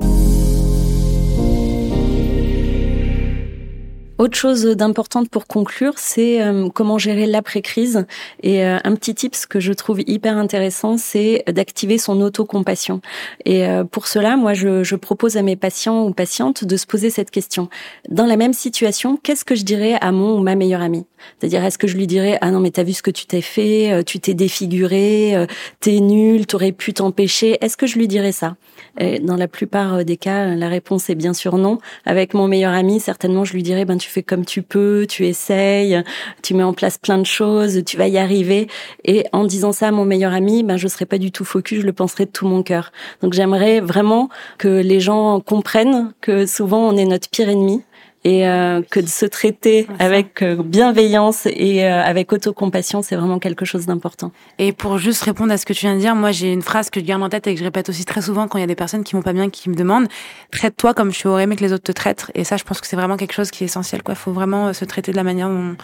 Autre 4.22 4.38
chose 4.38 4.64
d'importante 4.64 5.30
pour 5.30 5.48
conclure, 5.48 5.94
c'est 5.98 6.44
euh, 6.44 6.70
comment 6.70 7.00
gérer 7.00 7.26
l'après-crise. 7.26 8.06
Et 8.44 8.64
euh, 8.64 8.78
un 8.84 8.94
petit 8.94 9.16
tips 9.16 9.48
que 9.48 9.60
je 9.60 9.74
trouve 9.74 10.02
hyper 10.06 10.38
intéressant, 10.38 11.00
c'est 11.00 11.44
d'activer 11.48 11.98
son 11.98 12.22
autocompassion. 12.22 13.02
Et 13.46 13.66
euh, 13.66 13.84
pour 13.84 14.06
cela, 14.06 14.38
moi, 14.38 14.54
je, 14.54 14.84
je, 14.84 14.96
propose 14.96 15.38
à 15.38 15.42
mes 15.42 15.56
patients 15.56 16.06
ou 16.06 16.14
patientes 16.14 16.66
de 16.66 16.78
se 16.78 16.86
poser 16.86 17.10
cette 17.10 17.32
question. 17.32 17.68
Dans 18.10 18.28
la 18.28 18.38
même 18.38 18.54
situation, 18.54 19.18
qu'est-ce 19.18 19.44
que 19.44 19.56
je 19.56 19.64
dirais 19.64 19.98
à 20.02 20.12
mon 20.12 20.38
ou 20.38 20.44
ma 20.44 20.54
meilleure 20.54 20.84
amie? 20.84 21.08
C'est-à-dire, 21.40 21.64
est-ce 21.64 21.78
que 21.78 21.88
je 21.88 21.98
lui 21.98 22.08
dirais 22.08 22.38
ah 22.42 22.52
non 22.52 22.60
mais 22.60 22.72
t'as 22.72 22.84
vu 22.84 22.94
ce 22.94 23.04
que 23.04 23.12
tu 23.12 23.26
t'es 23.26 23.42
fait, 23.42 24.04
tu 24.06 24.20
t'es 24.20 24.34
défiguré, 24.34 25.48
t'es 25.80 26.00
nul, 26.00 26.46
t'aurais 26.46 26.72
pu 26.72 26.94
t'empêcher. 26.94 27.58
Est-ce 27.62 27.78
que 27.78 27.88
je 27.88 27.98
lui 27.98 28.08
dirais 28.08 28.32
ça? 28.32 28.56
Et 29.00 29.20
Dans 29.20 29.38
la 29.38 29.48
plupart 29.48 30.04
des 30.04 30.18
cas, 30.18 30.56
la 30.56 30.68
réponse 30.68 31.10
est 31.10 31.16
bien 31.16 31.34
sûr 31.34 31.58
non. 31.58 31.78
Avec 32.06 32.34
mon 32.34 32.48
meilleur 32.48 32.74
ami, 32.74 33.00
certainement, 33.00 33.46
je 33.46 33.54
lui 33.54 33.64
dirais 33.64 33.86
ben 33.86 33.98
tu 33.98 34.10
fais 34.10 34.24
comme 34.24 34.46
tu 34.46 34.62
peux, 34.62 35.06
tu 35.08 35.26
essayes, 35.26 36.04
tu 36.42 36.54
mets 36.54 36.64
en 36.64 36.74
place 36.74 36.98
plein 36.98 37.18
de 37.18 37.26
choses, 37.26 37.84
tu 37.86 37.98
vas 37.98 38.08
y 38.08 38.18
arriver. 38.18 38.68
Et 39.06 39.26
en 39.32 39.46
disant 39.46 39.72
ça 39.72 39.88
à 39.90 39.92
mon 39.92 40.06
meilleur 40.06 40.34
ami, 40.34 40.64
ben 40.64 40.78
je 40.78 40.88
serais 40.88 41.06
pas 41.06 41.18
du 41.18 41.32
tout 41.32 41.46
focus, 41.46 41.82
je 41.82 41.86
le 41.86 41.94
penserais 41.94 42.26
de 42.26 42.32
tout 42.32 42.48
mon 42.48 42.64
cœur. 42.64 42.92
Donc 43.22 43.34
j'aimerais 43.34 43.80
vraiment 43.80 44.30
que 44.58 44.82
les 44.82 45.00
gens 45.00 45.40
comprennent 45.40 46.14
que 46.22 46.46
souvent 46.46 46.88
on 46.88 46.98
est 46.98 47.06
notre 47.06 47.30
pire 47.30 47.50
ennemi 47.50 47.82
et 48.24 48.48
euh, 48.48 48.82
que 48.90 49.00
de 49.00 49.08
se 49.08 49.26
traiter 49.26 49.88
avec 50.00 50.42
euh, 50.42 50.56
bienveillance 50.64 51.48
et 51.48 51.84
euh, 51.84 52.04
avec 52.04 52.32
autocompassion, 52.32 53.02
c'est 53.02 53.16
vraiment 53.16 53.40
quelque 53.40 53.66
chose 53.66 53.88
d'important. 53.88 54.32
Et 54.60 54.74
pour 54.74 55.00
juste 55.00 55.24
répondre 55.24 55.52
à 55.52 55.58
ce 55.58 55.66
que 55.66 55.74
tu 55.74 55.82
viens 55.82 55.96
de 55.96 56.00
dire, 56.00 56.16
moi 56.16 56.32
j'ai 56.32 56.54
une 56.54 56.62
phrase 56.62 56.90
que 56.90 57.00
je 57.00 57.06
garde 57.06 57.24
en 57.24 57.30
tête 57.30 57.48
et 57.48 57.54
que 57.54 57.60
je 57.60 57.64
répète 57.64 57.90
aussi 57.90 58.06
très 58.06 58.22
souvent 58.22 58.48
quand 58.48 58.60
il 58.60 58.62
y 58.62 58.64
a 58.64 58.68
des 58.68 58.76
personnes 58.76 59.04
qui 59.04 59.14
vont 59.14 59.24
pas 59.24 59.34
bien, 59.34 59.50
qui 59.50 59.70
me 59.70 59.76
demandent 59.76 60.08
traite-toi 60.52 60.94
comme 60.94 61.12
tu 61.12 61.28
aurais 61.28 61.44
aimé 61.44 61.56
que 61.56 61.64
les 61.64 61.74
autres 61.74 61.84
te 61.84 61.92
traitent. 61.92 62.32
Et 62.36 62.44
ça, 62.44 62.58
je 62.58 62.64
pense 62.64 62.80
que 62.80 62.88
c'est 62.88 62.96
vraiment 62.96 63.18
quelque 63.18 63.34
chose 63.34 63.50
qui 63.50 63.64
est 63.64 63.66
essentiel. 63.66 64.04
Quoi, 64.04 64.14
faut 64.14 64.34
vraiment 64.34 64.72
se 64.74 64.86
traiter 64.86 65.12
de 65.12 65.18
la 65.18 65.24
manière 65.24 65.50
dont 65.50 65.76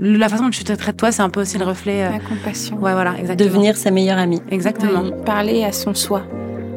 la 0.00 0.28
façon 0.28 0.44
dont 0.44 0.50
tu 0.50 0.64
te 0.64 0.72
traites 0.72 0.96
toi, 0.96 1.12
c'est 1.12 1.22
un 1.22 1.30
peu 1.30 1.42
aussi 1.42 1.58
le 1.58 1.64
reflet. 1.64 2.10
La 2.10 2.18
compassion. 2.18 2.76
Ouais, 2.76 2.92
voilà, 2.92 3.14
exactement. 3.16 3.48
Devenir 3.48 3.76
sa 3.76 3.92
meilleure 3.92 4.18
amie. 4.18 4.42
Exactement. 4.50 5.12
Parler 5.24 5.62
à 5.62 5.70
son 5.70 5.94
soi. 5.94 6.24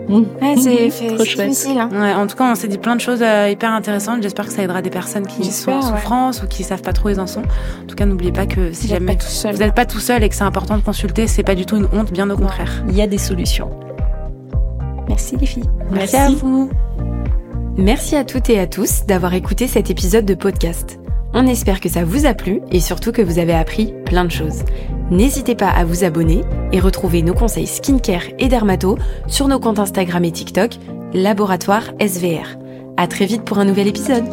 Mmh. 0.09 0.23
c'est 0.57 1.17
difficile. 1.17 1.79
Hein. 1.79 1.89
Ouais, 1.91 2.13
en 2.13 2.27
tout 2.27 2.35
cas, 2.35 2.49
on 2.49 2.55
s'est 2.55 2.67
dit 2.67 2.77
plein 2.77 2.95
de 2.95 3.01
choses 3.01 3.21
euh, 3.21 3.49
hyper 3.49 3.71
intéressantes. 3.71 4.21
J'espère 4.21 4.45
que 4.45 4.53
ça 4.53 4.63
aidera 4.63 4.81
des 4.81 4.89
personnes 4.89 5.27
qui 5.27 5.51
sont 5.51 5.71
en 5.71 5.81
souffrance 5.81 6.41
ou 6.43 6.47
qui 6.47 6.63
savent 6.63 6.81
pas 6.81 6.93
trop 6.93 7.09
où 7.09 7.11
ils 7.11 7.19
en 7.19 7.27
sont. 7.27 7.41
En 7.41 7.85
tout 7.87 7.95
cas, 7.95 8.05
n'oubliez 8.05 8.31
pas 8.31 8.45
que 8.45 8.71
si 8.71 8.87
jamais 8.87 9.17
vous 9.43 9.57
n'êtes 9.57 9.75
pas 9.75 9.85
tout 9.85 9.99
seul 9.99 10.23
et 10.23 10.29
que 10.29 10.35
c'est 10.35 10.43
important 10.43 10.77
de 10.77 10.83
consulter, 10.83 11.27
c'est 11.27 11.43
pas 11.43 11.55
du 11.55 11.65
tout 11.65 11.75
une 11.75 11.87
honte, 11.91 12.11
bien 12.11 12.29
au 12.29 12.37
contraire. 12.37 12.83
Il 12.87 12.95
y 12.95 13.01
a 13.01 13.07
des 13.07 13.17
solutions. 13.17 13.69
Merci 15.07 15.37
les 15.37 15.45
filles. 15.45 15.69
Merci 15.91 16.15
à 16.15 16.29
vous. 16.29 16.69
Merci 17.77 18.15
à 18.15 18.23
toutes 18.23 18.49
et 18.49 18.59
à 18.59 18.67
tous 18.67 19.05
d'avoir 19.05 19.33
écouté 19.33 19.67
cet 19.67 19.89
épisode 19.89 20.25
de 20.25 20.33
podcast. 20.33 20.99
On 21.39 21.45
espère 21.45 21.81
que 21.81 21.87
ça 21.87 22.03
vous 22.03 22.25
a 22.25 22.33
plu 22.33 22.61
et 22.71 22.79
surtout 22.79 23.11
que 23.11 23.21
vous 23.21 23.37
avez 23.37 23.53
appris 23.53 23.93
plein 24.05 24.25
de 24.25 24.31
choses. 24.31 24.63
N'hésitez 25.11 25.53
pas 25.53 25.69
à 25.69 25.85
vous 25.85 26.03
abonner 26.03 26.41
et 26.71 26.79
retrouver 26.79 27.21
nos 27.21 27.35
conseils 27.35 27.67
skincare 27.67 28.23
et 28.39 28.47
dermato 28.47 28.97
sur 29.27 29.47
nos 29.47 29.59
comptes 29.59 29.77
Instagram 29.77 30.25
et 30.25 30.31
TikTok, 30.31 30.71
Laboratoire 31.13 31.91
SVR. 32.01 32.57
À 32.97 33.05
très 33.05 33.27
vite 33.27 33.43
pour 33.43 33.59
un 33.59 33.65
nouvel 33.65 33.87
épisode. 33.87 34.25